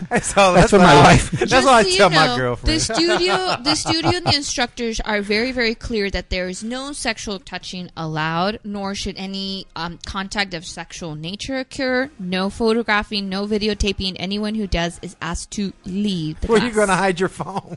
[0.08, 1.30] that's all, That's for what my I- wife.
[1.32, 2.74] That's Just what I so you tell my girlfriend.
[2.76, 6.92] The studio, the studio, and the instructors are very, very clear that there is no
[6.92, 12.10] sexual touching allowed, nor should any um, contact of sexual nature occur.
[12.18, 14.16] No photographing, no videotaping.
[14.18, 16.40] Anyone who does is asked to leave.
[16.40, 16.70] The Where class.
[16.70, 17.76] you going to hide your phone?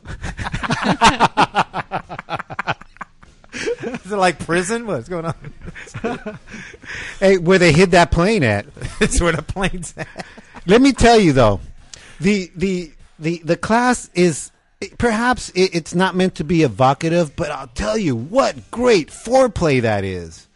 [3.56, 4.86] Is it like prison?
[4.88, 5.36] What's going on?
[7.20, 8.66] Hey, where they hid that plane at?
[9.00, 10.26] That's where the plane's at.
[10.66, 11.60] Let me tell you though,
[12.20, 14.52] the the the the class is
[14.98, 19.82] perhaps it, it's not meant to be evocative, but I'll tell you what great foreplay
[19.82, 20.48] that is.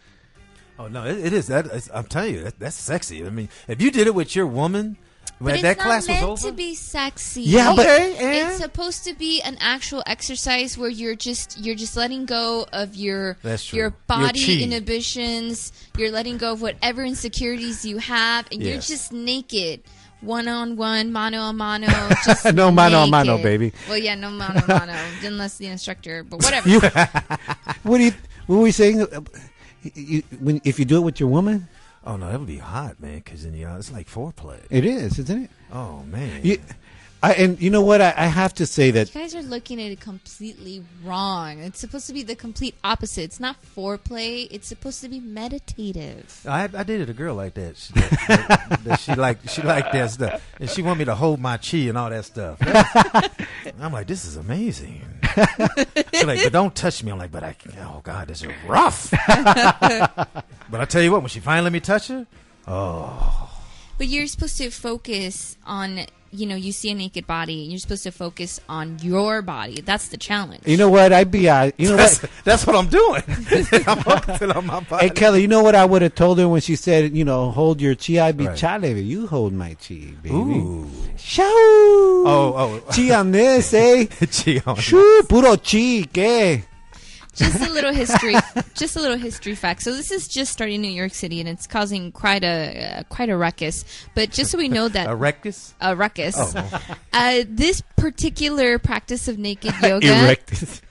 [0.78, 1.48] Oh no, it, it is.
[1.48, 3.26] That it's- I'm telling you, that, that's sexy.
[3.26, 4.98] I mean, if you did it with your woman,
[5.42, 7.44] But that not class meant was over, to be sexy.
[7.44, 11.96] Yeah, but- okay, It's supposed to be an actual exercise where you're just you're just
[11.96, 14.64] letting go of your your Your body chi.
[14.64, 15.72] inhibitions.
[15.98, 19.82] You're letting go of whatever insecurities you have, and you're just naked,
[20.22, 21.88] one on one, mano a mano.
[22.26, 23.72] Just No mano a mano, baby.
[23.88, 26.24] Well, yeah, no mano a mano, unless the instructor.
[26.24, 26.68] But whatever.
[26.68, 26.80] You,
[27.84, 28.12] what do you?
[28.48, 29.08] What were we saying?
[29.96, 31.68] You, when, if you do it with your woman,
[32.10, 33.18] oh no, that would be hot, man.
[33.20, 34.60] Because then you know, it's like foreplay.
[34.70, 35.50] it is, isn't it?
[35.72, 36.60] Oh man, You,
[37.22, 38.00] I, and you know what?
[38.00, 41.60] I, I have to say that You guys are looking at it completely wrong.
[41.60, 43.24] It's supposed to be the complete opposite.
[43.24, 44.48] It's not foreplay.
[44.50, 46.46] It's supposed to be meditative.
[46.48, 47.76] I, I dated a girl like that.
[47.76, 51.42] She, that, that she liked she liked that stuff, and she wanted me to hold
[51.42, 52.58] my chi and all that stuff.
[53.82, 55.02] I'm like, this is amazing.
[56.14, 57.12] She's like, but don't touch me.
[57.12, 59.12] I'm like, but I, oh God, this is rough.
[59.28, 62.26] but I tell you what, when she finally let me touch her,
[62.68, 63.50] oh.
[63.98, 67.80] But you're supposed to focus on, you know, you see a naked body, and you're
[67.80, 69.82] supposed to focus on your body.
[69.82, 70.62] That's the challenge.
[70.66, 71.12] you know what?
[71.14, 72.32] I'd be uh, you know that's, what?
[72.44, 73.24] that's what I'm doing.
[73.88, 75.08] I'm focusing on my body.
[75.08, 77.52] Hey Kelly, you know what I would have told her when she said, you know,
[77.52, 78.20] hold your chi.
[78.20, 78.58] I'd be Right.
[78.58, 80.36] chale, you hold my chi, baby.
[80.36, 80.90] Ooh.
[81.18, 81.44] Shoo!
[81.44, 82.92] Oh, oh.
[82.92, 84.06] chi on this, eh?
[84.32, 84.76] Chi on.
[84.78, 86.64] Shoo, puro chi, que?
[87.40, 88.36] Just a little history,
[88.76, 89.82] just a little history fact.
[89.82, 93.04] So this is just starting in New York City, and it's causing quite a uh,
[93.04, 93.86] quite a ruckus.
[94.14, 96.36] But just so we know that A ruckus, a ruckus.
[96.38, 96.82] Oh.
[97.14, 100.82] Uh, this particular practice of naked yoga, Erected.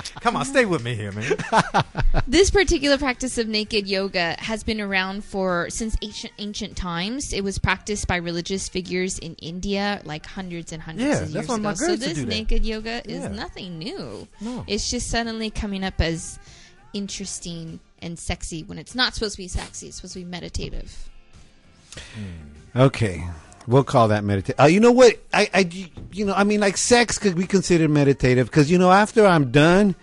[0.20, 1.32] Come on, stay with me here, man.
[2.26, 7.32] this particular practice of naked yoga has been around for since ancient ancient times.
[7.32, 11.34] It was practiced by religious figures in India, like hundreds and hundreds Yeah, of that's
[11.34, 11.56] years ago.
[11.58, 13.28] my So this naked yoga is Yeah.
[13.28, 14.26] nothing new.
[14.40, 14.64] No.
[14.66, 16.38] It's just suddenly coming up as
[16.92, 19.88] interesting and sexy when it's not supposed to be sexy.
[19.88, 21.08] It's supposed to be meditative.
[22.74, 23.24] Okay.
[23.70, 24.58] We'll call that meditative.
[24.58, 25.14] Uh, you know what?
[25.32, 28.90] I, I, you know, I mean, like sex could be considered meditative because, you know,
[28.90, 29.94] after I'm done,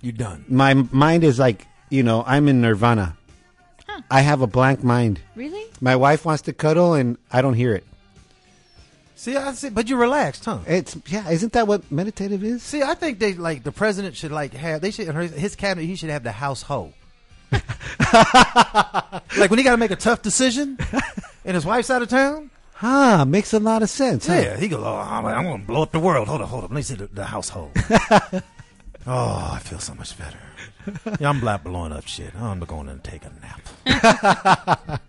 [0.00, 0.46] you're done.
[0.48, 3.14] my mind is like, you know, I'm in nirvana.
[3.86, 4.00] Huh.
[4.10, 5.20] I have a blank mind.
[5.34, 5.66] Really?
[5.82, 7.84] My wife wants to cuddle and I don't hear it.
[9.16, 10.60] See, I see, but you're relaxed, huh?
[10.66, 12.62] It's, yeah, isn't that what meditative is?
[12.62, 15.94] See, I think they like the president should like have they should his cabinet he
[15.94, 16.94] should have the household.
[19.38, 20.78] like when he got to make a tough decision,
[21.44, 22.50] and his wife's out of town.
[22.74, 24.26] Huh, makes a lot of sense.
[24.26, 24.34] huh?
[24.34, 26.64] Yeah, he goes, "Oh, I'm, I'm going to blow up the world." Hold on, hold
[26.64, 26.70] on.
[26.70, 27.70] Let me see the, the household.
[29.06, 30.38] oh, I feel so much better.
[31.20, 32.34] Yeah, I'm black blowing up shit.
[32.36, 35.00] I'm going to take a nap.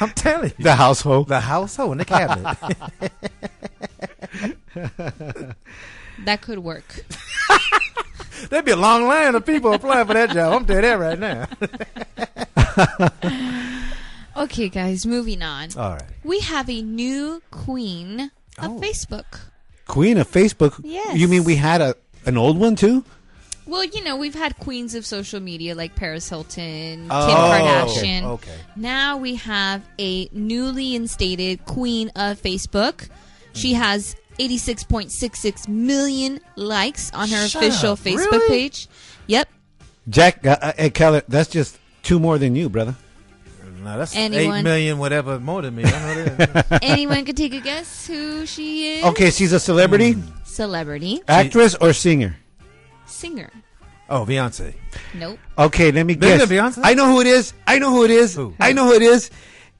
[0.00, 1.28] I'm telling you, The household.
[1.28, 2.58] the household and the cabinet.
[6.24, 7.04] That could work.
[8.50, 10.52] There'd be a long line of people applying for that job.
[10.52, 11.46] I'm telling you that right now.
[14.36, 15.68] Okay, guys, moving on.
[15.78, 16.02] All right.
[16.22, 18.80] We have a new queen of Oh.
[18.80, 19.40] Facebook.
[19.88, 20.78] Queen of Facebook.
[20.84, 21.16] Yes.
[21.16, 21.94] You mean we had a
[22.26, 23.02] an old one too?
[23.66, 28.22] Well, you know, we've had queens of social media like Paris Hilton, Oh, Kim Kardashian.
[28.34, 28.58] okay.
[28.76, 33.08] Now we have a newly instated queen of Facebook.
[33.54, 37.98] She has 86.66 million likes on her Shut official up.
[38.00, 38.48] Facebook Really?
[38.48, 38.88] page.
[39.26, 39.48] Yep.
[40.08, 42.94] Jack, uh, uh, hey, Keller, that's just two more than you, brother.
[43.82, 44.58] No, that's Anyone?
[44.58, 45.84] eight million, whatever, more than me.
[45.84, 46.78] I know that.
[46.82, 49.04] Anyone could take a guess who she is?
[49.04, 50.22] Okay, she's a celebrity, Hmm.
[50.44, 51.20] Celebrity.
[51.28, 52.36] actress, or singer.
[53.06, 53.50] Singer.
[54.10, 54.74] oh, Beyonce.
[55.14, 55.38] Nope.
[55.56, 56.46] Okay, let me Maybe guess.
[56.48, 56.80] Beyonce?
[56.82, 57.52] I know who it is.
[57.66, 58.34] I know who it is.
[58.34, 58.54] Who?
[58.58, 59.30] I know who it is.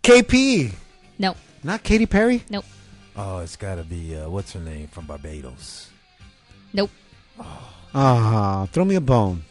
[0.04, 0.72] KP,
[1.18, 1.36] Nope.
[1.64, 2.44] not Katy Perry.
[2.48, 2.64] Nope.
[3.16, 5.88] Oh, it's got to be uh, what's her name from Barbados.
[6.72, 6.90] Nope.
[7.94, 9.44] Ah, throw me a bone.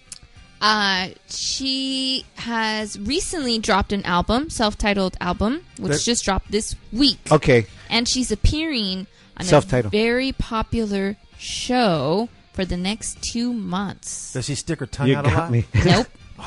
[0.61, 7.20] Uh, she has recently dropped an album, self-titled album, which There- just dropped this week.
[7.32, 9.07] Okay, And she's appearing
[9.38, 9.91] on a Self-titled.
[9.91, 14.34] very popular show for the next two months.
[14.34, 15.51] Does she stick her tongue you out a got lot?
[15.51, 15.66] me.
[15.86, 16.07] nope.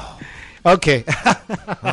[0.66, 1.04] Okay,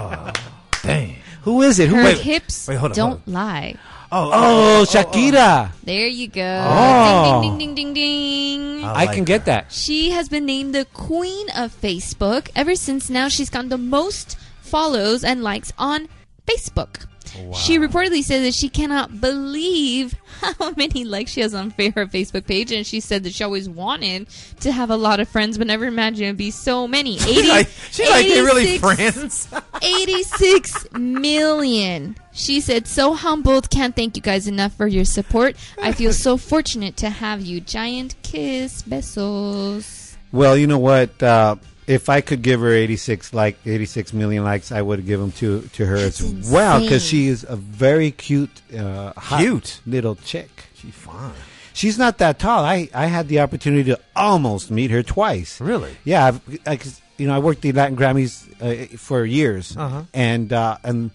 [0.83, 1.15] Dang.
[1.43, 1.87] who is it?
[1.87, 1.95] Who?
[1.95, 2.17] Her Wait.
[2.17, 3.75] hips wait, hold on, don't hold lie.
[4.11, 5.71] Oh oh, oh, oh, oh, Shakira.
[5.83, 6.65] There you go.
[6.69, 7.41] Oh.
[7.41, 8.83] Ding, ding, ding, ding, ding.
[8.85, 9.71] I I like can get that.
[9.71, 14.37] She has been named the queen of Facebook ever since now she's gotten the most
[14.61, 16.07] follows and likes on
[16.45, 17.07] Facebook.
[17.55, 22.45] She reportedly said that she cannot believe how many likes she has on her Facebook
[22.45, 24.27] page, and she said that she always wanted
[24.61, 27.15] to have a lot of friends, but never imagined it'd be so many.
[27.19, 29.47] 80, like, she like they really friends.
[29.81, 32.15] 86 million.
[32.31, 33.69] She said, so humbled.
[33.69, 35.55] Can't thank you guys enough for your support.
[35.81, 37.61] I feel so fortunate to have you.
[37.61, 38.83] Giant kiss.
[38.83, 40.17] Besos.
[40.31, 41.21] Well, you know what?
[41.23, 41.55] Uh,
[41.87, 45.61] if I could give her 86 like 86 million likes, I would give them to
[45.73, 49.81] to her That's as well because she is a very cute, uh, hot Cute.
[49.85, 50.49] little chick.
[50.75, 51.33] She's fine.
[51.73, 52.63] She's not that tall.
[52.63, 55.59] I, I had the opportunity to almost meet her twice.
[55.59, 55.91] Really?
[56.05, 60.03] Yeah, I've, I, 'cause, you know, I worked the Latin Grammys uh, for years, Uh-huh.
[60.13, 61.11] and uh, and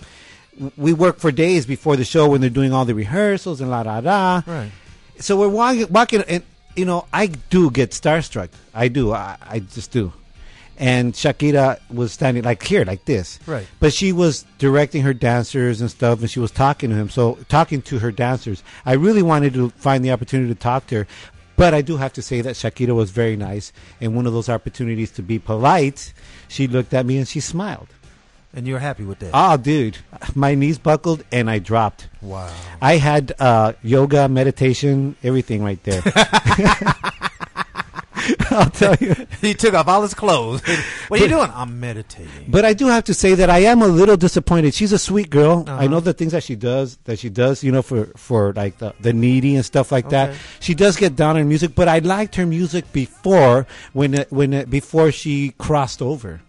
[0.77, 3.83] we work for days before the show when they're doing all the rehearsals and la
[3.83, 4.43] da da.
[4.47, 4.71] Right.
[5.19, 6.43] So we're walking, walking, and
[6.77, 8.51] you know, I do get starstruck.
[8.75, 9.13] I do.
[9.13, 10.13] I, I just do.
[10.81, 13.39] And Shakira was standing like here, like this.
[13.47, 13.67] Right.
[13.79, 17.11] But she was directing her dancers and stuff, and she was talking to him.
[17.11, 20.97] So talking to her dancers, I really wanted to find the opportunity to talk to
[20.97, 21.07] her.
[21.57, 24.49] But I do have to say that Shakira was very nice, and one of those
[24.49, 26.15] opportunities to be polite,
[26.49, 27.89] she looked at me and she smiled.
[28.55, 29.31] And you're happy with that?
[29.35, 29.99] Oh, dude,
[30.35, 32.09] my knees buckled and I dropped.
[32.23, 32.51] wow.
[32.81, 36.03] I had uh, yoga, meditation, everything right there.
[38.51, 39.15] I'll tell you.
[39.41, 40.61] he took off all his clothes.
[41.09, 41.51] what are you doing?
[41.55, 42.47] I'm meditating.
[42.49, 44.75] But I do have to say that I am a little disappointed.
[44.75, 45.65] She's a sweet girl.
[45.67, 45.87] I Uh-huh.
[45.89, 48.95] know the things that she does, that she does, you know, for for like the,
[49.01, 50.35] the needy and stuff like that.
[50.61, 54.53] She does get down on music, but I liked her music before when it, when
[54.53, 56.41] it, before she crossed over.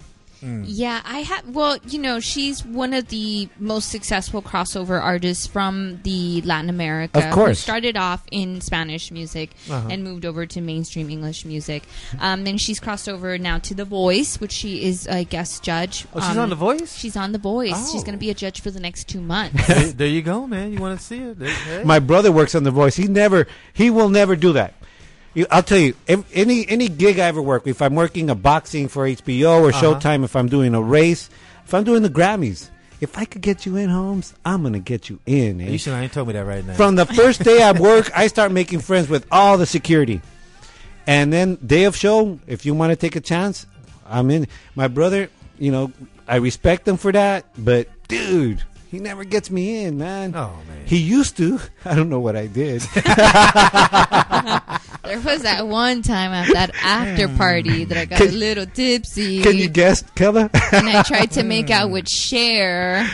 [0.41, 1.47] Yeah, I have.
[1.49, 7.19] Well, you know, she's one of the most successful crossover artists from the Latin America.
[7.27, 7.59] Of course.
[7.59, 9.87] who started off in Spanish music Uh-huh.
[9.91, 11.83] and moved over to mainstream English music.
[12.19, 16.05] Um, then she's crossed over now to The Voice, which she is a guest judge.
[16.13, 16.95] Oh, she's Um, on The Voice?
[16.97, 17.91] She's on The Voice.
[17.91, 18.05] She's Oh.
[18.05, 19.67] going to be a judge for the next two months.
[19.67, 20.73] there, there you go, man.
[20.73, 21.39] You want to see it?
[21.39, 21.83] There- hey.
[21.83, 22.95] My brother works on The Voice.
[22.95, 24.73] He never, he will never do that.
[25.33, 25.95] You, I'll tell you,
[26.33, 29.81] any any gig I ever work, if I'm working a boxing for HBO or Uh-huh.
[29.99, 31.29] Showtime, if I'm doing a race,
[31.65, 32.69] if I'm doing the Grammys,
[32.99, 35.61] if I could get you in, Holmes, I'm gonna get you in.
[35.61, 35.69] eh?
[35.69, 36.73] you should even told me that right now.
[36.73, 40.21] From the first day I work, I start making friends with all the security,
[41.07, 43.65] and then day of show, if you want to take a chance,
[44.05, 44.47] I'm in.
[44.75, 45.93] My brother, you know,
[46.27, 48.63] I respect him for that, but dude.
[48.91, 50.35] He never gets me in, man.
[50.35, 50.85] Oh, man.
[50.85, 51.61] He used to.
[51.85, 52.81] I don't know what I did.
[52.91, 53.01] there
[55.21, 59.43] was that one time at that after party that I got a little tipsy.
[59.43, 60.49] Can you guess, Keller?
[60.73, 63.07] and I tried to make out with Cher.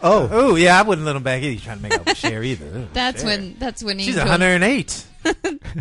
[0.00, 1.50] oh, Oh yeah, I wouldn't let him back in.
[1.50, 2.70] He's trying to make out with Cher either.
[2.82, 3.30] Ugh, That's Cher.
[3.30, 3.56] when.
[3.58, 4.30] That's when she's Angel.
[4.30, 5.06] 108.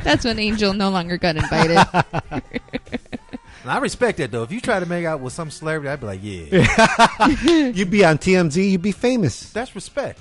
[0.04, 1.78] That's when Angel no longer got invited.
[3.66, 4.44] And I respect that though.
[4.44, 8.06] If you try to make out with some celebrity, I'd be like, yeah, you'd be
[8.06, 8.70] on TMZ.
[8.70, 9.50] You'd be famous.
[9.54, 10.20] that's respect.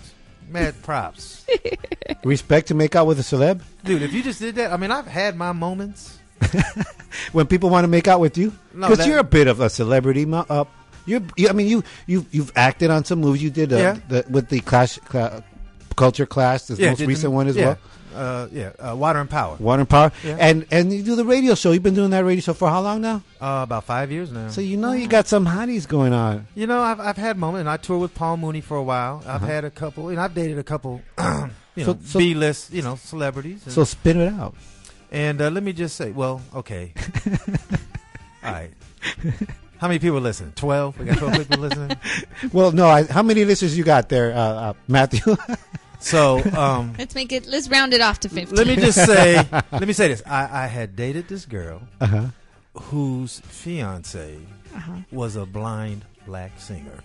[0.48, 1.44] Mad props,
[2.24, 4.00] Respect to make out with a celeb dude.
[4.00, 6.18] If you just did that, I mean, I've had my moments.
[7.32, 9.68] when people want to make out with you because that- you're a bit of a
[9.68, 10.24] celebrity.
[10.32, 10.64] Uh,
[11.04, 13.42] you're, you, I mean, you you you've acted on some movies.
[13.42, 13.98] You did uh, Yeah.
[14.08, 15.44] the, with the clash, cla-
[15.96, 17.78] culture class, the most did the- recent one as yeah, well.
[18.14, 19.56] Uh, yeah, uh, Water and Power.
[19.58, 20.36] Water and Power, Yeah.
[20.40, 21.72] and and you do the radio show.
[21.72, 23.22] You've been doing that radio show for how long now?
[23.40, 24.48] Uh, about five years now.
[24.48, 26.46] So you know you got some hotties going on.
[26.54, 27.60] You know, I've I've had moments.
[27.60, 29.22] And I toured with Paul Mooney for a while.
[29.26, 31.48] I've had a couple, and I've dated a couple, you know, Uh-huh.
[31.84, 33.62] So- so- B list, you know, celebrities.
[33.64, 34.54] And, So spin it out.
[35.10, 36.92] and uh, let me just say, well, okay,
[38.44, 38.70] all right.
[39.78, 40.52] How many people listen?
[40.56, 40.98] Twelve.
[40.98, 41.96] We got twelve people listening.
[42.52, 42.86] Well, no.
[42.86, 45.36] I, how many listeners you got there, uh, uh, Matthew?
[46.04, 47.46] So, um, let's make it.
[47.46, 48.56] Let's round it off to fifteen.
[48.56, 49.36] let me just say,
[49.72, 50.22] let me say this.
[50.26, 52.26] I, I had dated this girl uh-huh.
[52.74, 54.38] whose fiance
[54.76, 54.92] Uh-huh.
[55.10, 57.02] was a blind black singer.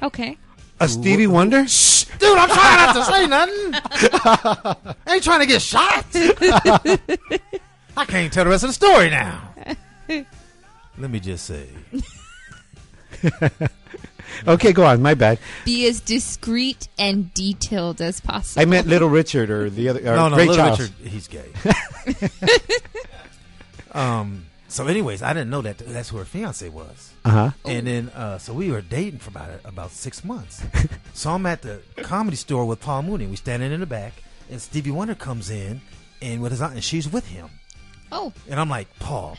[0.00, 0.38] Okay.
[0.78, 1.66] A Stevie Wonder?
[1.66, 4.94] Shh, Dude, I'm trying not to say nothing.
[5.06, 6.06] I ain't trying to get shot.
[7.96, 9.42] I can't tell the rest of the story now.
[10.08, 11.66] Let me just say,
[14.46, 15.02] Okay, go on.
[15.02, 15.38] My bad.
[15.64, 18.62] Be as discreet and detailed as possible.
[18.62, 20.00] I meant Little Richard or the other.
[20.00, 20.80] Or no, no, Ray Little Charles.
[20.80, 21.48] Richard, he's gay.
[23.92, 24.46] um.
[24.68, 27.12] So, anyways, I didn't know that that's who her fiance was.
[27.24, 27.50] Uh huh.
[27.64, 30.62] And then, uh, so we were dating for about about six months.
[31.12, 33.26] so I'm at the comedy store with Paul Mooney.
[33.26, 35.80] We standing in the back, and Stevie Wonder comes in,
[36.22, 37.48] and with his aunt, and she's with him.
[38.12, 39.36] Oh, And I'm like, Paul,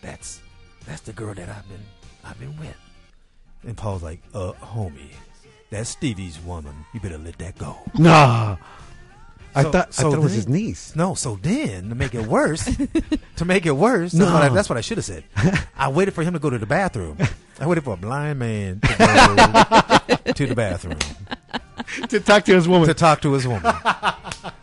[0.00, 0.40] that's
[0.86, 1.82] that's the girl that I've been
[2.24, 2.76] I've been with.
[3.64, 5.10] And Paul's like, uh, homie,
[5.70, 6.74] that's Stevie's woman.
[6.92, 7.76] You better let that go.
[7.98, 8.58] No.
[9.54, 10.96] I So- thought, so I thought it was then- his niece.
[10.96, 12.64] No, so then to make it worse,
[13.36, 14.54] to make it worse, that's, what I, No.
[14.54, 15.24] that's what I should have said.
[15.76, 17.18] I waited for him to go to the bathroom.
[17.60, 18.88] I waited for a blind man to
[20.24, 20.98] go to the bathroom
[22.08, 22.88] to talk to his woman.
[22.88, 23.72] to talk to his woman.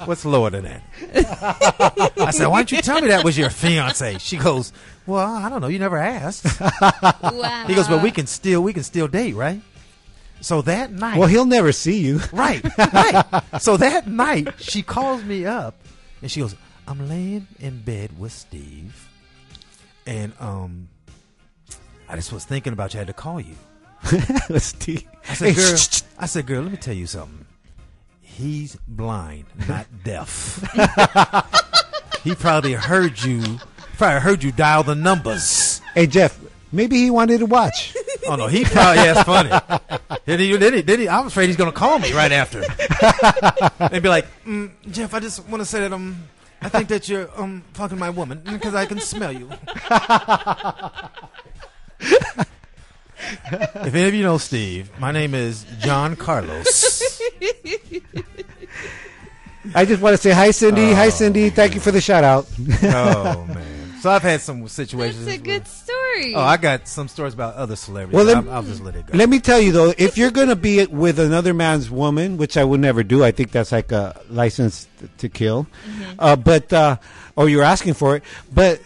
[0.05, 2.13] What's lower than that?
[2.17, 4.17] I said, why don't you tell me that was your fiance?
[4.19, 4.73] She goes,
[5.05, 5.67] well, I don't know.
[5.67, 6.45] You never asked.
[6.61, 7.63] wow.
[7.67, 9.61] He goes, but we can still we can still date, right?
[10.41, 12.19] So that night, well, he'll never see you.
[12.31, 13.43] right, right.
[13.59, 15.75] So that night, she calls me up
[16.21, 16.55] and she goes,
[16.87, 19.09] "I'm laying in bed with Steve,
[20.07, 20.87] and um,
[22.07, 22.99] I just was thinking about you.
[22.99, 23.55] I had to call you."
[24.59, 25.03] Steve.
[25.27, 27.45] I said, Hey, "Girl, shh, shh, I said, girl, let me tell you something.
[28.21, 30.61] He's blind, not deaf.
[32.23, 33.57] he probably heard you.
[33.97, 36.39] Probably heard you dial the numbers." Hey, Jeff.
[36.71, 37.95] Maybe he wanted to watch.
[38.27, 39.49] Oh no, he probably yeah, it's funny.
[40.25, 42.59] Then he, then he, then he, I'm afraid he's gonna call me right after
[43.79, 46.27] and be like, mm, Jeff, I just want to say that um,
[46.61, 49.49] I think that you're um fucking my woman because I can smell you.
[53.51, 57.01] If any of you know Steve, my name is John Carlos.
[59.75, 60.93] I just want to say hi, Cindy.
[60.93, 61.49] hi, Oh, Cindy.
[61.49, 62.47] Thank you for the shout out.
[62.83, 63.75] oh man.
[64.01, 65.25] So I've had some situations.
[65.25, 66.33] That's a good story.
[66.33, 68.15] Oh, I got some stories about other celebrities.
[68.15, 69.17] Well, let- I'll, I'll just let it go.
[69.17, 72.55] Let me tell you though, if you're going to be with another man's woman, which
[72.55, 75.67] I would never do, I think that's like a license to kill.
[76.17, 76.95] Uh, but uh,
[77.35, 78.79] or you're asking for it, but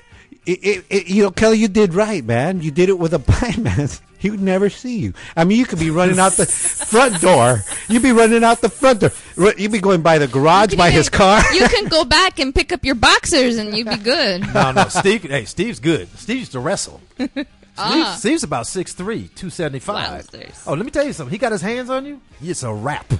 [0.45, 2.61] it, it, it, you know, Kelly, you did right, man.
[2.61, 3.89] You did it with a blind man.
[4.19, 5.13] He would never see you.
[5.35, 7.59] I mean, you could be running out the front door.
[7.89, 9.11] You'd be running out the front door.
[9.57, 11.41] You'd be going by the garage, by can his car.
[11.53, 14.41] You can go back and pick up your boxers, and you'd be good.
[14.53, 15.23] no, no, Steve.
[15.23, 16.07] Hey, Steve's good.
[16.17, 17.01] Steve used to wrestle.
[17.17, 18.15] Steve, Ah.
[18.19, 18.95] Steve's about 6'3",
[19.35, 20.27] 275.
[20.27, 20.63] Wowzers.
[20.67, 21.31] Oh, let me tell you something.
[21.31, 22.21] He got his hands on you.
[22.41, 23.11] It's a wrap.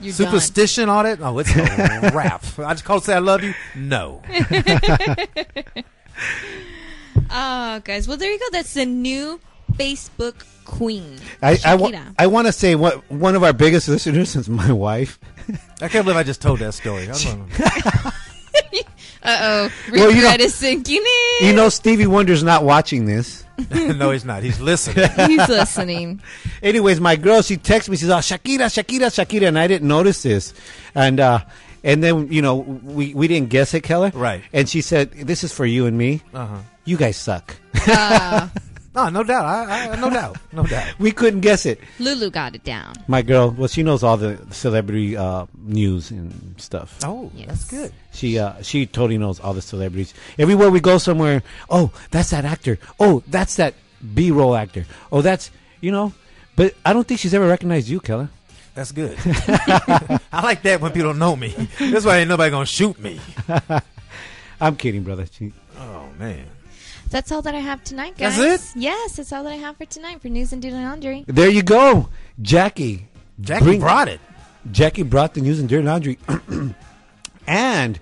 [0.00, 1.18] You're Superstition, on it?
[1.20, 2.44] Oh, it's a wrap.
[2.60, 3.52] I just called to say I love you.
[3.74, 4.22] No.
[6.18, 7.26] Done.
[7.30, 8.08] Oh, guys.
[8.08, 8.44] Well, there you go.
[8.52, 9.40] That's the new
[9.72, 11.18] Facebook queen.
[11.42, 14.72] I, I, wa- I want to say what one of our biggest listeners is my
[14.72, 15.18] wife.
[15.80, 17.08] I can't believe I just told that story.
[19.20, 19.72] Uh oh.
[19.90, 21.02] Well, you Regret know- is sinking
[21.40, 21.46] in.
[21.48, 23.44] You know, Stevie Wonder's not watching this.
[23.70, 24.44] no, he's not.
[24.44, 25.10] He's listening.
[25.26, 26.22] He's listening.
[26.62, 27.96] Anyways, my girl, she texts me.
[27.96, 30.54] She says, "Oh, Shakira, Shakira, Shakira," and I didn't notice this,
[30.94, 31.40] and uh,
[31.84, 34.10] and then you know we we didn't guess it, Keller.
[34.14, 34.42] Right.
[34.52, 36.22] And she said, "This is for you and me.
[36.34, 36.58] Uh-huh.
[36.84, 37.56] You guys suck.
[37.86, 38.48] Uh,
[38.94, 39.44] No, no doubt.
[39.44, 40.38] I, I, no doubt.
[40.50, 40.94] No doubt.
[40.98, 42.94] we couldn't guess it." Lulu got it down.
[43.06, 46.98] My girl, well, she knows all the celebrity uh, news and stuff.
[47.04, 47.46] Oh, Yes.
[47.48, 47.92] that's good.
[48.12, 50.14] She uh, she totally knows all the celebrities.
[50.36, 52.78] Everywhere we go somewhere, oh, that's that actor.
[52.98, 53.74] Oh, that's that
[54.14, 54.84] B roll actor.
[55.12, 56.12] Oh, that's you know.
[56.56, 58.30] But I don't think she's ever recognized you, Keller.
[58.74, 59.16] That's good.
[59.26, 61.48] I like that when people don't know me.
[61.78, 63.20] That's why ain't nobody gonna shoot me.
[64.60, 65.26] I'm kidding, brother.
[65.78, 66.44] Oh man.
[67.10, 68.36] That's all that I have tonight, guys.
[68.36, 68.80] That's it?
[68.80, 71.24] Yes, that's all that I have for tonight for news and dirty laundry.
[71.26, 72.08] there you go,
[72.42, 73.06] Jackie.
[73.40, 74.20] Jackie Bring- brought it.
[74.70, 76.18] Jackie brought the news and dirty laundry,
[77.46, 77.98] and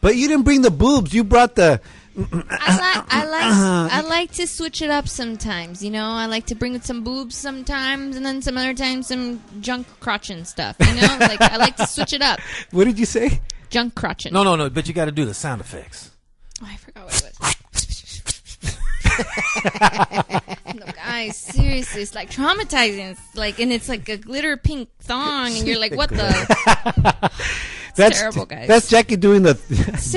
[0.00, 1.12] but you didn't bring the boobs.
[1.12, 1.80] You brought the.
[2.18, 5.84] I like I like I like to switch it up sometimes.
[5.84, 9.42] You know, I like to bring some boobs sometimes, and then some other times some
[9.60, 10.76] junk crotchin stuff.
[10.80, 12.40] You know, like I like to switch it up.
[12.70, 13.42] What did you say?
[13.68, 14.32] Junk crotchin.
[14.32, 14.70] No, no, no.
[14.70, 16.10] But you got to do the sound effects.
[16.62, 17.56] Oh, I forgot what it was.
[20.74, 23.12] no, guys, seriously, it's like traumatizing.
[23.12, 27.30] It's like, and it's like a glitter pink thong, and you're like, what the?
[27.96, 28.68] That's terrible, guys.
[28.68, 29.54] That's Jackie doing the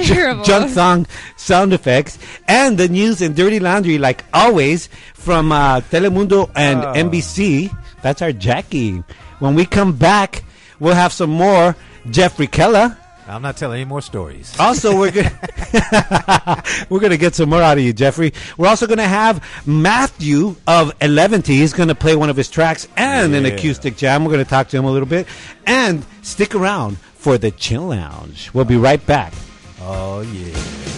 [0.05, 0.43] terrible.
[0.43, 6.51] junk song sound effects and the news and dirty laundry, like always from uh, Telemundo
[6.57, 6.93] and Oh.
[6.93, 7.73] NBC.
[8.01, 9.01] That's our Jackie.
[9.39, 10.43] When we come back,
[10.81, 11.73] we'll have some more
[12.09, 12.97] Jeffrey Keller.
[13.29, 14.55] I'm not telling any more stories.
[14.59, 18.33] Also, we're gonna we're gonna get some more out of you, Jeffrey.
[18.57, 21.57] We're also gonna have Matthew of Eleventy.
[21.57, 24.25] He's gonna play one of his tracks and an acoustic jam.
[24.25, 25.27] We're gonna talk to him a little bit,
[25.65, 28.49] and stick around for the Chill Lounge.
[28.53, 29.33] We'll be right back.
[29.81, 30.88] Oh yeah.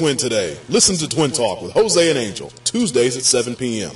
[0.00, 0.56] Twin today.
[0.70, 3.90] Listen to Twin Talk with Jose and Angel, Tuesdays at 7 p.m.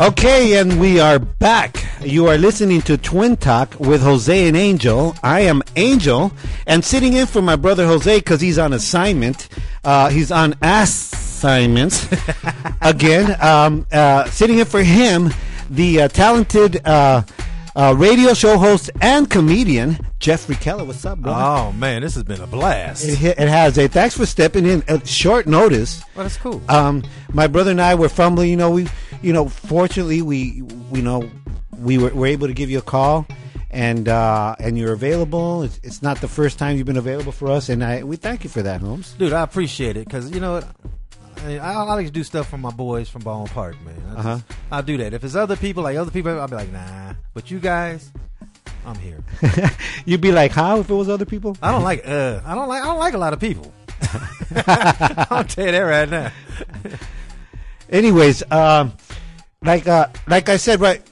[0.00, 1.86] Okay, and we are back.
[2.00, 5.14] You are listening to Twin Talk with Jose and Angel.
[5.22, 6.32] I am Angel,
[6.66, 9.48] and sitting in for my brother Jose because he's on assignment.
[9.84, 12.08] Uh, he's on assignments
[12.80, 13.40] again.
[13.40, 15.32] Um, uh, sitting in for him,
[15.70, 16.84] the uh, talented
[17.76, 20.84] uh, uh, radio show host and comedian Jeffrey Keller.
[20.84, 21.32] What's up, bro?
[21.32, 23.04] Oh man, this has been a blast.
[23.04, 23.76] It, it has.
[23.76, 26.02] Hey, thanks for stepping in at short notice.
[26.14, 26.62] Well, that's cool.
[26.68, 27.02] Um,
[27.32, 28.50] my brother and I were fumbling.
[28.50, 28.88] You know, we,
[29.22, 31.28] you know, fortunately, we, we know,
[31.78, 33.26] we were, were able to give you a call,
[33.70, 35.62] and uh, and you're available.
[35.62, 38.44] It's, it's not the first time you've been available for us, and I we thank
[38.44, 39.12] you for that, Holmes.
[39.18, 40.68] Dude, I appreciate it because you know what.
[41.44, 44.02] I, mean, I, I like to do stuff for my boys from Baldwin Park, man.
[44.08, 44.34] I Uh-huh.
[44.36, 45.12] just- I'll do that.
[45.12, 47.12] If it's other people, like other people, I'll be like, nah.
[47.34, 48.10] But you guys,
[48.86, 49.22] I'm here.
[50.06, 51.56] You'd be like, how if it was other people?
[51.62, 52.06] I don't like.
[52.06, 52.82] Uh, I don't like.
[52.82, 53.72] I don't like a lot of people.
[55.30, 56.32] I'll tell you that right now.
[57.90, 58.92] Anyways, um,
[59.62, 61.02] like uh, like I said, right,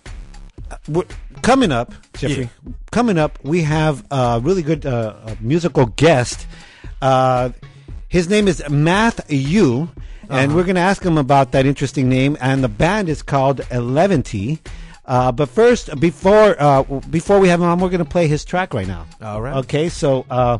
[0.94, 1.02] uh,
[1.42, 2.48] coming up, Jeffrey,
[2.90, 6.46] coming up, we have a really good uh, musical guest.
[7.00, 7.50] Uh,
[8.08, 8.62] his name is
[10.32, 12.36] And we're going to ask him about that interesting name.
[12.40, 14.58] And the band is called Eleventy.
[15.04, 18.44] Uh, but first, before uh, before we have him on, we're going to play his
[18.44, 19.06] track right now.
[19.20, 19.56] All right.
[19.56, 20.58] Okay, so uh,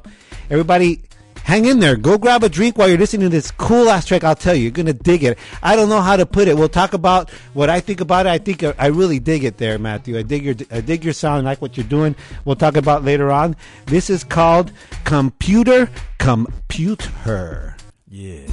[0.51, 1.03] everybody,
[1.45, 1.95] hang in there.
[1.95, 4.25] Go grab a drink while you're listening to this cool ass track.
[4.25, 5.39] I'll tell you, you're gonna dig it.
[5.63, 6.57] I don't know how to put it.
[6.57, 8.31] We'll talk about what I think about it.
[8.31, 10.19] I think I really dig it there, Matthew.
[10.19, 11.47] I dig your I dig your sound.
[11.47, 12.17] I like what you're doing.
[12.45, 13.55] We'll talk about later on.
[13.87, 14.73] This is called
[15.05, 17.77] Computer Compute Her.
[18.09, 18.49] Yeah.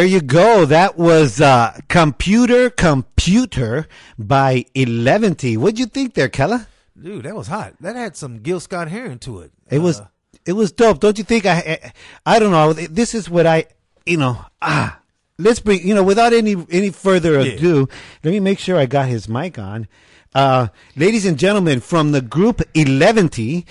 [0.00, 0.64] there you go.
[0.64, 3.86] That was uh, Computer Compute Her
[4.18, 5.58] by Eleventy.
[5.58, 6.66] What'd you think there, Keller?
[6.98, 7.74] Dude, that was hot.
[7.80, 9.52] That had some Gil Scott Heron to it.
[9.68, 10.06] It was Uh,
[10.46, 11.00] it was dope.
[11.00, 11.44] Don't you think?
[11.44, 11.52] I
[11.84, 11.92] I,
[12.36, 12.72] I don't know.
[12.72, 13.66] This is what I
[14.06, 14.98] you know ah.
[15.38, 17.52] Let's bring you know without any any further Yeah.
[17.52, 17.86] ado.
[18.24, 19.86] Let me make sure I got his mic on.
[20.34, 23.66] Uh, ladies and gentlemen, from the group Eleventy,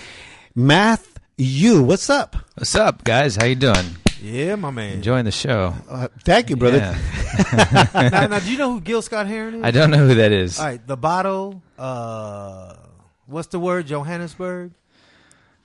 [0.53, 1.81] Math U.
[1.81, 2.35] What's up?
[2.55, 3.35] What's up, guys?
[3.37, 3.97] How you doing?
[4.21, 4.93] Yeah, my man.
[4.93, 5.73] Enjoying the show?
[5.89, 6.77] Uh, thank you, brother.
[6.77, 7.87] Yeah.
[8.11, 9.63] now, now, do you know who Gil Scott Heron is?
[9.63, 10.59] I don't know who that is.
[10.59, 11.61] All right, the bottle.
[11.77, 12.75] Uh,
[13.27, 13.87] what's the word?
[13.87, 14.71] Johannesburg.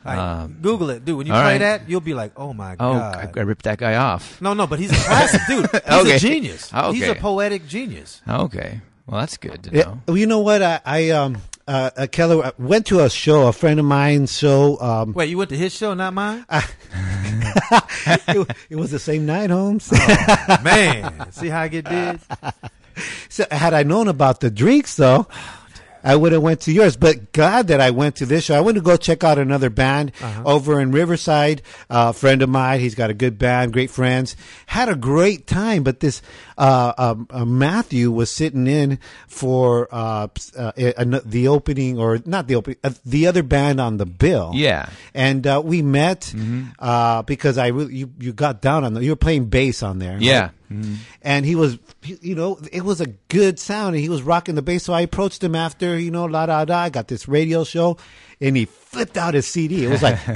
[0.04, 1.16] Right, Um, Google it, dude.
[1.16, 1.58] When you play right.
[1.58, 4.38] that, you'll be like, "Oh my Oh, god!" I, I ripped that guy off.
[4.40, 5.70] no, no, but he's a classic dude.
[5.72, 6.16] He's Okay.
[6.16, 6.70] a genius.
[6.74, 8.20] Oh, He's a poetic genius.
[8.28, 10.00] Okay, well that's good to Yeah, know.
[10.06, 10.60] well, you know what?
[10.62, 14.26] I, I um uh, uh Keller went to a show, a friend of mine.
[14.26, 16.44] So um, Wait, you went to his show, not mine?
[16.50, 19.90] it, it was the same night, Holmes.
[20.62, 22.20] man, see how I get did?
[23.28, 25.26] So had I known about the drinks, though,
[26.04, 26.96] I would have went to yours.
[26.96, 28.54] But God that I went to this show.
[28.54, 30.12] I went to go check out another band
[30.44, 31.62] over in Riverside.
[31.88, 34.36] Uh, a friend of mine, he's got a good band, great friends.
[34.66, 35.82] Had a great time.
[35.82, 36.20] But this
[36.58, 38.98] uh, um, uh, Matthew was sitting in
[39.28, 40.72] for uh, uh,
[41.24, 44.52] the opening, or not the opening, uh, the other band on the bill.
[44.54, 44.88] Yeah.
[45.14, 46.32] and uh, we met
[46.78, 49.98] uh, because I really you you got down on the you were playing bass on
[49.98, 50.18] there.
[50.20, 50.50] Yeah.
[50.74, 50.94] Mm-hmm.
[51.22, 54.54] and he was he- you know it was a good sound and he was rocking
[54.54, 57.28] the bass so i approached him after you know la da da i got this
[57.28, 57.96] radio show
[58.40, 60.18] and he flipped out his cd it was like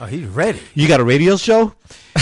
[0.00, 0.58] Oh, he's ready.
[0.74, 1.74] you got a radio show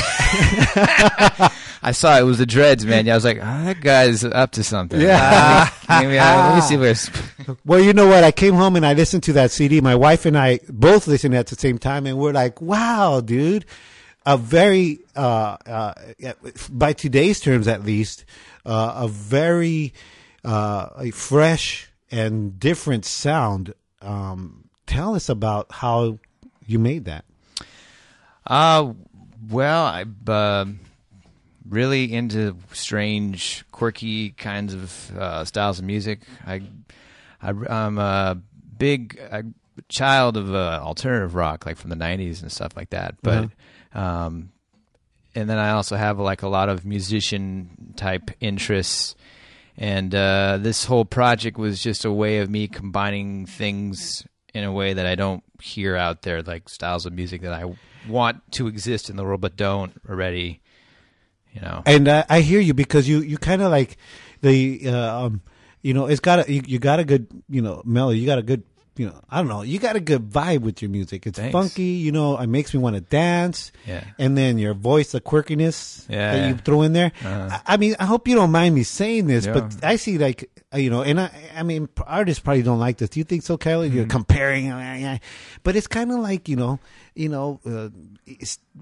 [1.83, 3.07] I saw it was the Dreads, man.
[3.07, 5.01] Yeah, I was like, oh, that guy's up to something.
[5.01, 5.71] Yeah.
[5.89, 6.91] Maybe I, uh, let me see where.
[6.91, 7.11] it's-
[7.65, 10.25] well you know what i came home and i listened to that cd my wife
[10.27, 13.65] and i both listened at the same time and we're like wow dude
[14.27, 15.95] a very uh, uh,
[16.71, 18.25] by today's terms at least
[18.67, 19.93] uh, a very
[20.45, 26.19] uh, a fresh and different sound um, tell us about how
[26.67, 27.25] you made that
[28.47, 28.95] Uh,
[29.49, 30.67] well, I'm uh,
[31.69, 36.21] really into strange, quirky kinds of uh, styles of music.
[36.47, 36.63] I,
[37.41, 38.39] I, I'm a
[38.77, 39.21] big
[39.89, 43.17] child of uh, alternative rock, like from the '90s and stuff like that.
[43.23, 43.51] But,
[43.95, 44.53] um,
[45.35, 49.15] and then I also have like a lot of musician type interests.
[49.77, 54.73] And uh, this whole project was just a way of me combining things in a
[54.73, 57.73] way that I don't hear out there, like styles of music that I
[58.09, 60.61] want to exist in the world but don't already.
[61.53, 63.97] You know, and uh, I hear you because you you kind of like
[64.41, 65.43] the uh, um,
[65.83, 68.39] you know it's got a you, you got a good you know melody you got
[68.39, 68.62] a good
[69.01, 71.52] you know I don't know you got a good vibe with your music it's Thanks.
[71.52, 74.05] funky you know it makes me want to dance Yeah.
[74.18, 76.48] and then your voice the quirkiness Yeah, that yeah.
[76.48, 77.48] you throw in there Uh-huh.
[77.66, 79.55] I, I mean I hope you don't mind me saying this Yeah.
[79.56, 82.98] but I see like uh, you know and I I mean artists probably don't like
[82.98, 84.10] this do you think so Keller you're Mm-hmm.
[84.20, 85.18] comparing uh,
[85.64, 86.78] but it's kind of like you know
[87.14, 87.89] you know uh,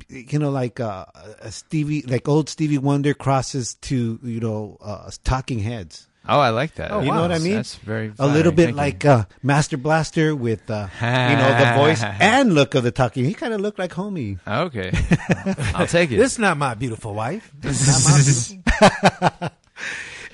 [0.08, 1.04] you know like uh,
[1.40, 6.50] a Stevie like old Stevie Wonder crosses to you know uh, Talking Heads oh, I
[6.50, 6.92] like that.
[6.92, 9.76] Oh, you know what I mean That's very a little bit Thank like uh, Master
[9.76, 13.60] Blaster with uh, you know the voice and look of the Talking he kind of
[13.60, 14.92] looked like homie Okay,
[15.74, 16.16] I'll take it.
[16.16, 17.50] This is not my beautiful wife.
[17.59, 18.18] This is not my
[19.40, 19.50] beautiful.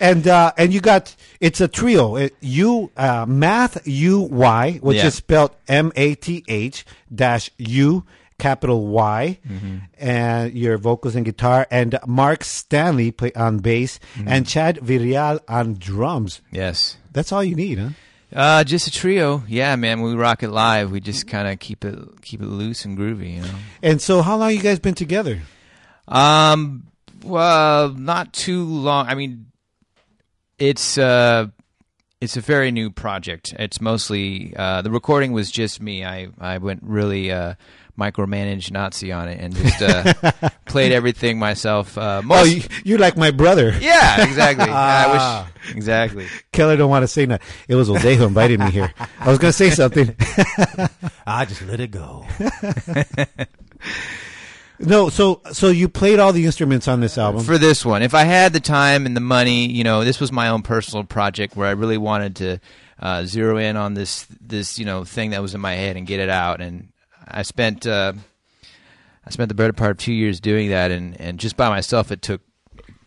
[0.01, 4.97] and uh, and you got it's a trio it, you uh, math U Y which
[4.99, 5.07] Yeah.
[5.07, 6.85] is spelled M A T H
[7.15, 8.05] dash U
[8.39, 9.77] capital Y Mm-hmm.
[9.99, 14.29] and your vocals and guitar and Mark Stanley play on bass Mm-hmm.
[14.29, 16.97] and Chad Villarreal on drums yes.
[17.13, 17.91] that's all you need huh
[18.35, 19.45] Uh, just a trio.
[19.47, 20.01] Yeah, man.
[20.03, 22.99] When we rock it live, we just kind of keep it keep it loose and
[22.99, 23.55] groovy, you know.
[23.81, 25.39] and so how long you guys been together
[26.09, 26.89] Um,
[27.23, 29.07] well, not too long.
[29.07, 29.47] I mean,
[30.59, 31.47] it's uh,
[32.21, 33.55] it's a very new project.
[33.59, 36.05] It's mostly uh, the recording was just me.
[36.05, 37.55] I I went really uh,
[37.99, 40.13] micromanaged Nazi on it and just uh,
[40.67, 41.97] played everything myself.
[41.97, 44.65] Uh, most, oh you, you're like my brother yeah, exactly.
[44.69, 45.49] I Ah.
[45.65, 46.27] wish exactly.
[46.53, 47.41] Keller don't want to say that.
[47.69, 48.93] It was Odejo who invited me here.
[49.21, 50.15] I was going to say something.
[51.27, 52.27] I just let it go.
[54.81, 57.43] no, so so you played all the instruments on this album.
[57.45, 58.03] for this one.
[58.03, 61.05] If I had the time and the money, you know, this was my own personal
[61.05, 62.59] project where I really wanted to
[62.99, 66.07] uh, zero in on this this you know thing that was in my head and
[66.07, 66.61] get it out.
[66.61, 66.89] And
[67.27, 68.13] I spent uh,
[69.27, 72.11] I spent the better part of two years doing that, and and just by myself,
[72.13, 72.41] it took.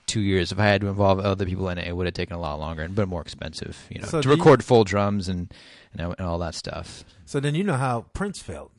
[0.05, 0.53] Two years.
[0.53, 2.61] If I had to involve other people in it, it would have taken a lot
[2.61, 3.77] longer and been more expensive.
[3.89, 5.53] You know, So to do you- record full drums and
[5.91, 7.03] and, and all that stuff.
[7.25, 8.71] So then you know how Prince felt.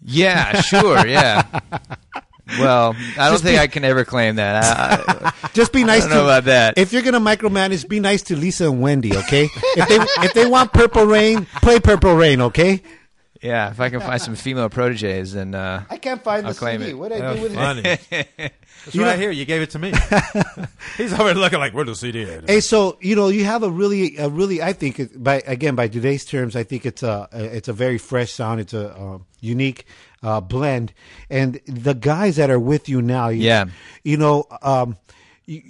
[0.00, 1.04] Yeah, sure.
[1.04, 1.42] Yeah,
[2.60, 4.62] Well, I don't Just think be- I can ever claim that.
[4.62, 6.78] I, I, Just be I nice don't to know about that.
[6.78, 9.48] If you're gonna micromanage, be nice to Lisa and Wendy, okay?
[9.52, 12.82] if they if they want Purple Rain, play Purple Rain, okay?
[13.42, 16.54] Yeah, if I can find some female proteges, then uh, I can't find the I'll
[16.54, 16.90] claim CD.
[16.92, 16.94] it.
[16.94, 17.82] What I do with funny.
[17.84, 18.52] it?
[18.86, 19.30] It's You right know- here.
[19.30, 19.92] You gave it to me.
[20.96, 22.48] He's already looking like, where the CD at?
[22.48, 25.74] Hey, so you know, you have a really, a really, I think, it- by again
[25.74, 28.60] by today's terms, I think it's a, it's a very fresh sound.
[28.60, 29.84] It's a um, unique
[30.22, 30.92] uh, blend,
[31.30, 33.66] and the guys that are with you now, you, Yeah.
[34.02, 34.96] you know, um,
[35.44, 35.62] you,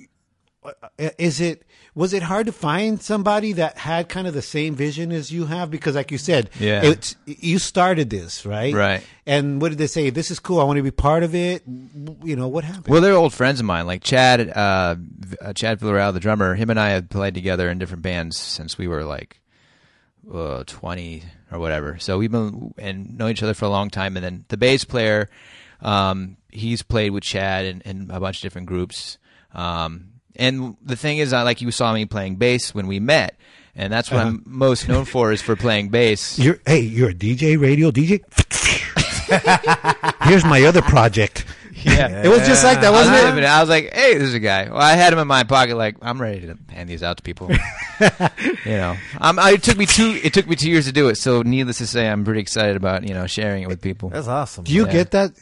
[0.64, 0.72] uh,
[1.18, 1.62] is it
[1.96, 5.46] was it hard to find somebody that had kind of the same vision as you
[5.46, 5.70] have?
[5.70, 6.82] Because, like you said, Yeah.
[6.84, 8.72] it's you started this, right?
[8.74, 9.02] Right.
[9.26, 10.10] And what did they say?
[10.10, 10.60] This is cool.
[10.60, 11.62] I want to be part of it.
[12.22, 12.88] You know what happened?
[12.88, 13.86] Well, they're old friends of mine.
[13.86, 14.96] Like Chad, uh,
[15.40, 16.54] uh, Chad Villarreal, the drummer.
[16.54, 19.40] Him and I have played together in different bands since we were like
[20.32, 21.98] uh, twenty or whatever.
[21.98, 24.16] So we've been and know each other for a long time.
[24.18, 25.30] And then the bass player,
[25.80, 29.16] um, he's played with Chad in, in a bunch of different groups.
[29.54, 33.36] Um, and the thing is, I like you saw me playing bass when we met,
[33.74, 36.38] and that's what I'm most known for is for playing bass.
[36.44, 38.20] You're hey, you're a DJ, radio DJ.
[40.28, 41.44] Here's my other project.
[41.78, 42.24] Yeah.
[42.24, 43.46] It was just like that, I was, wasn't living it?
[43.46, 43.50] it.
[43.50, 45.94] I was like, "Hey, there's a guy." Well, I had him in my pocket, like
[46.02, 47.48] I'm ready to hand these out to people.
[47.50, 47.58] you
[48.72, 50.18] know, um, I, it took me two.
[50.24, 51.14] It took me two years to do it.
[51.16, 54.08] So, needless to say, I'm pretty excited about you know sharing it with people.
[54.08, 54.64] That's awesome.
[54.64, 54.92] Do you Yeah.
[54.92, 55.32] get that,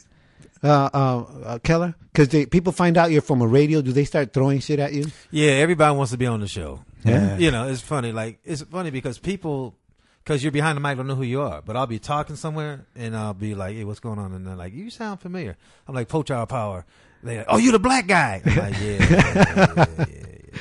[0.63, 1.95] uh, uh, uh, Keller?
[2.13, 3.81] Because people find out you're from a radio.
[3.81, 5.07] Do they start throwing shit at you?
[5.31, 6.83] Yeah, everybody wants to be on the show.
[7.03, 7.37] Yeah.
[7.37, 8.11] You know, it's funny.
[8.11, 9.75] Like it's funny because people,
[10.23, 11.61] because you're behind the mic, don't know who you are.
[11.61, 14.55] But I'll be talking somewhere and I'll be like, "Hey, what's going on?" And they're
[14.55, 15.57] like, "You sound familiar."
[15.87, 16.85] I'm like, "Poach our power."
[17.21, 20.05] They, like, "Oh, you the black guy?" I'm like, "Yeah." yeah, yeah, yeah.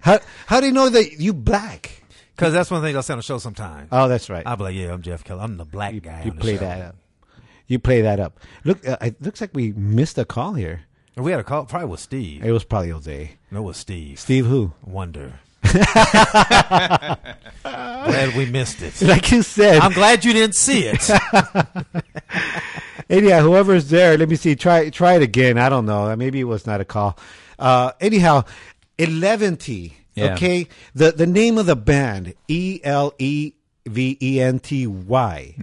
[0.00, 2.02] How how do you know that you black?
[2.36, 3.88] Because that's one thing I'll say on the show sometimes.
[3.90, 4.46] Oh, that's right.
[4.46, 5.42] I'll be like, "Yeah, I'm Jeff Keller.
[5.42, 6.96] I'm the black you guy." you play show." that up.
[7.68, 8.40] You play that up.
[8.64, 10.82] Look, uh, it looks like we missed a call here.
[11.16, 11.66] We had a call.
[11.66, 12.44] Probably with Steve.
[12.44, 13.36] It was probably Jose.
[13.50, 14.18] No, it was Steve.
[14.18, 14.72] Steve, who?
[14.82, 15.34] Wonder.
[15.62, 17.18] glad
[18.36, 19.00] we missed it.
[19.02, 19.80] Like you said.
[19.80, 21.10] I'm glad you didn't see it.
[23.10, 24.56] anyhow, whoever's there, let me see.
[24.56, 25.58] Try try it again.
[25.58, 26.14] I don't know.
[26.16, 27.18] Maybe it was not a call.
[27.58, 28.44] Uh, anyhow,
[28.98, 29.96] Eleventy.
[30.14, 30.34] Yeah.
[30.34, 30.68] Okay.
[30.94, 33.52] The the name of the band E L E
[33.86, 35.54] V E N T Y.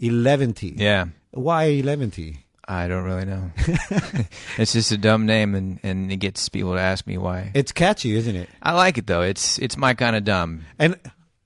[0.00, 0.74] Eleventy.
[0.76, 2.44] Yeah, Why Eleventy?
[2.66, 3.50] I don't really know.
[4.58, 7.50] it's just a dumb name, and and it gets people to ask me why.
[7.54, 8.48] It's catchy, isn't it?
[8.62, 9.22] I like it though.
[9.22, 10.64] It's it's my kind of dumb.
[10.78, 10.96] And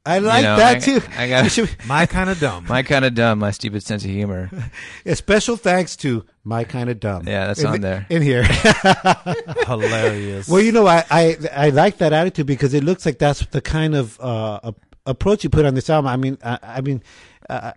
[0.04, 1.00] I like know, that I- too.
[1.16, 2.66] I got- My kind of dumb.
[2.68, 3.38] My kind of dumb.
[3.38, 4.50] My stupid sense of humor.
[5.06, 7.26] a special thanks to my kind of dumb.
[7.26, 8.04] Yeah, that's in on there.
[8.10, 8.44] in here.
[9.66, 10.48] Hilarious.
[10.48, 13.60] Well, you know, I, I I like that attitude because it looks like that's the
[13.60, 16.08] kind of uh, ap- approach you put on this album.
[16.08, 17.02] I mean, I, I mean,
[17.48, 17.72] uh,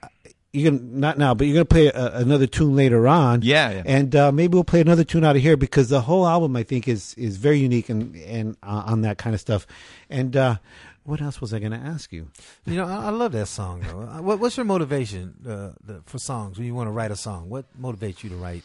[0.54, 3.42] you're gonna not now, but you're gonna play a, another tune later on.
[3.42, 3.84] Yeah, yeah.
[3.86, 6.64] and uh, maybe we'll play another tune out of here because the whole album I
[6.64, 9.68] think is is very unique and and uh, on that kind of stuff.
[10.10, 10.58] And uh,
[11.04, 12.30] what else was I gonna ask you?
[12.66, 14.02] You know, I, I love that song though.
[14.02, 17.16] Uh, What, what's your motivation uh, the, for songs when you want to write a
[17.16, 17.50] song?
[17.50, 18.64] What motivates you to write?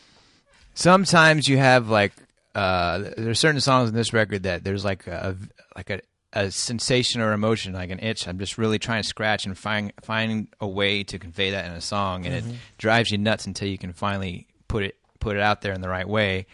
[0.75, 2.13] sometimes you have like
[2.55, 5.37] uh there's certain songs in this record that there's like a
[5.77, 6.01] like a,
[6.33, 8.27] a sensation or emotion like an itch.
[8.27, 11.73] I'm just really trying to scratch and find find a way to convey that in
[11.73, 12.45] a song and it
[12.79, 15.89] drives you nuts until you can finally put it put it out there in the
[15.89, 16.47] right way.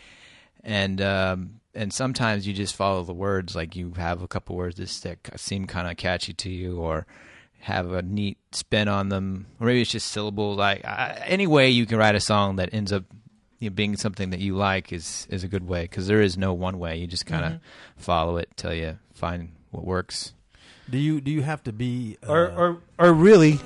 [0.65, 4.77] And um and sometimes you just follow the words like you have a couple words
[4.77, 7.07] that stick seem kind of catchy to you or
[7.61, 9.47] have a neat spin on them.
[9.61, 10.59] Or maybe it's just syllables.
[10.59, 13.05] like I, any way you can write a song that ends up
[13.61, 16.37] you know, being something that you like is is a good way because there is
[16.37, 16.97] no one way.
[16.97, 17.61] You just kind of
[17.97, 20.33] follow it till you find what works
[20.91, 23.61] Do you do you have to be uh, Or or or really,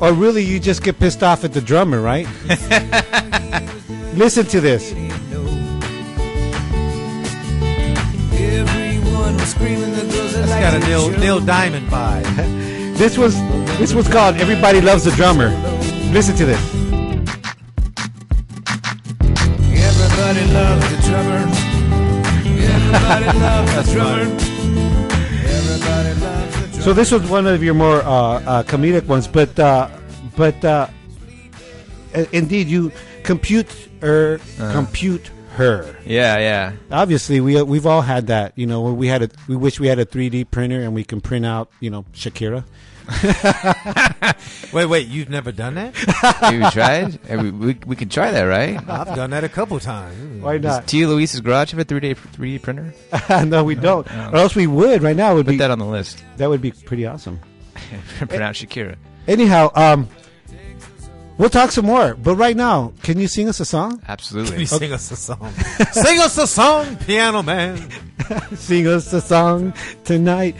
[0.00, 2.26] or really, you just get pissed off at the drummer, right?
[4.14, 4.92] Listen to this.
[8.32, 12.60] Everyone was screaming the girls that It's got a Neil Neil Diamond vibe.
[12.92, 13.34] This was
[13.78, 15.48] this was called "Everybody Loves the Drummer."
[16.12, 16.60] Listen to this.
[19.74, 21.42] Everybody loves the drummer.
[22.46, 24.51] Everybody loves the drummer.
[26.82, 29.88] So this was one of your more uh, uh, comedic ones, but uh,
[30.36, 30.88] but uh,
[32.12, 32.90] uh, indeed, you
[33.22, 34.40] compute her,
[34.72, 35.96] compute her.
[36.04, 38.52] yeah yeah Obviously, we we've all had that.
[38.56, 41.04] You know, when we had a we wish we had a 3D printer and we
[41.04, 42.64] can print out, you know, Shakira.
[44.72, 45.94] Wait, wait, you've never done that?
[45.94, 49.48] have you tried Have we, we, we can try that right I've done that a
[49.48, 50.42] couple times.
[50.42, 50.86] Why does not?
[50.86, 52.94] Tia Luis's garage have a 3D 3D printer
[53.44, 54.10] no, we don't.
[54.10, 55.34] Or else we would right now.
[55.34, 57.38] Would put be that on the list that would be pretty awesome.
[58.18, 58.96] pronounce Shakira
[59.28, 60.08] Anyhow, um,
[61.38, 62.14] We'll talk some more.
[62.14, 64.00] But right now, can you sing us a song?
[64.06, 64.52] Absolutely.
[64.52, 65.52] Can you sing us a song?
[65.90, 67.90] sing us a song, piano man.
[68.54, 69.74] sing us a song
[70.04, 70.56] tonight.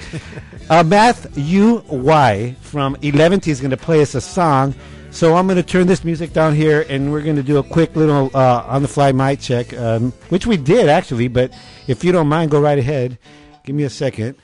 [0.73, 4.75] Uh, Matthew Y from Eleventy is going to play us a song.
[5.11, 7.63] So I'm going to turn this music down here, and we're going to do a
[7.63, 11.29] quick little uh, on-the-fly mic check, um, which we did actually.
[11.29, 11.53] But
[11.89, 13.19] if you don't mind, go right ahead.
[13.65, 14.35] Give me a second.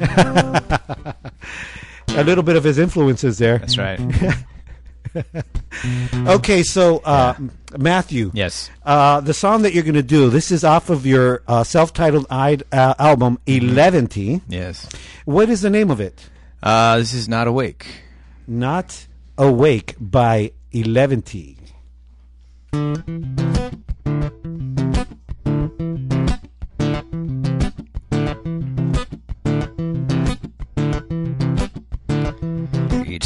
[2.10, 3.58] a little bit of his influences there.
[3.58, 4.00] That's right.
[6.26, 7.34] Okay, so uh,
[7.76, 8.30] Matthew.
[8.34, 8.70] Yes.
[8.84, 12.26] Uh, the song that you're going to do, this is off of your uh, self-titled
[12.30, 14.42] I'd, uh, album, Eleventy.
[14.48, 14.88] Yes.
[15.24, 16.28] What is the name of it?
[16.62, 17.86] Uh, this is not awake.
[18.46, 19.06] Not
[19.38, 21.58] Awake by Eleventy.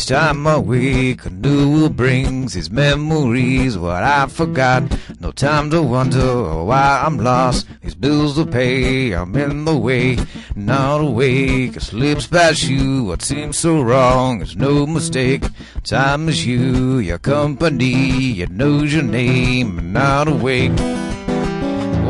[0.07, 4.85] Time I wake, a new will brings his memories, what I forgot.
[5.19, 7.67] No time to wonder why I'm lost.
[7.83, 10.17] These bills to pay, I'm in the way.
[10.55, 13.03] Not awake, it slips past you.
[13.03, 15.43] What seems so wrong is no mistake.
[15.83, 19.93] Time is you, your company, it knows your name.
[19.93, 20.79] Not awake.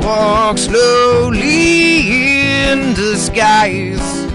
[0.04, 4.26] Walk slowly in disguise.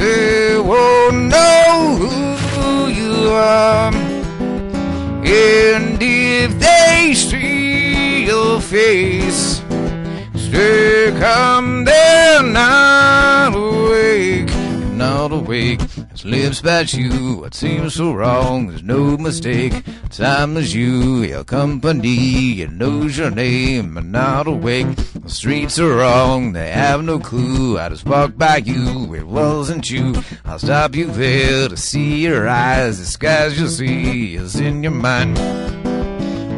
[0.00, 2.33] They won't know who
[2.88, 3.92] you are.
[5.24, 9.62] And if they see your face,
[10.34, 14.52] stay calm, they're not awake.
[14.92, 15.80] Not awake.
[16.24, 19.84] Lips past you, what seems so wrong, there's no mistake.
[20.08, 24.86] Time is you, your company, it knows your name, and not awake.
[24.96, 27.78] The streets are wrong, they have no clue.
[27.78, 30.14] I just walked by you, it wasn't you.
[30.46, 32.98] I'll stop you there to see your eyes.
[32.98, 35.36] The skies you'll see is in your mind.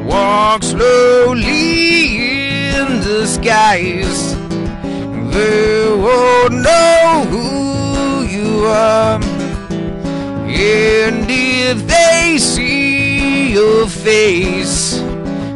[0.06, 2.18] Walk slowly
[2.68, 4.36] in disguise.
[5.34, 9.35] They won't know who you are.
[10.58, 15.02] And if they see your face,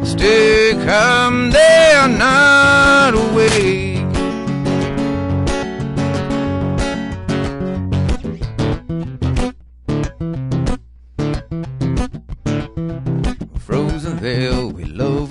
[0.03, 3.97] stay calm, they're not awake.
[13.57, 15.21] Frozen veil, we love.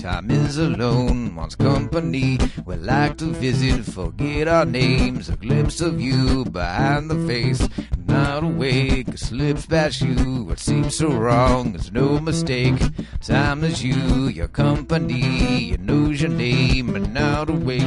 [0.00, 2.38] Time is alone, wants company.
[2.64, 5.28] We like to visit, forget our names.
[5.28, 7.68] A glimpse of you behind the face.
[8.10, 10.42] Not awake, slips past you.
[10.42, 12.80] What seems so wrong is no mistake.
[13.20, 15.70] Time is you, your company.
[15.74, 17.82] It knows your name, but not awake.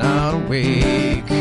[0.00, 1.37] Awake.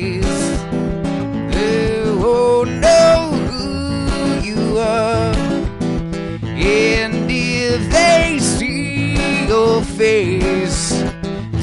[0.00, 0.20] They
[2.06, 5.34] won't know who you are.
[6.56, 9.16] And if they see
[9.48, 11.02] your face,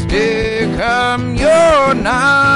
[0.04, 2.55] stay calm, you're not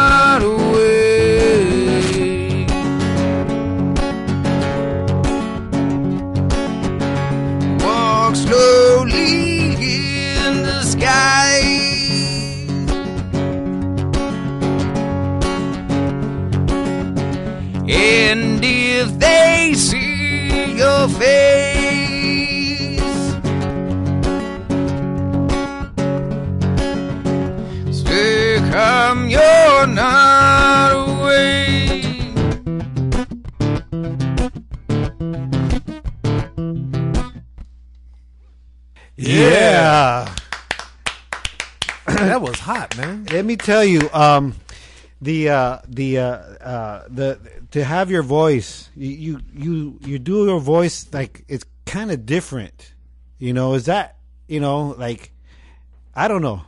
[17.92, 23.00] And if they see your face,
[27.92, 32.00] stay calm, you're not awake.
[39.18, 40.32] Yeah.
[42.06, 43.26] that was hot, man.
[43.32, 44.54] Let me tell you, um,
[45.22, 47.40] the uh, the uh, uh, the
[47.72, 52.26] to have your voice, you you you, you do your voice like it's kind of
[52.26, 52.94] different.
[53.38, 54.18] You know, is that
[54.48, 55.32] you know like
[56.16, 56.64] I don't know.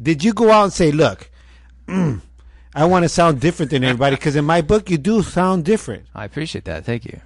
[0.00, 1.30] Did you go out and say, look?
[1.86, 2.20] mm,
[2.74, 6.06] I want to sound different than everybody because in my book you do sound different.
[6.14, 6.84] I appreciate that.
[6.84, 7.20] Thank you.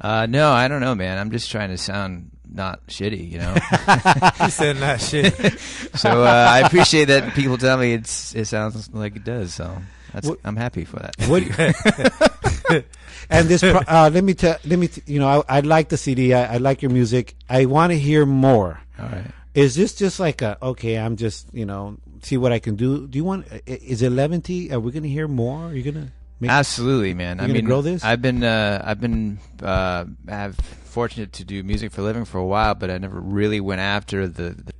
[0.00, 1.18] Uh, no, I don't know, man.
[1.18, 3.52] I'm just trying to sound not shitty, you know.
[4.44, 5.58] He said that shit.
[5.98, 9.52] so uh, I appreciate that people tell me it's it sounds like it does.
[9.52, 9.76] So
[10.12, 11.14] that's What- I'm happy for that.
[11.28, 11.42] What
[13.30, 15.96] and this, uh, let me tell, let me, t- you know, I, I like the
[15.96, 16.34] CD.
[16.34, 17.34] I, I like your music.
[17.48, 18.80] I want to hear more.
[18.98, 19.24] All right.
[19.54, 20.98] Is this just like a okay?
[20.98, 23.08] I'm just you know see what I can do.
[23.08, 23.46] Do you want?
[23.66, 24.72] Is it Eleventy?
[24.72, 25.66] Are we going to hear more?
[25.66, 26.12] Are you going to?
[26.40, 27.40] Make, Absolutely, man.
[27.40, 28.04] I mean, grow this?
[28.04, 32.38] I've been uh, I've been uh, have fortunate to do music for a living for
[32.38, 34.72] a while, but I never really went after the, the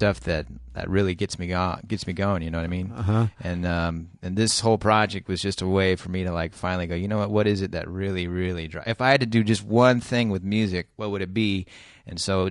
[0.00, 2.42] stuff that, that really gets me go- gets me going.
[2.42, 2.90] You know what I mean?
[2.90, 3.26] Uh-huh.
[3.42, 6.86] And um, and this whole project was just a way for me to like finally
[6.86, 6.94] go.
[6.94, 7.30] You know what?
[7.30, 10.30] What is it that really really dri If I had to do just one thing
[10.30, 11.66] with music, what would it be?
[12.06, 12.50] And so.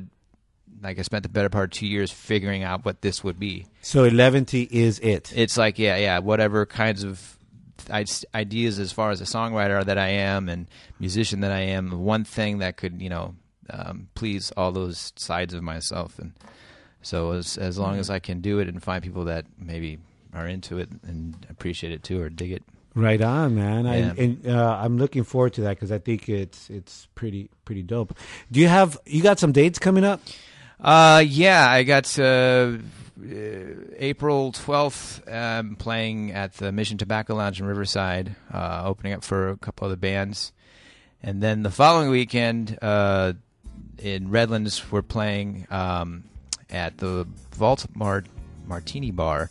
[0.81, 3.65] Like I spent the better part of two years figuring out what this would be.
[3.81, 5.33] So Eleventy is it.
[5.35, 7.37] It's like yeah, yeah, whatever kinds of
[8.33, 10.67] ideas as far as a songwriter that I am and
[10.97, 12.05] musician that I am.
[12.05, 13.35] One thing that could you know
[13.69, 16.31] um, please all those sides of myself, and
[17.01, 19.99] so as as long as I can do it and find people that maybe
[20.33, 22.63] are into it and appreciate it too or dig it.
[22.95, 23.85] Right on, man.
[23.85, 27.83] I, and, uh, I'm looking forward to that because I think it's it's pretty pretty
[27.83, 28.17] dope.
[28.51, 30.21] Do you have you got some dates coming up?
[30.79, 32.77] Uh, yeah, I got uh, uh,
[33.97, 39.49] April twelfth um, playing at the Mission Tobacco Lounge in Riverside, uh, opening up for
[39.49, 40.51] a couple other bands,
[41.21, 43.33] and then the following weekend uh,
[43.99, 46.23] in Redlands we're playing um,
[46.71, 48.25] at the Vault Mart
[48.67, 49.49] Martini Bar,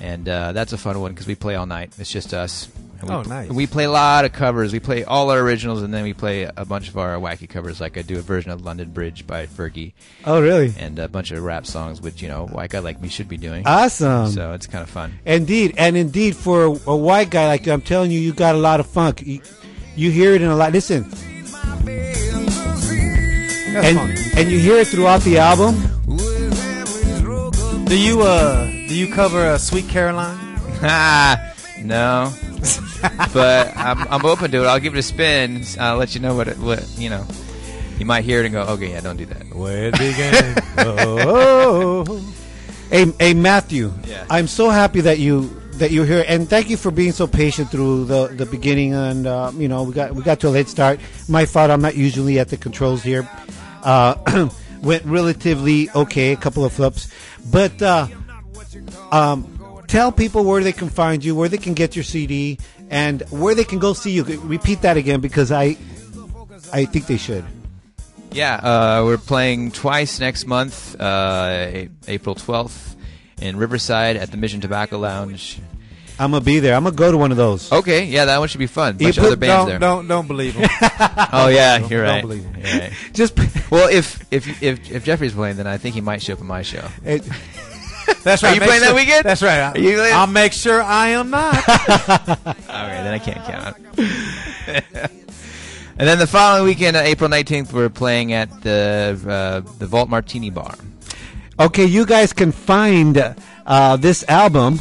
[0.00, 1.92] and uh, that's a fun one because we play all night.
[1.98, 2.68] It's just us.
[3.00, 3.50] And we, Oh, nice.
[3.50, 4.72] We play a lot of covers.
[4.72, 7.80] We play all our originals, and then we play a bunch of our wacky covers.
[7.80, 9.92] Like I do a version of London Bridge by Fergie
[10.24, 10.72] Oh, really?
[10.78, 13.36] and a bunch of rap songs, which you know, white guy like me should be
[13.38, 13.66] doing.
[13.66, 14.28] Awesome.
[14.30, 15.18] so it's kind of fun.
[15.26, 18.54] Indeed, and indeed, for a, a white guy like you, I'm telling you, you got
[18.54, 19.22] a lot of funk.
[19.26, 19.40] You,
[19.96, 20.72] you hear it in a lot.
[20.72, 21.02] Listen,
[23.72, 24.40] That's and funky.
[24.40, 25.74] and you hear it throughout the album.
[27.92, 30.38] Do you uh do you cover uh, Sweet Caroline?
[31.84, 32.32] No,
[33.34, 34.66] but I'm, I'm open to it.
[34.66, 35.64] I'll give it a spin.
[35.80, 37.26] I'll let you know what it, what you know.
[37.98, 39.52] You might hear it and go, okay, yeah, don't do that.
[39.52, 40.62] Where it began.
[40.78, 42.34] oh.
[42.88, 43.92] Hey, hey, Matthew.
[44.06, 44.24] Yeah.
[44.30, 47.68] I'm so happy that you that you're here, and thank you for being so patient
[47.70, 48.94] through the the beginning.
[48.94, 51.00] And uh, you know, we got we got to a late start.
[51.28, 51.70] My fault.
[51.70, 53.28] I'm not usually at the controls here.
[53.82, 54.48] Uh,
[54.82, 56.32] went relatively okay.
[56.32, 57.08] A couple of flips,
[57.50, 58.08] but uh,
[59.10, 62.58] um, tell people where they can find you, where they can get your CD,
[62.90, 64.24] and where they can go see you.
[64.24, 65.76] Repeat that again because I
[66.72, 67.44] I think they should.
[68.32, 72.96] Yeah, uh, we're playing twice next month, uh, April 12th
[73.42, 75.60] in Riverside at the Mission Tobacco Lounge.
[76.22, 76.76] I'm gonna be there.
[76.76, 77.72] I'm gonna go to one of those.
[77.72, 78.96] Okay, yeah, that one should be fun.
[78.96, 79.78] Bunch of other bands don't there.
[79.80, 80.70] don't don't believe him.
[81.34, 82.06] Oh yeah, you're right.
[82.06, 82.22] don't right.
[82.22, 82.64] believe it.
[82.72, 82.92] You're right.
[83.12, 83.36] Just
[83.72, 86.44] Well, if if if if Jeffrey's playing, then I think he might show up at
[86.44, 86.86] my show.
[87.04, 87.24] it,
[88.22, 88.54] That's Are right.
[88.54, 89.24] you Make playing that weekend?
[89.24, 89.74] That's right.
[89.74, 90.14] Are you playing?
[90.14, 91.56] I'll make sure I am not.
[91.56, 93.76] Okay, then I can't count.
[95.98, 100.08] and then the following weekend, uh, April 19th, we're playing at the uh, the Vault
[100.08, 100.76] Martini Bar.
[101.58, 103.34] Okay, you guys can find
[103.66, 104.78] uh, this album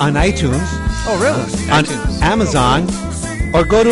[0.00, 0.58] on iTunes,
[1.06, 1.40] oh really?
[1.72, 2.20] on iTunes.
[2.22, 2.82] Amazon,
[3.54, 3.90] or go to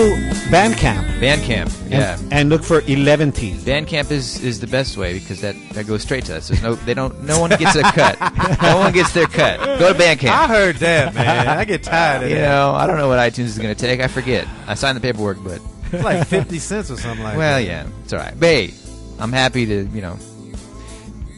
[0.51, 2.19] Bandcamp Bandcamp, yeah.
[2.31, 3.53] and look for Eleventy.
[3.55, 6.49] Bandcamp is, is the best way because that, that goes straight to us.
[6.49, 8.19] There's no they don't no one gets a cut.
[8.63, 9.61] no one gets their cut.
[9.79, 10.29] Go to Bandcamp.
[10.31, 11.47] I heard that, man.
[11.49, 12.49] I get tired of You that.
[12.49, 14.01] know, I don't know what iTunes is going to take.
[14.01, 14.47] I forget.
[14.67, 15.61] I signed the paperwork, but
[15.93, 17.39] It's like fifty cents or something like that.
[17.39, 17.65] well, that.
[17.65, 18.35] yeah, it's all right.
[18.39, 18.75] But hey,
[19.21, 20.19] I'm happy to you know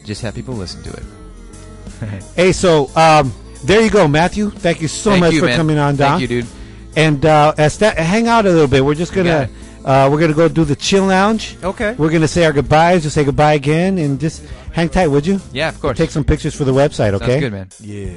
[0.03, 1.03] just have people listen to it.
[2.35, 3.31] Hey, so um,
[3.63, 4.49] there you go, Matthew.
[4.49, 5.57] Thank you so Thank much you, for man.
[5.57, 6.19] coming on, Don.
[6.19, 6.47] Thank you, dude.
[6.95, 8.83] And uh, as that, hang out a little bit.
[8.83, 9.49] We're just gonna
[9.83, 11.57] uh, we're gonna go do the chill lounge.
[11.63, 11.93] Okay.
[11.97, 13.03] We're gonna say our goodbyes.
[13.03, 15.39] Just say goodbye again, and just hang tight, would you?
[15.51, 15.97] Yeah, of course.
[15.97, 17.11] Take some pictures for the website.
[17.11, 17.39] Sounds Okay.
[17.39, 17.69] good, man.
[17.81, 18.11] Yeah.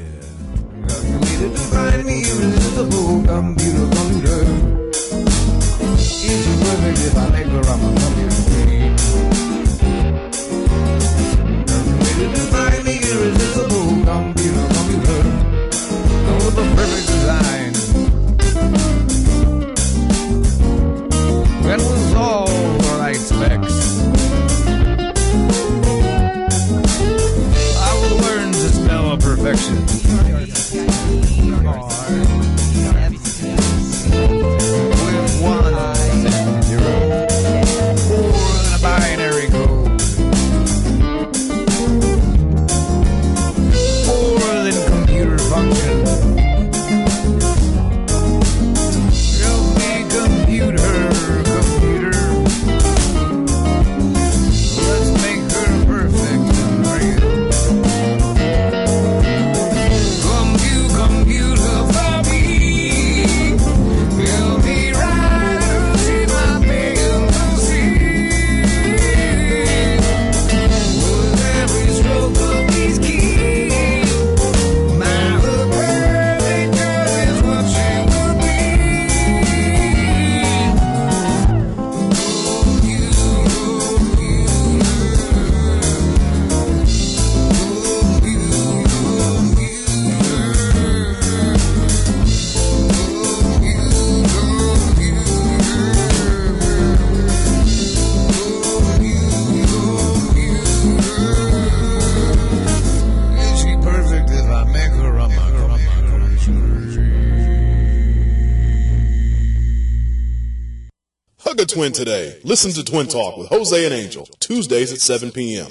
[111.79, 112.37] Twin today.
[112.43, 115.71] Listen to Twin Talk with Jose and Angel, Tuesdays at 7 p.m.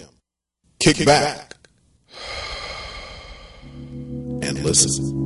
[0.79, 1.53] Kick back
[4.41, 5.16] and listen.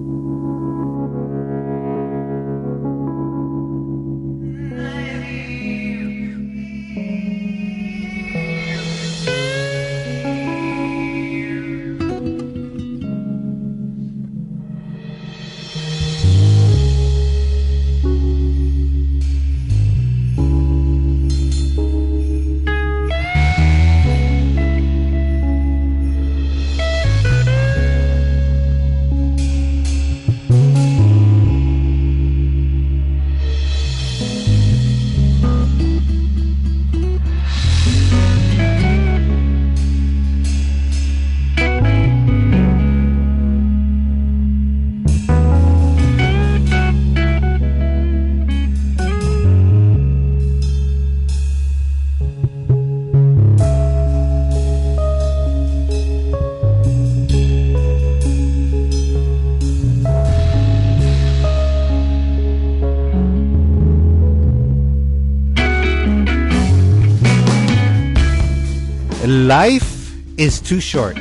[70.41, 71.15] Is too short.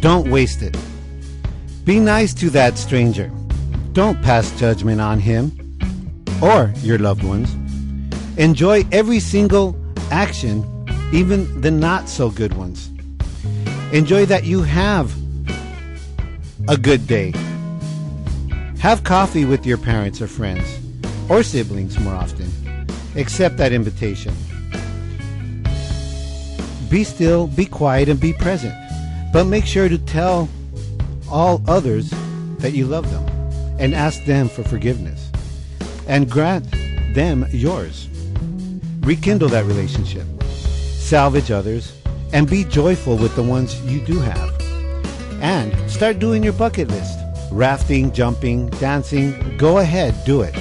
[0.00, 0.76] Don't waste it.
[1.86, 3.32] Be nice to that stranger.
[3.94, 5.50] Don't pass judgment on him
[6.42, 7.54] or your loved ones.
[8.36, 9.74] Enjoy every single
[10.10, 10.62] action,
[11.14, 12.90] even the not so good ones.
[13.92, 15.14] Enjoy that you have
[16.68, 17.32] a good day.
[18.80, 20.78] Have coffee with your parents or friends
[21.30, 22.52] or siblings more often.
[23.16, 24.34] Accept that invitation.
[26.88, 28.74] Be still, be quiet, and be present.
[29.32, 30.48] But make sure to tell
[31.30, 32.10] all others
[32.58, 33.26] that you love them
[33.78, 35.30] and ask them for forgiveness
[36.06, 36.70] and grant
[37.14, 38.08] them yours.
[39.00, 41.96] Rekindle that relationship, salvage others,
[42.32, 44.60] and be joyful with the ones you do have.
[45.42, 47.18] And start doing your bucket list
[47.52, 49.56] rafting, jumping, dancing.
[49.56, 50.54] Go ahead, do it.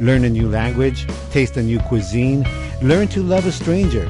[0.00, 2.46] Learn a new language, taste a new cuisine,
[2.82, 4.08] learn to love a stranger.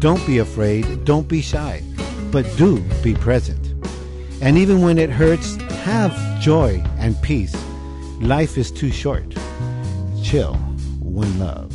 [0.00, 1.82] Don't be afraid, don't be shy,
[2.30, 3.74] but do be present.
[4.40, 7.54] And even when it hurts, have joy and peace.
[8.18, 9.34] Life is too short.
[10.22, 10.54] Chill,
[11.00, 11.70] one love.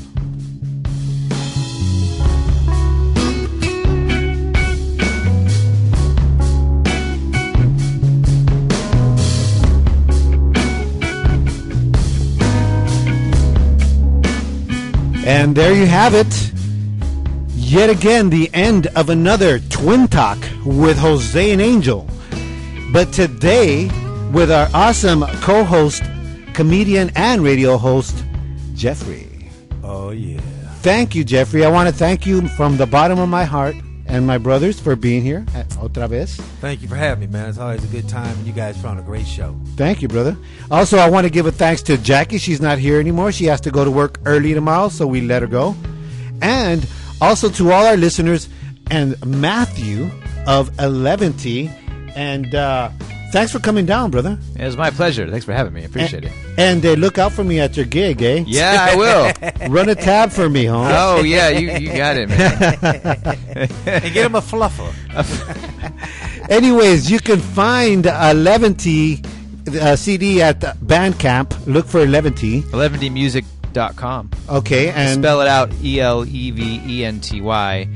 [15.27, 16.55] And there you have it.
[17.67, 20.37] Yet again, the end of another Twin Talk
[20.67, 22.07] with Jose and Angel.
[22.93, 23.89] But today,
[24.31, 26.03] with our awesome co host,
[26.53, 28.23] comedian, and radio host,
[28.75, 29.49] Jeffrey.
[29.83, 30.41] Oh, yeah.
[30.83, 31.65] Thank you, Jeffrey.
[31.65, 33.75] I want to thank you from the bottom of my heart
[34.05, 36.35] and my brothers for being here at otra vez.
[36.61, 37.49] Thank you for having me, man.
[37.49, 38.37] It's always a good time.
[38.37, 39.59] And you guys on a great show.
[39.75, 40.37] Thank you, brother.
[40.69, 42.37] Also, I want to give a thanks to Jackie.
[42.37, 43.31] She's not here anymore.
[43.31, 45.75] She has to go to work early tomorrow, so we let her go.
[46.43, 46.87] And
[47.21, 48.49] also to all our listeners
[48.91, 50.09] and Matthew
[50.47, 51.69] of Eleventy.
[52.15, 52.89] And uh,
[53.31, 54.37] thanks for coming down, brother.
[54.55, 55.29] It was my pleasure.
[55.29, 55.81] Thanks for having me.
[55.81, 56.31] I appreciate it.
[56.57, 58.43] And uh, look out for me at your gig, eh?
[58.47, 58.95] Yeah, I
[59.65, 59.69] will.
[59.69, 60.87] Run a tab for me, home.
[60.89, 63.39] Oh yeah, you, you got it, man.
[63.85, 64.93] And get him a fluffer.
[66.49, 69.21] Anyways, you can find Eleventy
[69.81, 71.65] uh, CD at Bandcamp.
[71.65, 72.61] Look for Eleventy.
[73.76, 74.30] 11dmusic.com.
[74.49, 77.88] Okay, and Spell it out E L E V E N T Y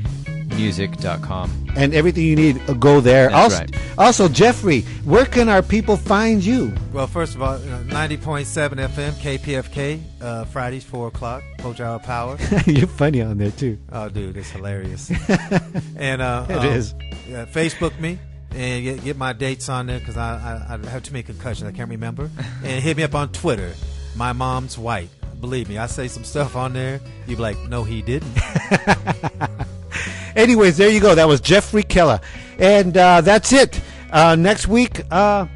[0.56, 1.68] music.com.
[1.76, 3.30] and everything you need, uh, go there.
[3.30, 3.98] That's also, right.
[3.98, 6.74] also, Jeffrey, where can our people find you?
[6.92, 12.36] Well, first of all, uh, 90.7 FM, KPFK, uh, Fridays, 4 o'clock, Coach Hour Power.
[12.66, 13.78] You're funny on there too.
[13.92, 15.10] Oh, dude, it's hilarious.
[15.96, 16.94] and uh, It um, is.
[17.28, 18.18] yeah, Facebook me
[18.50, 21.68] and get, get my dates on there because I, I, I have too many concussions.
[21.68, 22.28] I can't remember.
[22.64, 23.72] and hit me up on Twitter.
[24.16, 25.08] My mom's white.
[25.40, 27.00] Believe me, I say some stuff on there.
[27.26, 28.36] You'd be like, no, he didn't.
[30.36, 31.14] Anyways, there you go.
[31.14, 32.20] That was Jeffrey Keller,
[32.58, 33.80] and uh, that's it.
[34.10, 35.46] Uh, next week, uh,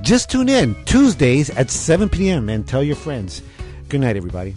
[0.00, 2.48] just tune in Tuesdays at 7 p.m.
[2.48, 3.42] and tell your friends.
[3.88, 4.54] Good night, everybody.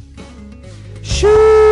[1.01, 1.64] Shoo!